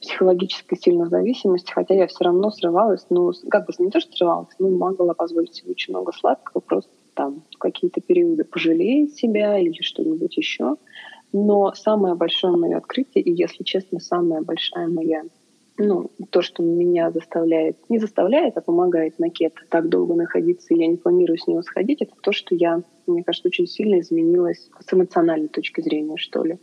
психологической 0.00 0.78
сильной 0.78 1.08
зависимости, 1.08 1.72
хотя 1.72 1.94
я 1.94 2.06
все 2.06 2.24
равно 2.24 2.50
срывалась, 2.50 3.06
ну, 3.10 3.32
как 3.50 3.66
бы 3.66 3.72
не 3.78 3.90
то, 3.90 4.00
что 4.00 4.12
срывалась, 4.12 4.54
но 4.58 4.68
могла 4.68 5.14
позволить 5.14 5.54
себе 5.54 5.72
очень 5.72 5.92
много 5.92 6.12
сладкого, 6.12 6.60
просто 6.60 6.90
там 7.14 7.42
какие-то 7.58 8.00
периоды 8.00 8.44
пожалеть 8.44 9.16
себя 9.16 9.58
или 9.58 9.82
что-нибудь 9.82 10.36
еще. 10.36 10.76
Но 11.32 11.72
самое 11.74 12.14
большое 12.14 12.56
мое 12.56 12.78
открытие, 12.78 13.22
и, 13.22 13.32
если 13.32 13.64
честно, 13.64 13.98
самая 14.00 14.40
большая 14.40 14.88
моя 14.88 15.24
ну, 15.78 16.10
то, 16.30 16.42
что 16.42 16.62
меня 16.62 17.10
заставляет, 17.12 17.76
не 17.88 17.98
заставляет, 17.98 18.56
а 18.56 18.60
помогает 18.60 19.18
на 19.18 19.30
кето 19.30 19.60
так 19.70 19.88
долго 19.88 20.14
находиться, 20.14 20.74
и 20.74 20.78
я 20.78 20.88
не 20.88 20.96
планирую 20.96 21.38
с 21.38 21.46
него 21.46 21.62
сходить, 21.62 22.02
это 22.02 22.12
то, 22.20 22.32
что 22.32 22.54
я, 22.56 22.82
мне 23.06 23.22
кажется, 23.22 23.48
очень 23.48 23.68
сильно 23.68 24.00
изменилась 24.00 24.68
с 24.80 24.92
эмоциональной 24.92 25.48
точки 25.48 25.80
зрения, 25.80 26.16
что 26.16 26.42
ли. 26.42 26.58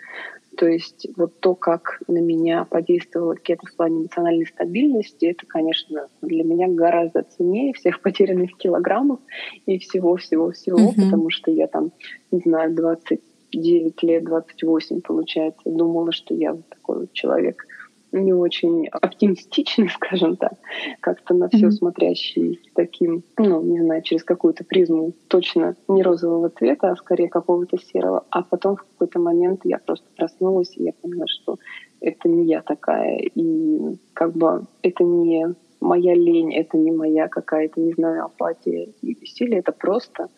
То 0.57 0.67
есть 0.67 1.07
вот 1.15 1.39
то, 1.39 1.55
как 1.55 2.01
на 2.07 2.19
меня 2.19 2.65
подействовало 2.65 3.35
кето 3.35 3.65
в 3.67 3.75
плане 3.75 4.01
эмоциональной 4.01 4.45
стабильности, 4.45 5.25
это, 5.25 5.45
конечно, 5.45 6.07
для 6.21 6.43
меня 6.43 6.67
гораздо 6.67 7.23
ценнее 7.23 7.73
всех 7.73 8.01
потерянных 8.01 8.57
килограммов 8.57 9.19
и 9.65 9.77
всего-всего-всего, 9.79 10.77
mm-hmm. 10.77 10.95
потому 10.95 11.29
что 11.29 11.51
я 11.51 11.67
там, 11.67 11.91
не 12.31 12.39
знаю, 12.39 12.73
29 12.73 14.03
лет, 14.03 14.23
28, 14.23 15.01
получается, 15.01 15.61
думала, 15.65 16.11
что 16.11 16.33
я 16.33 16.53
вот 16.53 16.67
такой 16.69 16.99
вот 17.01 17.13
человек— 17.13 17.65
не 18.21 18.33
очень 18.33 18.87
оптимистичный, 18.87 19.89
скажем 19.95 20.37
так, 20.37 20.53
как-то 20.99 21.33
на 21.33 21.49
все 21.49 21.67
mm-hmm. 21.67 21.71
смотрящий 21.71 22.61
таким, 22.73 23.23
ну, 23.37 23.61
не 23.61 23.81
знаю, 23.81 24.01
через 24.01 24.23
какую-то 24.23 24.63
призму 24.63 25.13
точно 25.27 25.75
не 25.87 26.03
розового 26.03 26.49
цвета, 26.49 26.91
а 26.91 26.95
скорее 26.95 27.29
какого-то 27.29 27.77
серого. 27.77 28.25
А 28.29 28.43
потом 28.43 28.75
в 28.75 28.83
какой-то 28.83 29.19
момент 29.19 29.61
я 29.63 29.79
просто 29.79 30.07
проснулась, 30.15 30.75
и 30.77 30.83
я 30.83 30.93
поняла, 30.93 31.25
что 31.27 31.57
это 32.01 32.29
не 32.29 32.45
я 32.45 32.61
такая, 32.61 33.17
и 33.17 33.97
как 34.13 34.33
бы 34.33 34.65
это 34.81 35.03
не 35.03 35.55
моя 35.81 36.15
лень, 36.15 36.53
это 36.53 36.77
не 36.77 36.91
моя 36.91 37.27
какая-то, 37.27 37.79
не 37.79 37.93
знаю, 37.93 38.25
апатия 38.25 38.89
и 39.01 39.13
бессилие, 39.13 39.59
это 39.59 39.71
просто 39.71 40.29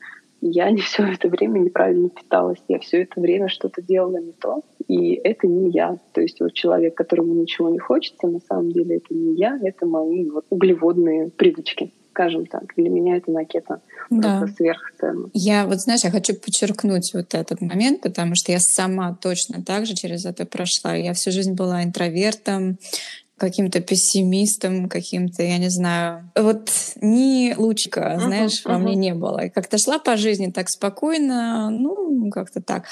я 0.42 0.70
не 0.72 0.82
все 0.82 1.04
это 1.04 1.30
время 1.30 1.60
неправильно 1.60 2.10
питалась, 2.10 2.62
я 2.68 2.80
все 2.80 3.04
это 3.04 3.20
время 3.20 3.50
что-то 3.50 3.82
делала 3.82 4.18
не 4.18 4.34
то, 4.34 4.62
и 4.88 5.14
это 5.14 5.48
не 5.48 5.72
я. 5.72 5.98
То 6.14 6.22
есть 6.22 6.40
вот 6.40 6.54
человек, 6.54 6.96
которому 6.96 7.34
ничего 7.34 7.70
не 7.70 7.80
хочется, 7.80 8.28
на 8.28 8.40
самом 8.40 8.72
деле 8.72 8.98
это 8.98 9.14
не 9.14 9.36
я, 9.36 9.58
это 9.62 9.86
мои 9.86 10.30
вот 10.30 10.46
углеводные 10.50 11.30
привычки 11.30 11.92
скажем 12.18 12.48
так. 12.48 12.74
Для 12.76 12.90
меня 12.90 13.18
это 13.18 13.30
макета 13.30 13.80
да. 14.10 14.40
просто 14.40 14.56
сверхценно. 14.56 15.30
Я 15.34 15.68
вот, 15.68 15.82
знаешь, 15.82 16.04
я 16.04 16.10
хочу 16.10 16.34
подчеркнуть 16.34 17.14
вот 17.14 17.36
этот 17.36 17.62
момент, 17.62 18.02
потому 18.02 18.34
что 18.34 18.52
я 18.52 18.60
сама 18.60 19.16
точно 19.22 19.64
так 19.64 19.86
же 19.86 19.94
через 19.94 20.26
это 20.26 20.48
прошла. 20.48 20.96
Я 20.96 21.14
всю 21.14 21.30
жизнь 21.30 21.54
была 21.54 21.84
интровертом, 21.84 22.80
каким-то 23.38 23.80
пессимистом, 23.82 24.90
каким-то, 24.90 25.44
я 25.44 25.58
не 25.58 25.70
знаю. 25.70 26.30
Вот 26.36 26.72
ни 27.02 27.54
лучика, 27.56 28.20
знаешь, 28.20 28.64
uh-huh, 28.66 28.72
во 28.72 28.76
uh-huh. 28.76 28.84
мне 28.84 28.96
не 28.96 29.14
было. 29.14 29.46
И 29.46 29.50
как-то 29.50 29.78
шла 29.78 30.00
по 30.00 30.18
жизни 30.18 30.52
так 30.52 30.70
спокойно, 30.70 31.70
ну, 31.70 32.30
как-то 32.32 32.62
так. 32.62 32.86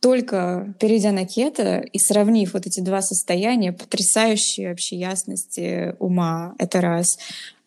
Только 0.00 0.74
перейдя 0.78 1.12
на 1.12 1.24
кето 1.24 1.78
и 1.78 1.98
сравнив 1.98 2.52
вот 2.52 2.66
эти 2.66 2.80
два 2.80 3.00
состояния, 3.00 3.72
потрясающей 3.72 4.68
вообще 4.68 4.96
ясности 4.96 5.94
ума, 5.98 6.54
это 6.58 6.82
раз, 6.82 7.18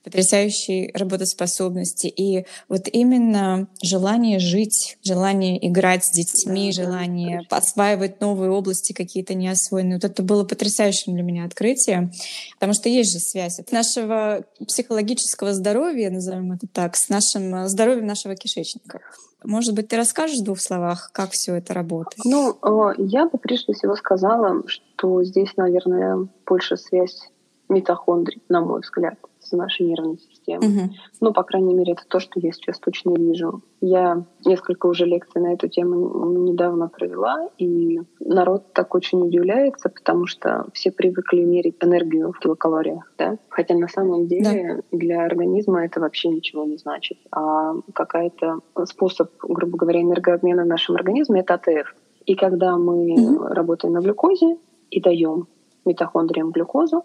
потрясающей 0.08 0.90
работоспособности. 0.94 2.08
И 2.08 2.46
вот 2.70 2.88
именно 2.90 3.68
желание 3.84 4.40
жить, 4.40 4.98
желание 5.04 5.68
играть 5.68 6.06
с 6.06 6.12
детьми, 6.12 6.72
да, 6.74 6.84
желание 6.84 7.42
да, 7.50 7.58
осваивать 7.58 8.22
новые 8.22 8.50
области 8.52 8.94
какие-то 8.94 9.34
неосвоенные. 9.34 9.96
Вот 9.96 10.06
это 10.06 10.24
было 10.24 10.46
потрясающим 10.46 11.14
для 11.14 11.24
меня 11.24 11.44
открытие, 11.44 12.10
потому 12.54 12.74
что 12.74 12.88
есть 12.88 13.12
же 13.12 13.20
связь 13.20 13.60
от 13.60 13.74
нашего 13.74 14.46
психологического 14.66 15.54
здоровья, 15.54 16.10
назовем 16.10 16.54
это 16.54 16.68
так, 16.72 16.96
с 16.96 17.10
нашим 17.10 17.54
э, 17.54 17.68
здоровьем 17.68 18.08
нашего 18.08 18.38
кишечника. 18.38 19.02
Может 19.44 19.76
быть, 19.76 19.90
ты 19.90 19.98
расскажешь 19.98 20.40
в 20.40 20.46
двух 20.46 20.62
словах, 20.62 21.12
как 21.14 21.32
все 21.32 21.56
это 21.56 21.74
работает? 21.74 22.24
Ну, 22.24 22.58
э, 22.64 22.94
я 23.00 23.26
бы 23.26 23.38
прежде 23.38 23.74
всего 23.74 23.98
сказала, 23.98 24.64
что 24.68 25.22
здесь, 25.26 25.58
наверное, 25.58 26.30
больше 26.46 26.78
связь 26.78 27.30
митохондрий, 27.68 28.42
на 28.48 28.62
мой 28.62 28.80
взгляд 28.80 29.20
с 29.48 29.52
нашей 29.56 29.86
нервной 29.86 30.18
системой. 30.18 30.68
Угу. 30.68 30.94
Ну, 31.22 31.34
по 31.34 31.44
крайней 31.44 31.74
мере, 31.74 31.94
это 31.94 32.04
то, 32.08 32.20
что 32.20 32.40
я 32.40 32.52
сейчас 32.52 32.80
точно 32.80 33.14
вижу. 33.16 33.62
Я 33.82 34.26
несколько 34.46 34.88
уже 34.88 35.06
лекций 35.06 35.42
на 35.42 35.54
эту 35.54 35.68
тему 35.68 36.26
недавно 36.48 36.88
провела, 36.88 37.50
и 37.58 38.00
народ 38.20 38.74
так 38.74 38.96
очень 38.96 39.22
удивляется, 39.22 39.90
потому 39.90 40.26
что 40.26 40.68
все 40.74 40.92
привыкли 40.92 41.44
мерить 41.44 41.78
энергию 41.82 42.32
в 42.32 42.40
килокалориях, 42.40 43.12
да? 43.18 43.38
Хотя 43.50 43.76
на 43.76 43.88
самом 43.88 44.28
деле 44.28 44.84
да. 44.92 44.98
для 44.98 45.26
организма 45.26 45.86
это 45.86 46.00
вообще 46.00 46.30
ничего 46.30 46.66
не 46.66 46.78
значит. 46.78 47.18
А 47.32 47.74
какая-то 47.94 48.60
способ, 48.86 49.32
грубо 49.42 49.78
говоря, 49.78 50.02
энергообмена 50.02 50.64
в 50.64 50.68
нашем 50.68 50.96
организме— 50.96 51.40
это 51.42 51.56
АТФ. 51.56 51.96
И 52.26 52.36
когда 52.36 52.78
мы 52.78 53.14
угу. 53.14 53.44
работаем 53.46 53.94
на 53.94 54.02
глюкозе 54.02 54.58
и 54.92 55.02
даем 55.02 55.48
митохондриям 55.86 56.52
глюкозу, 56.52 57.04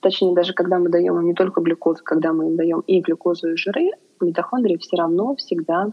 Точнее, 0.00 0.34
даже 0.34 0.52
когда 0.52 0.78
мы 0.78 0.88
даем 0.88 1.20
не 1.22 1.34
только 1.34 1.60
глюкозу, 1.60 2.02
когда 2.04 2.32
мы 2.32 2.54
даем 2.54 2.80
и 2.80 3.00
глюкозу, 3.00 3.52
и 3.52 3.56
жиры, 3.56 3.90
митохондрии 4.20 4.76
все 4.76 4.96
равно 4.96 5.34
всегда 5.36 5.92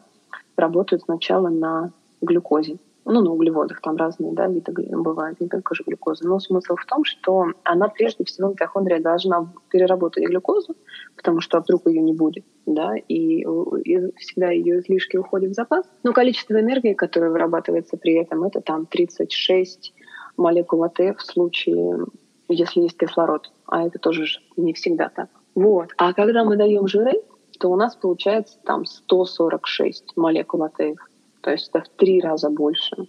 работают 0.56 1.04
сначала 1.04 1.50
на 1.50 1.92
глюкозе. 2.22 2.78
Ну, 3.06 3.20
на 3.20 3.34
углеводах, 3.34 3.82
там 3.82 3.98
разные 3.98 4.32
да, 4.32 4.48
виды 4.48 4.72
бывают, 4.96 5.42
не 5.42 5.50
только 5.50 5.76
же 5.76 5.84
глюкоза. 5.86 6.26
Но 6.26 6.40
смысл 6.40 6.76
в 6.78 6.86
том, 6.86 7.04
что 7.04 7.48
она 7.64 7.90
прежде 7.90 8.24
всего, 8.24 8.52
митохондрия 8.52 9.02
должна 9.02 9.52
переработать 9.70 10.24
глюкозу, 10.24 10.78
потому 11.18 11.42
что 11.42 11.60
вдруг 11.60 11.86
ее 11.88 12.02
не 12.02 12.14
будет, 12.14 12.46
да, 12.66 12.94
и, 12.96 13.42
и 13.42 14.12
всегда 14.16 14.52
ее 14.52 14.80
излишки 14.80 15.18
уходят 15.18 15.52
в 15.52 15.54
запас. 15.54 15.86
Но 16.04 16.14
количество 16.14 16.58
энергии, 16.58 16.94
которое 16.94 17.30
вырабатывается 17.30 17.98
при 17.98 18.14
этом, 18.14 18.46
это 18.46 18.62
там 18.62 18.86
36 18.86 19.94
молекул 20.38 20.84
АТФ 20.86 21.18
в 21.18 21.26
случае 21.26 22.06
если 22.54 22.82
есть 22.82 22.98
кислород, 22.98 23.52
а 23.68 23.86
это 23.86 24.00
тоже 24.00 24.26
не 24.58 24.74
всегда 24.74 25.10
так. 25.10 25.30
Вот. 25.56 25.90
А 25.98 26.14
когда 26.14 26.44
мы 26.44 26.56
даем 26.56 26.88
жиры, 26.88 27.14
то 27.60 27.70
у 27.70 27.76
нас 27.76 27.96
получается 27.96 28.58
там 28.64 28.86
146 28.86 30.16
молекул 30.16 30.64
АТФ. 30.64 31.00
То 31.42 31.52
есть 31.52 31.70
это 31.70 31.84
в 31.84 31.90
три 31.90 32.22
раза 32.22 32.50
больше. 32.50 33.08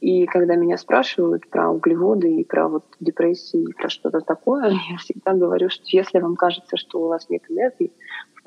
И 0.00 0.26
когда 0.26 0.54
меня 0.54 0.76
спрашивают 0.76 1.48
про 1.48 1.70
углеводы 1.70 2.36
и 2.36 2.44
про 2.44 2.68
вот 2.68 2.84
депрессии 3.00 3.62
и 3.62 3.72
про 3.72 3.88
что-то 3.88 4.20
такое, 4.20 4.70
я 4.90 4.96
всегда 4.98 5.32
говорю, 5.32 5.70
что 5.70 5.84
если 5.86 6.20
вам 6.20 6.36
кажется, 6.36 6.76
что 6.76 7.00
у 7.00 7.08
вас 7.08 7.28
нет 7.28 7.42
энергии, 7.48 7.92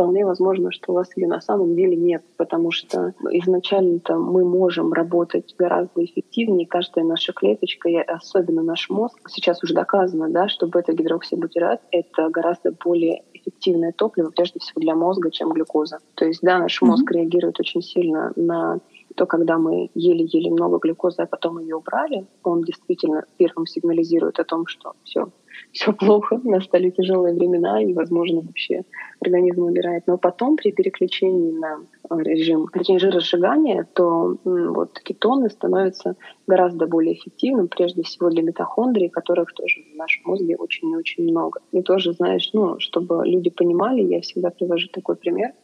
вполне 0.02 0.26
возможно, 0.26 0.72
что 0.72 0.92
у 0.92 0.96
вас 0.96 1.16
ее 1.16 1.28
на 1.28 1.42
самом 1.42 1.76
деле 1.76 1.96
нет, 1.96 2.24
потому 2.36 2.72
что 2.72 3.14
изначально-то 3.30 4.16
мы 4.16 4.44
можем 4.44 4.94
работать 4.94 5.54
гораздо 5.60 6.04
эффективнее. 6.04 6.66
Каждая 6.66 7.06
наша 7.06 7.34
клеточка, 7.34 7.88
и 7.88 7.98
особенно 7.98 8.64
наш 8.64 8.90
мозг, 8.90 9.30
сейчас 9.30 9.64
уже 9.64 9.76
доказано, 9.76 10.28
да, 10.30 10.48
что 10.48 10.66
бета-гидроксибутират— 10.66 11.82
это 11.92 12.30
гораздо 12.30 12.72
более 12.72 13.22
эффективное 13.34 13.92
топливо, 13.92 14.32
прежде 14.32 14.60
всего 14.60 14.82
для 14.82 14.96
мозга, 14.96 15.30
чем 15.30 15.50
глюкоза. 15.50 16.00
То 16.16 16.26
есть, 16.26 16.40
да, 16.42 16.58
наш 16.58 16.82
мозг 16.82 17.04
mm-hmm. 17.04 17.16
реагирует 17.18 17.60
очень 17.60 17.84
сильно 17.84 18.34
на 18.36 18.80
то, 19.16 19.28
когда 19.28 19.60
мы 19.60 19.92
ели-ели 19.94 20.50
много 20.50 20.80
глюкозы, 20.80 21.22
а 21.22 21.28
потом 21.28 21.60
ее 21.60 21.76
убрали, 21.76 22.26
он 22.44 22.64
действительно 22.64 23.26
первым 23.38 23.68
сигнализирует 23.68 24.40
о 24.40 24.46
том, 24.46 24.66
что 24.66 24.94
все, 25.04 25.28
все 25.72 25.94
плохо, 25.94 26.40
настали 26.44 26.90
тяжелые 26.90 27.36
времена, 27.36 27.82
и, 27.82 27.94
возможно, 27.94 28.42
вообще 28.42 28.84
организм 29.20 29.64
умирает. 29.64 30.04
Но 30.08 30.18
потом 30.18 30.58
при 30.58 30.72
переключении 30.72 31.52
на 31.52 31.80
э, 32.10 32.24
режим, 32.24 32.68
режим 32.74 33.00
жиросжигания, 33.00 33.88
то 33.94 34.38
вот 34.44 35.00
кетоны 35.00 35.50
становятся 35.50 36.16
гораздо 36.48 36.88
более 36.88 37.14
эффективным, 37.14 37.68
прежде 37.68 38.04
всего 38.04 38.30
для 38.30 38.44
митохондрий, 38.44 39.10
которых 39.10 39.54
тоже 39.54 39.82
в 39.94 39.98
нашем 39.98 40.24
мозге 40.26 40.56
очень 40.58 40.90
и 40.92 40.96
очень 40.96 41.24
много. 41.24 41.62
И 41.72 41.82
тоже, 41.82 42.14
знаешь, 42.14 42.50
ну, 42.54 42.80
чтобы 42.80 43.24
люди 43.26 43.50
понимали, 43.50 44.02
я 44.02 44.22
всегда 44.22 44.50
привожу 44.50 44.88
такой 44.90 45.16
пример— 45.16 45.52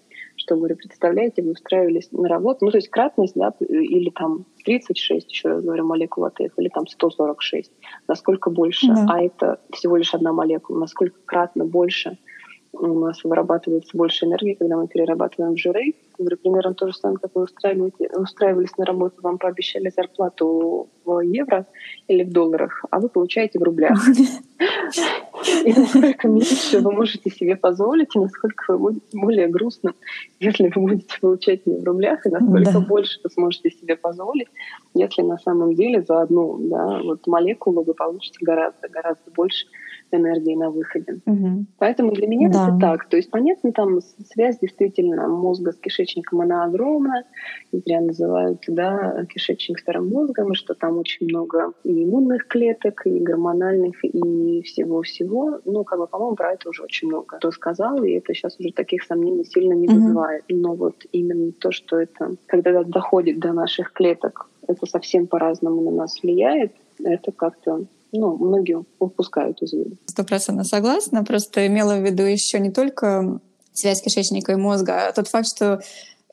что, 0.48 0.56
говорю, 0.56 0.78
представляете, 0.78 1.42
вы 1.42 1.52
устраивались 1.52 2.10
на 2.14 2.30
работу, 2.30 2.66
ну, 2.66 2.72
то 2.72 2.78
есть 2.78 2.90
кратность, 2.90 3.36
да, 3.36 3.54
или 3.60 4.10
там 4.12 4.46
36, 4.64 5.30
еще 5.30 5.50
раз 5.50 5.62
говорю, 5.62 5.86
молекул 5.86 6.24
АТФ, 6.24 6.58
или 6.58 6.70
там 6.70 6.88
146, 6.88 7.72
насколько 8.08 8.50
больше, 8.50 8.88
да. 8.88 9.06
а 9.10 9.22
это 9.22 9.60
всего 9.74 9.98
лишь 9.98 10.14
одна 10.14 10.32
молекула, 10.32 10.80
насколько 10.80 11.20
кратно 11.26 11.66
больше 11.66 12.18
у 12.72 13.00
нас 13.00 13.24
вырабатывается 13.24 13.98
больше 13.98 14.26
энергии, 14.26 14.54
когда 14.54 14.78
мы 14.78 14.88
перерабатываем 14.88 15.58
жиры. 15.58 15.96
Говорю, 16.18 16.38
примерно 16.38 16.74
то 16.76 16.88
же 16.88 16.94
самое, 16.94 17.18
как 17.20 17.32
вы 17.34 17.44
устраивались 17.44 18.78
на 18.78 18.86
работу, 18.86 19.16
вам 19.22 19.38
пообещали 19.38 19.90
зарплату 19.90 20.90
в 21.04 21.20
евро 21.22 21.66
или 22.08 22.24
в 22.24 22.32
долларах, 22.32 22.86
а 22.92 23.00
вы 23.00 23.10
получаете 23.10 23.60
в 23.60 23.64
рублях. 23.64 23.98
И 25.68 25.74
насколько 25.76 26.30
меньше 26.30 26.80
вы 26.80 26.92
можете 26.94 27.30
себе 27.30 27.58
позволить, 27.58 28.16
и 28.16 28.20
насколько 28.20 28.72
вы 28.72 28.78
будете 28.78 29.18
более 29.18 29.48
грустно, 29.50 29.94
если 30.40 30.72
вы 30.74 30.82
будете 30.82 31.20
получать 31.20 31.66
не 31.68 31.78
в 31.78 31.84
рублях, 31.84 32.26
и 32.26 32.30
насколько 32.30 32.72
да. 32.72 32.80
больше 32.80 33.20
вы 33.22 33.30
сможете 33.30 33.72
себе 33.72 33.98
позволить, 33.98 34.48
если 34.94 35.24
на 35.24 35.38
самом 35.38 35.76
деле 35.76 36.02
за 36.04 36.22
одну 36.22 36.58
да, 36.70 37.02
вот 37.04 37.28
молекулу 37.28 37.84
вы 37.84 37.94
получите 37.94 38.38
гораздо, 38.42 38.88
гораздо 38.88 39.30
больше 39.32 39.68
энергии 40.12 40.56
на 40.56 40.70
выходе. 40.70 41.20
Угу. 41.26 41.66
Поэтому 41.78 42.12
для 42.12 42.28
меня 42.28 42.50
да. 42.50 42.68
это 42.68 42.78
так. 42.80 43.10
То 43.10 43.18
есть, 43.18 43.30
понятно, 43.30 43.72
там 43.72 44.00
связь 44.02 44.60
действительно 44.60 45.28
мозга 45.28 45.72
с 45.72 45.78
кишечником, 45.78 46.42
она 46.42 46.64
огромная. 46.64 47.26
Не 47.72 47.80
зря 47.80 48.02
называют 48.02 48.62
да, 48.68 49.26
кишечник 49.30 49.80
старым 49.80 50.10
мозгом, 50.10 50.54
что 50.54 50.74
там 50.74 50.98
очень 50.98 51.28
много 51.28 51.74
и 51.84 52.04
иммунных 52.04 52.48
клеток, 52.48 53.06
и 53.06 53.20
гормональных, 53.20 54.04
и 54.04 54.62
всего-всего. 54.64 55.60
Ну, 55.66 55.84
как 55.84 56.00
бы, 56.00 56.08
по-моему, 56.08 56.36
про 56.36 56.54
это 56.54 56.70
уже 56.70 56.84
очень 56.84 57.08
много 57.08 57.38
кто 57.38 57.52
сказал, 57.52 58.04
и 58.04 58.12
это 58.12 58.34
сейчас 58.34 58.60
уже 58.60 58.72
таких 58.72 59.04
сомнений 59.04 59.44
сильно 59.44 59.74
не 59.74 59.88
угу. 59.88 59.96
вызывает. 59.96 60.44
Но 60.50 60.76
вот 60.76 61.06
именно 61.12 61.52
то, 61.52 61.72
что 61.72 62.00
это, 62.00 62.36
когда 62.46 62.84
доходит 62.84 63.40
до 63.40 63.54
наших 63.54 63.94
клеток, 63.94 64.50
это 64.68 64.86
совсем 64.86 65.28
по-разному 65.28 65.82
на 65.82 65.92
нас 65.92 66.22
влияет, 66.22 66.74
это 67.04 67.32
как-то 67.32 67.86
ну, 68.12 68.38
многие 68.38 68.84
упускают 69.00 69.62
из 69.62 69.74
виду. 69.74 69.98
Сто 70.06 70.24
процентов 70.24 70.68
согласна. 70.68 71.24
Просто 71.24 71.68
имела 71.68 71.96
в 71.96 72.04
виду 72.04 72.24
еще 72.24 72.60
не 72.60 72.72
только 72.72 73.40
связь 73.74 74.02
кишечника 74.02 74.54
и 74.54 74.56
мозга, 74.56 75.08
а 75.08 75.12
тот 75.12 75.28
факт, 75.28 75.48
что 75.48 75.82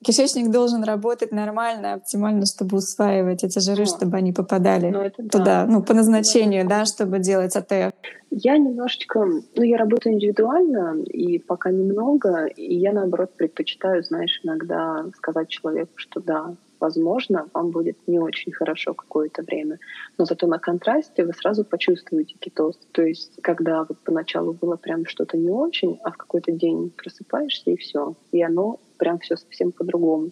кишечник 0.05 0.51
должен 0.51 0.85
работать 0.85 1.33
нормально, 1.33 1.95
оптимально, 1.95 2.47
чтобы 2.47 2.77
усваивать 2.77 3.43
эти 3.45 3.59
жиры, 3.59 3.85
ну, 3.85 3.87
чтобы 3.87 4.17
они 4.17 4.33
попадали 4.33 4.91
ну, 4.91 5.29
туда, 5.29 5.45
да. 5.45 5.67
ну, 5.67 5.83
по 5.83 5.95
назначению, 5.95 6.65
да. 6.65 6.81
да, 6.81 6.85
чтобы 6.85 7.19
делать 7.19 7.57
АТФ. 7.57 7.93
Я 8.31 8.59
немножечко, 8.59 9.25
ну, 9.25 9.63
я 9.63 9.77
работаю 9.77 10.15
индивидуально, 10.15 11.03
и 11.03 11.39
пока 11.39 11.71
немного, 11.71 12.47
и 12.47 12.75
я, 12.77 12.93
наоборот, 12.93 13.31
предпочитаю, 13.37 14.03
знаешь, 14.03 14.41
иногда 14.43 15.07
сказать 15.17 15.49
человеку, 15.49 15.93
что 15.97 16.21
да, 16.21 16.55
возможно, 16.81 17.49
вам 17.55 17.71
будет 17.71 17.97
не 18.07 18.19
очень 18.19 18.53
хорошо 18.53 18.95
какое-то 18.95 19.43
время. 19.43 19.79
Но 20.19 20.25
зато 20.25 20.47
на 20.47 20.59
контрасте 20.59 21.25
вы 21.25 21.33
сразу 21.33 21.65
почувствуете 21.65 22.37
кетоз. 22.39 22.79
То 22.93 23.03
есть, 23.03 23.39
когда 23.43 23.85
вот 23.85 23.99
поначалу 24.05 24.53
было 24.53 24.77
прям 24.77 25.07
что-то 25.07 25.37
не 25.37 25.51
очень, 25.51 25.99
а 26.03 26.11
в 26.11 26.17
какой-то 26.17 26.53
день 26.53 26.91
просыпаешься 26.97 27.71
и 27.71 27.77
все. 27.77 28.15
И 28.33 28.43
оно 28.43 28.81
прям 28.99 29.19
все 29.19 29.37
совсем 29.37 29.73
по-другому. 29.73 30.31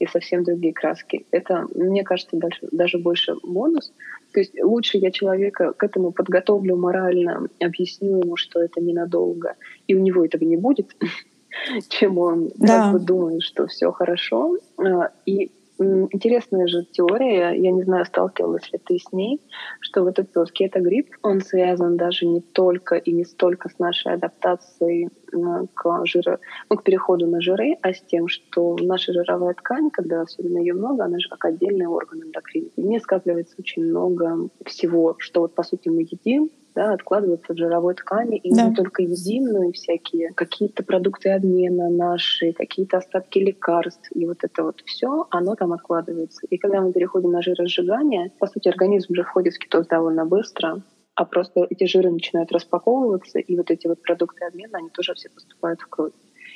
И 0.00 0.06
совсем 0.06 0.42
другие 0.42 0.74
краски. 0.74 1.24
Это, 1.30 1.66
мне 1.74 2.02
кажется, 2.02 2.36
даже, 2.36 2.58
даже 2.72 2.98
больше 2.98 3.36
бонус. 3.42 3.92
То 4.34 4.40
есть 4.40 4.60
лучше 4.60 4.98
я 4.98 5.12
человека 5.12 5.72
к 5.72 5.84
этому 5.84 6.10
подготовлю 6.10 6.76
морально, 6.76 7.48
объясню 7.60 8.18
ему, 8.18 8.36
что 8.36 8.60
это 8.60 8.80
ненадолго, 8.80 9.54
и 9.86 9.94
у 9.94 10.00
него 10.00 10.24
этого 10.24 10.42
не 10.42 10.56
будет, 10.56 10.90
чем 11.88 12.18
он 12.18 12.50
да. 12.56 12.66
как 12.66 12.92
бы 12.92 12.98
думает, 12.98 13.42
что 13.42 13.68
все 13.68 13.92
хорошо. 13.92 14.58
А, 14.76 15.12
и 15.24 15.52
Интересная 15.78 16.68
же 16.68 16.84
теория, 16.84 17.50
я 17.50 17.72
не 17.72 17.82
знаю, 17.82 18.04
сталкивалась 18.04 18.72
ли 18.72 18.78
ты 18.78 18.98
с 18.98 19.12
ней, 19.12 19.40
что 19.80 20.04
вот 20.04 20.20
этот 20.20 20.34
вот 20.36 20.52
кетогрипп, 20.52 21.16
он 21.22 21.40
связан 21.40 21.96
даже 21.96 22.26
не 22.26 22.40
только 22.40 22.94
и 22.94 23.10
не 23.10 23.24
столько 23.24 23.68
с 23.68 23.78
нашей 23.80 24.12
адаптацией 24.12 25.08
к, 25.74 26.06
жиро, 26.06 26.38
ну, 26.70 26.76
к 26.76 26.84
переходу 26.84 27.26
на 27.26 27.40
жиры, 27.40 27.76
а 27.82 27.92
с 27.92 28.00
тем, 28.02 28.28
что 28.28 28.76
наша 28.80 29.12
жировая 29.12 29.54
ткань, 29.54 29.90
когда 29.90 30.22
особенно 30.22 30.58
ее 30.58 30.74
много, 30.74 31.04
она 31.04 31.18
же 31.18 31.28
как 31.28 31.44
отдельный 31.44 31.86
орган 31.86 32.22
эндокрин. 32.22 32.70
В 32.76 32.80
ней 32.80 33.00
скапливается 33.00 33.56
очень 33.58 33.84
много 33.84 34.48
всего, 34.64 35.16
что 35.18 35.40
вот 35.40 35.56
по 35.56 35.64
сути 35.64 35.88
мы 35.88 36.02
едим, 36.02 36.50
да, 36.74 36.92
откладываются 36.92 37.52
в 37.52 37.56
жировой 37.56 37.94
ткани, 37.94 38.36
и 38.36 38.52
да. 38.54 38.68
не 38.68 38.74
только 38.74 39.02
едим, 39.02 39.44
но 39.44 39.64
и 39.64 39.72
всякие 39.72 40.32
какие-то 40.34 40.82
продукты 40.82 41.30
обмена 41.30 41.88
наши, 41.88 42.52
какие-то 42.52 42.98
остатки 42.98 43.38
лекарств, 43.38 44.08
и 44.14 44.26
вот 44.26 44.38
это 44.42 44.64
вот 44.64 44.82
все, 44.84 45.26
оно 45.30 45.54
там 45.54 45.72
откладывается. 45.72 46.46
И 46.50 46.58
когда 46.58 46.80
мы 46.80 46.92
переходим 46.92 47.30
на 47.30 47.42
жиросжигание, 47.42 48.32
по 48.38 48.46
сути, 48.46 48.68
организм 48.68 49.12
уже 49.12 49.22
входит 49.22 49.54
в 49.54 49.58
кетоз 49.58 49.86
довольно 49.86 50.26
быстро, 50.26 50.82
а 51.14 51.24
просто 51.24 51.66
эти 51.70 51.84
жиры 51.84 52.10
начинают 52.10 52.50
распаковываться, 52.50 53.38
и 53.38 53.56
вот 53.56 53.70
эти 53.70 53.86
вот 53.86 54.02
продукты 54.02 54.44
обмена, 54.44 54.78
они 54.78 54.90
тоже 54.90 55.14
все 55.14 55.30
поступают 55.30 55.80
в 55.80 55.86
кровь 55.86 56.12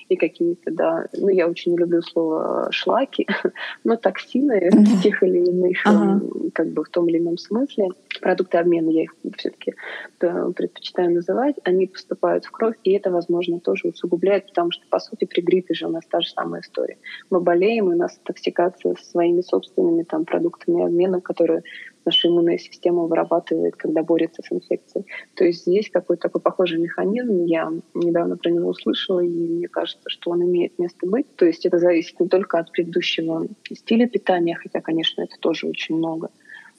и 0.09 0.17
какие-то, 0.17 0.71
да, 0.71 1.07
ну, 1.13 1.29
я 1.29 1.49
очень 1.49 1.73
не 1.73 1.79
люблю 1.79 2.03
слово 2.03 2.69
шлаки, 2.71 3.27
но 3.85 3.97
токсины 3.97 4.71
в 4.71 5.03
тех 5.03 5.23
или 5.23 5.39
иных, 5.39 5.79
ага. 5.85 6.21
как 6.55 6.69
бы 6.69 6.85
в 6.85 6.89
том 6.89 7.09
или 7.09 7.19
ином 7.19 7.37
смысле, 7.37 7.89
продукты 8.21 8.59
обмена, 8.59 8.91
я 8.91 9.05
их 9.05 9.15
все-таки 9.37 9.75
предпочитаю 10.19 11.15
называть, 11.15 11.57
они 11.65 11.87
поступают 11.87 12.45
в 12.45 12.51
кровь, 12.51 12.77
и 12.85 12.93
это, 12.93 13.11
возможно, 13.11 13.61
тоже 13.61 13.89
усугубляет, 13.89 14.47
потому 14.47 14.71
что, 14.71 14.85
по 14.89 14.99
сути, 14.99 15.25
при 15.25 15.41
гриппе 15.41 15.75
же 15.75 15.87
у 15.87 15.91
нас 15.91 16.05
та 16.07 16.21
же 16.21 16.31
самая 16.31 16.63
история. 16.63 16.99
Мы 17.31 17.41
болеем, 17.41 17.91
и 17.91 17.95
у 17.95 17.99
нас 17.99 18.19
токсикация 18.25 18.95
со 18.95 19.05
своими 19.05 19.43
собственными 19.43 20.03
там 20.03 20.25
продуктами 20.25 20.85
обмена, 20.85 21.21
которые 21.21 21.63
наша 22.05 22.29
иммунная 22.29 22.59
система 22.59 23.05
вырабатывает, 23.05 23.77
когда 23.77 24.03
борется 24.03 24.43
с 24.43 24.53
инфекцией. 24.53 25.07
То 25.35 25.45
есть 25.45 25.63
здесь 25.63 25.91
какой-то 25.91 26.23
такой 26.23 26.41
похожий 26.41 26.79
механизм. 26.79 27.45
Я 27.45 27.73
недавно 27.95 28.37
про 28.37 28.51
него 28.51 28.71
услышала, 28.71 29.21
и 29.21 29.29
мне 29.29 29.69
кажется, 29.69 30.09
что 30.09 30.31
он 30.31 30.43
имеет 30.45 30.79
место 30.79 31.07
быть. 31.07 31.35
То 31.37 31.47
есть 31.47 31.67
это 31.67 31.79
зависит 31.79 32.19
не 32.21 32.29
только 32.29 32.59
от 32.59 32.73
предыдущего 32.73 33.47
стиля 33.71 34.09
питания, 34.09 34.55
хотя, 34.55 34.81
конечно, 34.81 35.23
это 35.23 35.37
тоже 35.41 35.67
очень 35.67 35.97
много, 35.97 36.31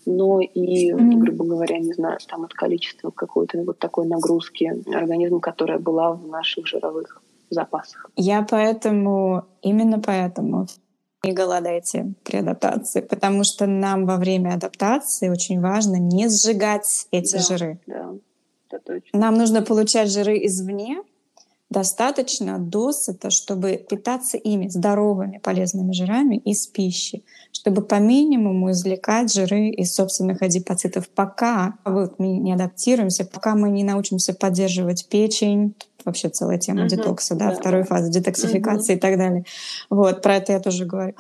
но 0.06 0.40
и, 0.42 0.92
грубо 0.92 1.46
говоря, 1.46 1.78
не 1.78 1.94
знаю, 1.94 2.18
там 2.28 2.44
от 2.44 2.54
количества 2.54 3.12
какой-то 3.12 3.62
вот 3.64 3.80
такой 3.80 4.08
нагрузки 4.08 4.84
организма, 4.94 5.40
которая 5.40 5.80
была 5.80 6.14
в 6.14 6.28
наших 6.28 6.68
жировых 6.68 7.22
запасах. 7.50 8.10
Я 8.16 8.46
поэтому, 8.50 9.46
именно 9.62 10.00
поэтому 10.00 10.68
не 11.24 11.34
голодайте 11.34 12.14
при 12.24 12.38
адаптации, 12.38 13.02
потому 13.02 13.44
что 13.44 13.66
нам 13.66 14.06
во 14.06 14.18
время 14.18 14.54
адаптации 14.54 15.30
очень 15.30 15.60
важно 15.60 15.98
не 15.98 16.30
сжигать 16.30 17.08
эти 17.12 17.34
да, 17.34 17.40
жиры. 17.40 17.80
Да, 17.88 18.12
это 18.70 18.84
точно. 18.84 19.20
Нам 19.20 19.36
нужно 19.36 19.62
получать 19.62 20.12
жиры 20.12 20.38
извне, 20.46 21.02
достаточно 21.70 22.58
досыта, 22.58 23.30
чтобы 23.30 23.78
питаться 23.78 24.38
ими, 24.38 24.70
здоровыми 24.70 25.38
полезными 25.38 25.92
жирами 25.92 26.38
из 26.38 26.66
пищи, 26.68 27.24
чтобы 27.52 27.84
по 27.84 27.96
минимуму 27.96 28.72
извлекать 28.72 29.32
жиры 29.32 29.70
из 29.70 29.94
собственных 29.94 30.42
адипоцитов, 30.42 31.10
пока 31.10 31.76
вот 31.86 32.18
мы 32.18 32.38
не 32.38 32.54
адаптируемся, 32.54 33.26
пока 33.26 33.56
мы 33.56 33.70
не 33.70 33.84
научимся 33.84 34.34
поддерживать 34.34 35.08
печень, 35.10 35.76
вообще 36.06 36.30
целая 36.30 36.58
тема 36.58 36.84
uh-huh, 36.84 36.90
детокса, 36.90 37.36
да, 37.36 37.50
да, 37.50 37.56
второй 37.56 37.84
фазы 37.84 38.12
детоксификации 38.12 38.94
uh-huh. 38.94 38.98
и 38.98 39.00
так 39.00 39.18
далее. 39.18 39.46
Вот, 39.90 40.22
про 40.22 40.36
это 40.36 40.54
я 40.54 40.60
тоже 40.60 40.86
говорю. 40.86 41.14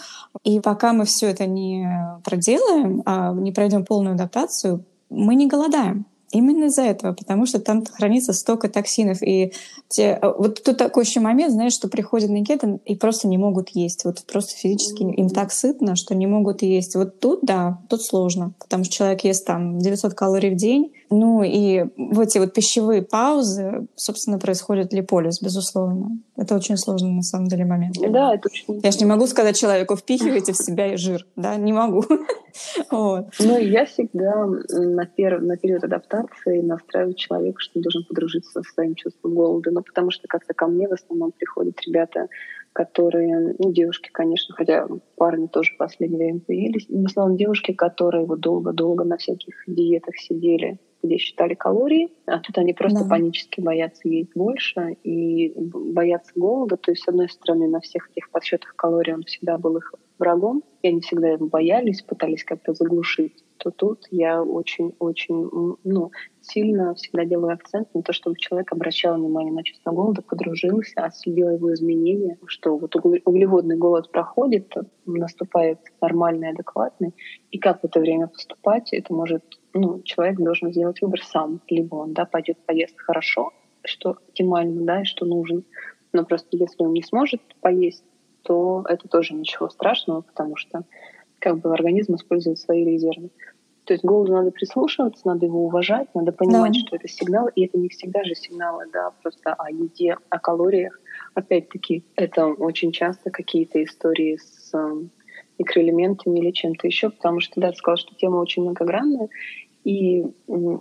И 0.43 0.59
пока 0.59 0.93
мы 0.93 1.05
все 1.05 1.27
это 1.27 1.45
не 1.45 1.87
проделаем, 2.23 3.01
а 3.05 3.33
не 3.33 3.51
пройдем 3.51 3.85
полную 3.85 4.15
адаптацию, 4.15 4.85
мы 5.09 5.35
не 5.35 5.47
голодаем. 5.47 6.05
Именно 6.31 6.65
из-за 6.65 6.83
этого, 6.83 7.13
потому 7.13 7.47
что 7.47 7.59
там 7.59 7.83
хранится 7.83 8.33
столько 8.33 8.69
токсинов. 8.69 9.23
И 9.23 9.51
те, 9.87 10.19
э, 10.21 10.33
вот 10.37 10.63
тут 10.63 10.77
такой 10.77 11.03
еще 11.03 11.21
момент, 11.21 11.53
знаешь, 11.53 11.73
что 11.73 11.87
приходят 11.87 12.29
на 12.29 12.45
кето 12.45 12.79
и 12.85 12.95
просто 12.95 13.27
не 13.27 13.39
могут 13.39 13.69
есть. 13.69 14.05
Вот 14.05 14.23
просто 14.31 14.55
физически 14.55 15.01
им 15.01 15.29
так 15.29 15.51
сытно, 15.51 15.95
что 15.95 16.13
не 16.13 16.27
могут 16.27 16.61
есть. 16.61 16.95
Вот 16.95 17.19
тут, 17.19 17.39
да, 17.41 17.79
тут 17.89 18.03
сложно, 18.03 18.53
потому 18.59 18.83
что 18.83 18.93
человек 18.93 19.23
ест 19.23 19.45
там 19.45 19.79
900 19.79 20.13
калорий 20.13 20.51
в 20.51 20.55
день, 20.55 20.93
ну 21.09 21.43
и 21.43 21.85
в 21.97 22.19
эти 22.19 22.37
вот 22.37 22.53
пищевые 22.53 23.01
паузы, 23.01 23.87
собственно, 23.95 24.37
происходит 24.37 24.93
липолиз, 24.93 25.41
безусловно. 25.41 26.19
Это 26.37 26.55
очень 26.55 26.77
сложный 26.77 27.11
на 27.11 27.23
самом 27.23 27.47
деле 27.47 27.65
момент. 27.65 27.95
Да, 27.99 28.35
это 28.35 28.47
очень... 28.47 28.79
Я 28.83 28.91
же 28.91 28.99
не 28.99 29.05
могу 29.05 29.25
сказать 29.25 29.57
человеку, 29.57 29.95
впихивайте 29.95 30.53
в 30.53 30.57
себя 30.57 30.95
жир, 30.97 31.25
да, 31.35 31.55
не 31.55 31.73
могу. 31.73 32.03
вот. 32.91 33.25
Ну, 33.39 33.57
я 33.57 33.85
всегда 33.85 34.45
на, 34.45 35.05
пер... 35.05 35.41
на 35.41 35.57
период 35.57 35.83
адаптации 35.83 36.61
настраиваю 36.61 37.15
человека, 37.15 37.59
что 37.59 37.79
он 37.79 37.81
должен 37.81 38.05
подружиться 38.05 38.61
со 38.61 38.73
своим 38.73 38.93
чувством 38.93 39.33
голода. 39.33 39.71
Ну, 39.71 39.81
потому 39.81 40.11
что 40.11 40.27
как-то 40.27 40.53
ко 40.53 40.67
мне 40.67 40.87
в 40.87 40.93
основном 40.93 41.31
приходят 41.31 41.75
ребята, 41.87 42.27
которые, 42.73 43.55
ну, 43.57 43.73
девушки, 43.73 44.09
конечно, 44.11 44.53
хотя 44.55 44.87
парни 45.15 45.47
тоже 45.47 45.73
в 45.73 45.77
последнее 45.77 46.19
время 46.19 46.39
появились, 46.39 46.85
в 46.87 47.05
основном 47.05 47.35
девушки, 47.35 47.73
которые 47.73 48.25
вот 48.25 48.41
долго-долго 48.41 49.03
на 49.03 49.17
всяких 49.17 49.55
диетах 49.65 50.15
сидели, 50.17 50.77
где 51.01 51.17
считали 51.17 51.53
калории, 51.53 52.09
а 52.25 52.39
тут 52.39 52.57
они 52.57 52.73
просто 52.73 53.03
да. 53.03 53.09
панически 53.09 53.61
боятся 53.61 54.07
есть 54.07 54.31
больше 54.35 54.97
и 55.03 55.53
боятся 55.55 56.33
голода. 56.35 56.77
То 56.77 56.91
есть, 56.91 57.03
с 57.03 57.07
одной 57.07 57.29
стороны, 57.29 57.67
на 57.67 57.79
всех 57.79 58.09
этих 58.11 58.29
подсчетах 58.29 58.75
калорий 58.75 59.13
он 59.13 59.23
всегда 59.23 59.57
был 59.57 59.77
их 59.77 59.93
врагом, 60.17 60.63
и 60.81 60.89
они 60.89 61.01
всегда 61.01 61.29
его 61.29 61.47
боялись, 61.47 62.01
пытались 62.01 62.43
как-то 62.43 62.73
заглушить 62.73 63.43
то 63.59 63.71
тут 63.71 64.07
я 64.09 64.41
очень-очень 64.41 65.77
ну, 65.83 66.11
сильно 66.41 66.95
всегда 66.95 67.25
делаю 67.25 67.53
акцент 67.53 67.93
на 67.93 68.01
то, 68.01 68.13
чтобы 68.13 68.37
человек 68.37 68.71
обращал 68.71 69.15
внимание 69.15 69.53
на 69.53 69.63
чувство 69.63 69.91
голода, 69.91 70.21
подружился, 70.21 71.05
отследил 71.05 71.49
его 71.49 71.73
изменения, 71.73 72.37
что 72.45 72.77
вот 72.77 72.95
углеводный 72.95 73.77
голод 73.77 74.11
проходит, 74.11 74.73
наступает 75.05 75.79
нормальный, 76.01 76.49
адекватный, 76.49 77.13
и 77.51 77.59
как 77.59 77.81
в 77.81 77.85
это 77.85 77.99
время 77.99 78.27
поступать, 78.27 78.93
это 78.93 79.13
может, 79.13 79.43
ну, 79.73 80.01
человек 80.03 80.37
должен 80.37 80.71
сделать 80.71 81.01
выбор 81.01 81.21
сам, 81.21 81.61
либо 81.69 81.95
он, 81.95 82.13
да, 82.13 82.25
пойдет 82.25 82.57
поест 82.65 82.95
хорошо, 82.97 83.51
что 83.83 84.11
оптимально, 84.11 84.81
да, 84.85 85.01
и 85.01 85.05
что 85.05 85.25
нужно, 85.25 85.63
но 86.13 86.23
просто 86.23 86.55
если 86.57 86.83
он 86.83 86.93
не 86.93 87.03
сможет 87.03 87.41
поесть, 87.59 88.05
то 88.43 88.85
это 88.87 89.07
тоже 89.09 89.33
ничего 89.33 89.69
страшного, 89.69 90.21
потому 90.21 90.55
что 90.55 90.85
как 91.39 91.59
бы 91.59 91.73
организм 91.73 92.15
использует 92.15 92.59
свои 92.59 92.85
резервы. 92.85 93.31
То 93.89 93.93
есть 93.93 94.05
голоду 94.05 94.33
надо 94.33 94.51
прислушиваться, 94.51 95.25
надо 95.25 95.47
его 95.47 95.65
уважать, 95.65 96.09
надо 96.13 96.31
понимать, 96.31 96.73
да. 96.73 96.79
что 96.79 96.95
это 96.95 97.07
сигнал, 97.07 97.47
и 97.47 97.65
это 97.65 97.79
не 97.79 97.89
всегда 97.89 98.23
же 98.23 98.35
сигналы, 98.35 98.85
да, 98.93 99.09
просто 99.23 99.55
о 99.55 99.71
еде, 99.71 100.15
о 100.29 100.37
калориях. 100.37 101.01
Опять-таки, 101.33 102.05
это 102.15 102.45
очень 102.45 102.91
часто 102.91 103.31
какие-то 103.31 103.83
истории 103.83 104.37
с 104.37 104.71
эм, 104.75 105.09
микроэлементами 105.57 106.37
или 106.37 106.51
чем-то 106.51 106.85
еще, 106.85 107.09
потому 107.09 107.39
что, 107.39 107.59
да, 107.59 107.71
ты 107.71 107.77
сказала, 107.77 107.97
что 107.97 108.13
тема 108.13 108.35
очень 108.35 108.61
многогранная, 108.61 109.27
и 109.83 110.23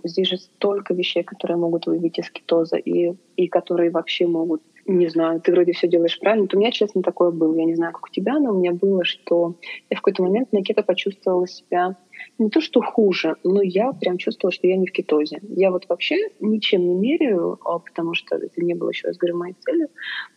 здесь 0.03 0.27
же 0.27 0.37
столько 0.37 0.93
вещей, 0.93 1.23
которые 1.23 1.57
могут 1.57 1.87
выявить 1.87 2.19
из 2.19 2.29
кетоза, 2.29 2.77
и, 2.77 3.15
и 3.37 3.47
которые 3.47 3.89
вообще 3.89 4.27
могут 4.27 4.61
не 4.85 5.07
знаю, 5.07 5.39
ты 5.39 5.51
вроде 5.51 5.73
все 5.73 5.87
делаешь 5.87 6.19
правильно. 6.19 6.47
То 6.47 6.57
у 6.57 6.59
меня, 6.59 6.71
честно, 6.71 7.03
такое 7.03 7.29
было. 7.29 7.55
Я 7.55 7.65
не 7.65 7.75
знаю, 7.75 7.93
как 7.93 8.05
у 8.05 8.09
тебя, 8.09 8.39
но 8.39 8.51
у 8.51 8.59
меня 8.59 8.73
было, 8.73 9.05
что 9.05 9.55
я 9.89 9.95
в 9.95 9.99
какой-то 9.99 10.23
момент 10.23 10.51
на 10.51 10.63
кето 10.63 10.81
почувствовала 10.81 11.47
себя 11.47 11.95
не 12.37 12.49
то, 12.49 12.61
что 12.61 12.81
хуже, 12.81 13.35
но 13.43 13.61
я 13.61 13.91
прям 13.91 14.17
чувствовала, 14.17 14.51
что 14.51 14.67
я 14.67 14.77
не 14.77 14.87
в 14.87 14.91
кетозе. 14.91 15.39
Я 15.49 15.71
вот 15.71 15.85
вообще 15.89 16.15
ничем 16.39 16.87
не 16.87 16.95
меряю, 16.95 17.59
а 17.65 17.79
потому 17.79 18.13
что 18.13 18.35
это 18.35 18.61
не 18.61 18.73
было 18.73 18.89
еще 18.89 19.07
раз 19.07 19.17
говорю 19.17 19.37
моей 19.37 19.55
целью, 19.59 19.89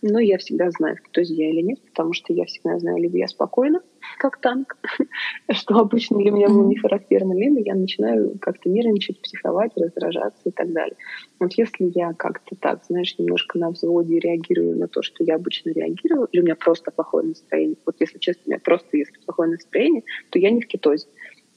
но 0.03 0.18
я 0.18 0.39
всегда 0.39 0.70
знаю, 0.70 0.97
в 0.97 1.03
кетозе 1.03 1.35
я 1.35 1.51
или 1.51 1.61
нет, 1.61 1.80
потому 1.83 2.12
что 2.12 2.33
я 2.33 2.45
всегда 2.45 2.78
знаю, 2.78 2.99
либо 2.99 3.16
я 3.18 3.28
спокойна, 3.28 3.80
как 4.18 4.41
танк, 4.41 4.76
что 5.53 5.78
обычно 5.78 6.18
для 6.18 6.30
меня 6.30 6.49
было 6.49 6.66
не 6.66 6.76
характерно, 6.76 7.33
либо 7.35 7.61
я 7.61 7.74
начинаю 7.74 8.39
как-то 8.41 8.68
нервничать, 8.68 9.20
психовать, 9.20 9.72
раздражаться 9.76 10.49
и 10.49 10.51
так 10.51 10.72
далее. 10.72 10.97
Вот 11.39 11.53
если 11.55 11.91
я 11.95 12.12
как-то 12.12 12.57
так, 12.57 12.85
знаешь, 12.85 13.16
немножко 13.18 13.59
на 13.59 13.70
взводе 13.70 14.18
реагирую 14.18 14.76
на 14.76 14.89
то, 14.89 15.03
что 15.03 15.24
я 15.24 15.37
обычно 15.37 15.70
реагирую, 15.70 16.28
или 16.33 16.41
у 16.41 16.45
меня 16.45 16.57
просто 16.57 16.91
плохое 16.91 17.26
настроение, 17.26 17.76
вот 17.87 17.97
если 18.01 18.18
честно, 18.18 18.43
у 18.47 18.51
меня 18.51 18.61
просто 18.61 18.97
есть 18.97 19.12
плохое 19.24 19.51
настроение, 19.51 20.03
то 20.30 20.39
я 20.39 20.51
не 20.51 20.61
в 20.61 20.66
кетозе 20.66 21.07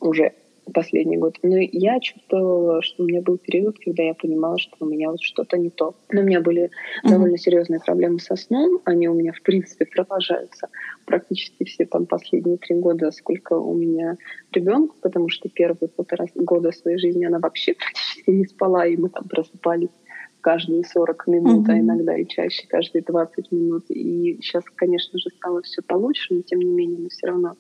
уже 0.07 0.33
последний 0.73 1.17
год. 1.17 1.37
Но 1.43 1.57
я 1.57 1.99
чувствовала, 1.99 2.81
что 2.81 3.03
у 3.03 3.05
меня 3.05 3.21
был 3.21 3.37
период, 3.37 3.77
когда 3.83 4.03
я 4.03 4.13
понимала, 4.13 4.57
что 4.57 4.75
у 4.79 4.85
меня 4.85 5.11
вот 5.11 5.21
что-то 5.21 5.57
не 5.57 5.69
то. 5.69 5.95
Но 6.11 6.21
у 6.21 6.23
меня 6.23 6.41
были 6.41 6.63
mm-hmm. 6.63 7.09
довольно 7.09 7.37
серьезные 7.37 7.79
проблемы 7.79 8.19
со 8.19 8.35
сном. 8.35 8.81
Они 8.85 9.07
у 9.07 9.13
меня, 9.13 9.31
в 9.31 9.41
принципе, 9.41 9.85
продолжаются 9.85 10.69
практически 11.05 11.65
все 11.65 11.85
там 11.85 12.05
последние 12.05 12.57
три 12.57 12.75
года, 12.75 13.11
сколько 13.11 13.53
у 13.53 13.73
меня 13.75 14.17
ребенка, 14.51 14.95
потому 15.01 15.29
что 15.29 15.49
первые 15.49 15.89
полтора 15.89 16.25
года 16.35 16.71
своей 16.71 16.97
жизни 16.97 17.25
она 17.25 17.39
вообще 17.39 17.73
практически 17.75 18.29
не 18.31 18.45
спала, 18.45 18.85
и 18.87 18.97
мы 18.97 19.09
там 19.09 19.27
просыпались 19.27 19.89
каждые 20.41 20.83
40 20.83 21.27
минут, 21.27 21.67
mm-hmm. 21.67 21.73
а 21.73 21.79
иногда 21.79 22.17
и 22.17 22.27
чаще, 22.27 22.67
каждые 22.67 23.03
20 23.03 23.51
минут. 23.51 23.85
И 23.89 24.37
сейчас, 24.41 24.63
конечно 24.75 25.17
же, 25.17 25.29
стало 25.37 25.61
все 25.61 25.81
получше, 25.81 26.33
но 26.33 26.41
тем 26.41 26.59
не 26.59 26.71
менее, 26.71 26.99
мы 26.99 27.09
все 27.09 27.27
равно 27.27 27.55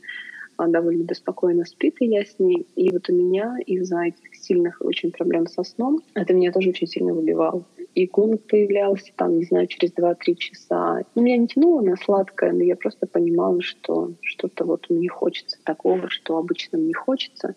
довольно 0.57 1.03
беспокойно 1.03 1.65
спит, 1.65 1.95
и 1.99 2.07
я 2.07 2.23
с 2.25 2.39
ней. 2.39 2.65
И 2.75 2.89
вот 2.91 3.09
у 3.09 3.13
меня 3.13 3.57
из-за 3.65 4.01
этих 4.01 4.35
сильных 4.35 4.81
очень 4.81 5.11
проблем 5.11 5.47
со 5.47 5.63
сном, 5.63 6.01
это 6.13 6.33
меня 6.33 6.51
тоже 6.51 6.69
очень 6.69 6.87
сильно 6.87 7.13
выбивало. 7.13 7.65
И 7.93 8.07
голод 8.07 8.45
появлялся 8.47 9.11
там, 9.15 9.37
не 9.37 9.45
знаю, 9.45 9.67
через 9.67 9.93
2-3 9.93 10.35
часа. 10.35 11.01
Ну, 11.15 11.21
меня 11.21 11.37
не 11.37 11.47
тянуло 11.47 11.81
на 11.81 11.95
сладкое, 11.95 12.51
но 12.51 12.63
я 12.63 12.75
просто 12.75 13.07
понимала, 13.07 13.61
что 13.61 14.11
что-то 14.21 14.65
вот 14.65 14.89
мне 14.89 15.07
хочется 15.07 15.57
такого, 15.63 16.09
что 16.09 16.37
обычно 16.37 16.77
мне 16.77 16.93
хочется. 16.93 17.55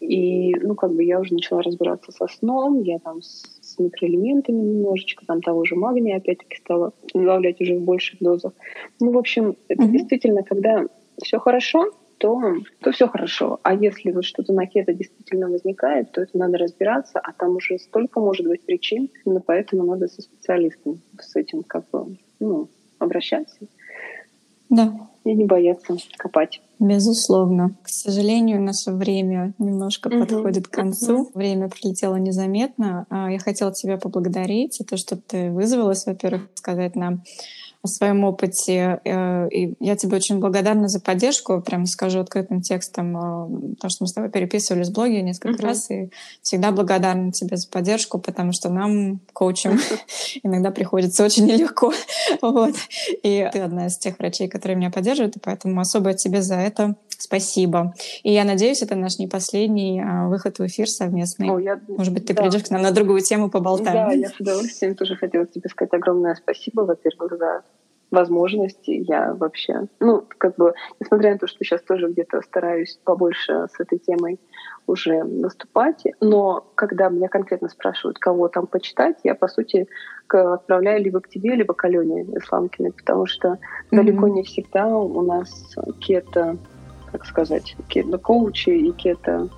И, 0.00 0.54
ну, 0.54 0.74
как 0.74 0.92
бы 0.92 1.04
я 1.04 1.20
уже 1.20 1.34
начала 1.34 1.62
разбираться 1.62 2.10
со 2.10 2.26
сном, 2.26 2.82
я 2.82 2.98
там 2.98 3.20
с, 3.22 3.78
микроэлементами 3.78 4.60
немножечко, 4.60 5.24
там 5.24 5.40
того 5.40 5.64
же 5.64 5.76
магния 5.76 6.16
опять-таки 6.16 6.56
стала 6.56 6.92
добавлять 7.14 7.60
уже 7.60 7.76
в 7.76 7.82
больших 7.82 8.18
дозах. 8.20 8.52
Ну, 8.98 9.12
в 9.12 9.18
общем, 9.18 9.56
это 9.68 9.82
mm-hmm. 9.82 9.90
действительно, 9.90 10.42
когда 10.42 10.86
все 11.22 11.38
хорошо, 11.38 11.90
то, 12.20 12.38
то 12.80 12.92
все 12.92 13.08
хорошо. 13.08 13.58
А 13.62 13.74
если 13.74 14.12
вот 14.12 14.24
что-то 14.24 14.52
на 14.52 14.66
кето 14.66 14.92
действительно 14.92 15.48
возникает, 15.48 16.12
то 16.12 16.20
это 16.20 16.36
надо 16.36 16.58
разбираться, 16.58 17.18
а 17.18 17.32
там 17.32 17.56
уже 17.56 17.78
столько 17.78 18.20
может 18.20 18.46
быть 18.46 18.64
причин, 18.66 19.08
именно 19.24 19.40
поэтому 19.40 19.84
надо 19.84 20.06
со 20.06 20.20
специалистом 20.20 21.00
с 21.18 21.34
этим 21.34 21.62
как 21.62 21.88
бы 21.90 22.18
ну, 22.38 22.68
обращаться. 22.98 23.56
Да. 24.68 24.92
И 25.24 25.32
не 25.32 25.44
бояться 25.44 25.96
копать. 26.16 26.60
Безусловно. 26.78 27.74
К 27.82 27.88
сожалению, 27.88 28.60
наше 28.60 28.92
время 28.92 29.54
немножко 29.58 30.08
угу. 30.08 30.20
подходит 30.20 30.68
к 30.68 30.70
концу. 30.70 31.22
Угу. 31.22 31.30
Время 31.34 31.68
пролетело 31.68 32.16
незаметно. 32.16 33.06
А, 33.08 33.30
я 33.30 33.38
хотела 33.38 33.72
тебя 33.72 33.96
поблагодарить 33.96 34.76
за 34.76 34.84
то, 34.84 34.96
что 34.96 35.16
ты 35.16 35.50
вызвалась, 35.50 36.06
во-первых, 36.06 36.48
сказать 36.54 36.96
нам 36.96 37.22
о 37.82 37.88
своем 37.88 38.24
опыте. 38.24 39.00
Э, 39.04 39.48
и 39.48 39.74
я 39.80 39.96
тебе 39.96 40.16
очень 40.16 40.38
благодарна 40.38 40.88
за 40.88 41.00
поддержку, 41.00 41.60
прямо 41.62 41.86
скажу 41.86 42.20
открытым 42.20 42.60
текстом, 42.60 43.16
э, 43.16 43.74
потому 43.76 43.90
что 43.90 44.04
мы 44.04 44.06
с 44.06 44.12
тобой 44.12 44.30
переписывались 44.30 44.88
в 44.88 44.92
блоге 44.92 45.22
несколько 45.22 45.62
uh-huh. 45.62 45.66
раз, 45.66 45.90
и 45.90 46.10
всегда 46.42 46.72
благодарна 46.72 47.32
тебе 47.32 47.56
за 47.56 47.68
поддержку, 47.68 48.18
потому 48.18 48.52
что 48.52 48.68
нам, 48.68 49.20
коучам, 49.32 49.78
иногда 50.42 50.70
приходится 50.70 51.24
очень 51.24 51.46
нелегко. 51.46 51.92
вот. 52.42 52.74
И 53.22 53.48
ты 53.52 53.58
одна 53.60 53.86
из 53.86 53.96
тех 53.96 54.18
врачей, 54.18 54.48
которые 54.48 54.76
меня 54.76 54.90
поддерживают, 54.90 55.36
и 55.36 55.40
поэтому 55.40 55.80
особое 55.80 56.14
тебе 56.14 56.42
за 56.42 56.56
это 56.56 56.96
Спасибо. 57.20 57.94
И 58.22 58.32
я 58.32 58.44
надеюсь, 58.44 58.80
это 58.80 58.94
наш 58.94 59.18
не 59.18 59.26
последний 59.26 60.00
а, 60.00 60.26
выход 60.28 60.58
в 60.58 60.66
эфир 60.66 60.88
совместный. 60.88 61.50
О, 61.50 61.58
я... 61.58 61.78
Может 61.86 62.14
быть, 62.14 62.24
ты 62.24 62.32
да. 62.32 62.42
придешь 62.42 62.64
к 62.64 62.70
нам 62.70 62.80
на 62.80 62.92
другую 62.92 63.20
тему 63.20 63.50
поболтаем. 63.50 64.08
Да, 64.08 64.12
я 64.12 64.30
с 64.30 64.40
удовольствием 64.40 64.94
тоже 64.94 65.16
хотела 65.16 65.46
тебе 65.46 65.68
сказать 65.68 65.92
огромное 65.92 66.34
спасибо, 66.34 66.80
во-первых, 66.80 67.36
за 67.38 67.62
возможности. 68.10 68.90
Я 68.90 69.34
вообще, 69.34 69.86
ну, 70.00 70.24
как 70.38 70.56
бы, 70.56 70.74
несмотря 70.98 71.32
на 71.32 71.38
то, 71.38 71.46
что 71.46 71.64
сейчас 71.64 71.82
тоже 71.82 72.08
где-то 72.08 72.42
стараюсь 72.42 72.98
побольше 73.04 73.66
с 73.72 73.80
этой 73.80 73.98
темой 73.98 74.40
уже 74.86 75.22
наступать, 75.24 76.04
но 76.20 76.66
когда 76.74 77.08
меня 77.08 77.28
конкретно 77.28 77.68
спрашивают, 77.68 78.18
кого 78.18 78.48
там 78.48 78.66
почитать, 78.66 79.18
я, 79.24 79.34
по 79.34 79.48
сути, 79.48 79.88
отправляю 80.28 81.02
либо 81.02 81.20
к 81.20 81.28
тебе, 81.28 81.54
либо 81.54 81.74
к 81.74 81.84
Алене 81.84 82.22
Исламкиной, 82.36 82.92
потому 82.92 83.26
что 83.26 83.48
mm-hmm. 83.48 83.58
далеко 83.92 84.28
не 84.28 84.42
всегда 84.42 84.88
у 84.88 85.22
нас 85.22 85.76
кета 86.00 86.56
как 87.12 87.26
сказать, 87.26 87.76
коучи 88.22 88.70
и 88.70 88.92
кето 88.92 89.48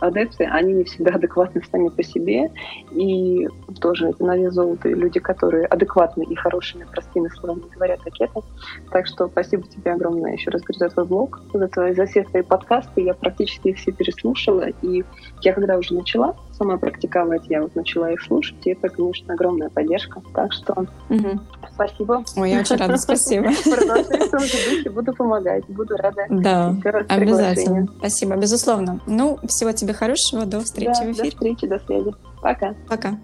адепты, 0.00 0.44
они 0.44 0.72
не 0.72 0.84
всегда 0.84 1.14
адекватны 1.14 1.62
сами 1.70 1.88
по 1.88 2.02
себе. 2.02 2.50
И 2.92 3.48
тоже 3.80 4.08
это 4.08 4.24
на 4.24 4.36
вес 4.36 4.52
золота 4.52 4.88
люди, 4.88 5.20
которые 5.20 5.66
адекватны 5.66 6.24
и 6.24 6.34
хорошими, 6.34 6.84
простыми 6.84 7.28
словами 7.28 7.62
говорят 7.74 8.00
о 8.04 8.10
кето. 8.10 8.42
Так 8.90 9.06
что 9.06 9.28
спасибо 9.28 9.64
тебе 9.64 9.92
огромное 9.92 10.32
еще 10.32 10.50
раз 10.50 10.62
говорю 10.62 10.78
за 10.78 10.88
твой 10.90 11.06
блог, 11.06 11.40
за, 11.52 11.68
твои, 11.68 11.94
за 11.94 12.06
все 12.06 12.24
твои 12.24 12.42
подкасты. 12.42 13.02
Я 13.02 13.14
практически 13.14 13.68
их 13.68 13.78
все 13.78 13.92
переслушала. 13.92 14.68
И 14.82 15.04
я 15.42 15.52
когда 15.52 15.76
уже 15.76 15.94
начала 15.94 16.36
сама 16.58 16.76
практиковать. 16.76 17.42
Я 17.48 17.62
вот 17.62 17.74
начала 17.74 18.10
их 18.10 18.20
слушать, 18.22 18.56
и 18.64 18.70
это, 18.70 18.88
конечно, 18.88 19.34
огромная 19.34 19.70
поддержка. 19.70 20.20
Так 20.34 20.52
что 20.52 20.86
угу. 21.08 21.40
спасибо. 21.74 22.24
Ой, 22.36 22.50
я 22.50 22.60
очень 22.60 22.76
рада, 22.76 22.96
спасибо. 22.98 23.50
Продолжаю 23.64 24.26
в 24.26 24.30
том 24.30 24.40
же 24.40 24.70
духе, 24.70 24.90
буду 24.90 25.14
помогать, 25.14 25.64
буду 25.68 25.96
рада. 25.96 26.26
Да, 26.28 26.74
обязательно. 27.08 27.88
Спасибо, 27.98 28.36
безусловно. 28.36 29.00
Ну, 29.06 29.38
всего 29.46 29.72
тебе 29.72 29.94
хорошего, 29.94 30.44
до 30.44 30.60
встречи 30.60 31.00
в 31.04 31.12
эфире. 31.12 31.30
До 31.30 31.30
встречи, 31.30 31.66
до 31.66 31.78
связи. 31.78 32.14
Пока. 32.42 32.74
Пока. 32.88 33.18